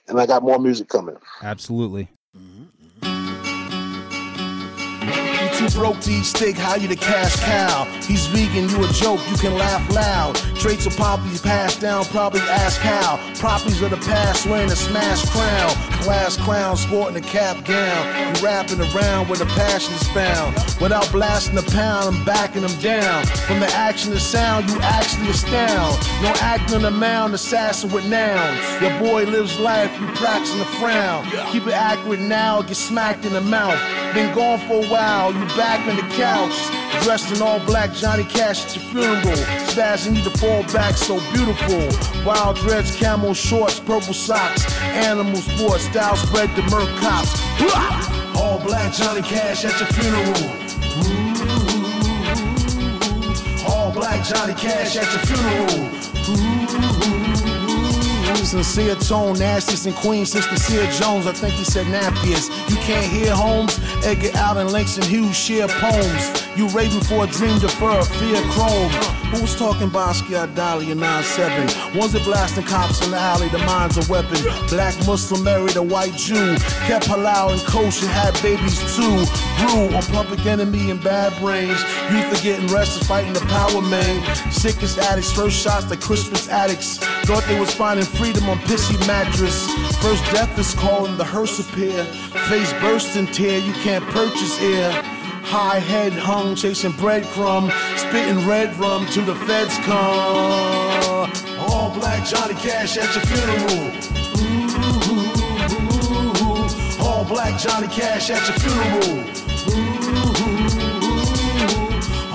[0.07, 1.17] and I got more music coming.
[1.41, 2.09] Absolutely.
[5.73, 7.85] Broke to eat steak, how you the cash cow?
[8.07, 10.35] He's vegan, you a joke, you can laugh loud.
[10.55, 13.17] Traits of Poppy passed down, probably ask how.
[13.39, 15.69] Properties of the past wearing a smash crown.
[16.01, 18.35] Class crown, sporting a cap gown.
[18.35, 20.55] You rapping around where the passion is found.
[20.79, 23.25] Without blasting the pound, I'm backing them down.
[23.47, 25.99] From the action to sound, you actually astound.
[26.21, 28.81] No acting on the mound, assassin with nouns.
[28.81, 31.25] Your boy lives life, you practicing the frown.
[31.51, 33.79] Keep it accurate now, get smacked in the mouth.
[34.13, 36.53] Been gone for a while, you back on the couch.
[37.03, 39.37] Dressed in all black, Johnny Cash at your funeral.
[39.69, 41.87] Spazzing need to fall back, so beautiful.
[42.25, 44.65] Wild dreads, camo shorts, purple socks.
[44.81, 47.41] Animal sports, style spread to Merc cops.
[48.37, 50.33] All black Johnny Cash at your funeral.
[53.67, 56.94] All black Johnny Cash at your funeral.
[58.35, 58.45] Ooh.
[58.45, 61.27] Sincere tone, nastiest in Queens since Sincere Jones.
[61.27, 62.49] I think he said nappiest.
[62.69, 66.44] You can't hear Holmes, Edgar Allan, and Langston Hughes share poems.
[66.55, 68.89] You raving for a dream, defer, fear chrome.
[69.35, 71.99] Who was talking Basquiat, Dali, and 9-7?
[71.99, 74.37] One's it blasting cops in the alley, the mind's a weapon.
[74.69, 76.55] Black Muslim married a white Jew.
[76.87, 79.25] Kept halal and kosher, had babies too.
[79.59, 81.81] Grew on public enemy and bad brains.
[82.09, 84.23] Youth are getting rested, fighting the power man.
[84.49, 86.99] Sickest addicts, first shots to Christmas addicts.
[87.25, 89.69] Thought they was finding freedom on pissy mattress.
[90.01, 92.05] First death is calling, the hearse appear.
[92.47, 95.14] Face bursting tear, you can't purchase air.
[95.45, 101.29] High head hung, chasing breadcrumb, spitting red rum till the feds come.
[101.69, 103.91] All black Johnny Cash at your funeral.
[105.11, 109.19] Ooh, all black Johnny Cash at your funeral.
[109.69, 109.73] Ooh,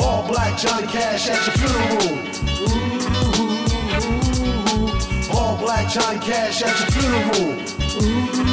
[0.02, 2.18] all black Johnny Cash at your funeral.
[2.62, 2.66] Ooh,
[5.36, 8.49] all black Johnny Cash at your funeral.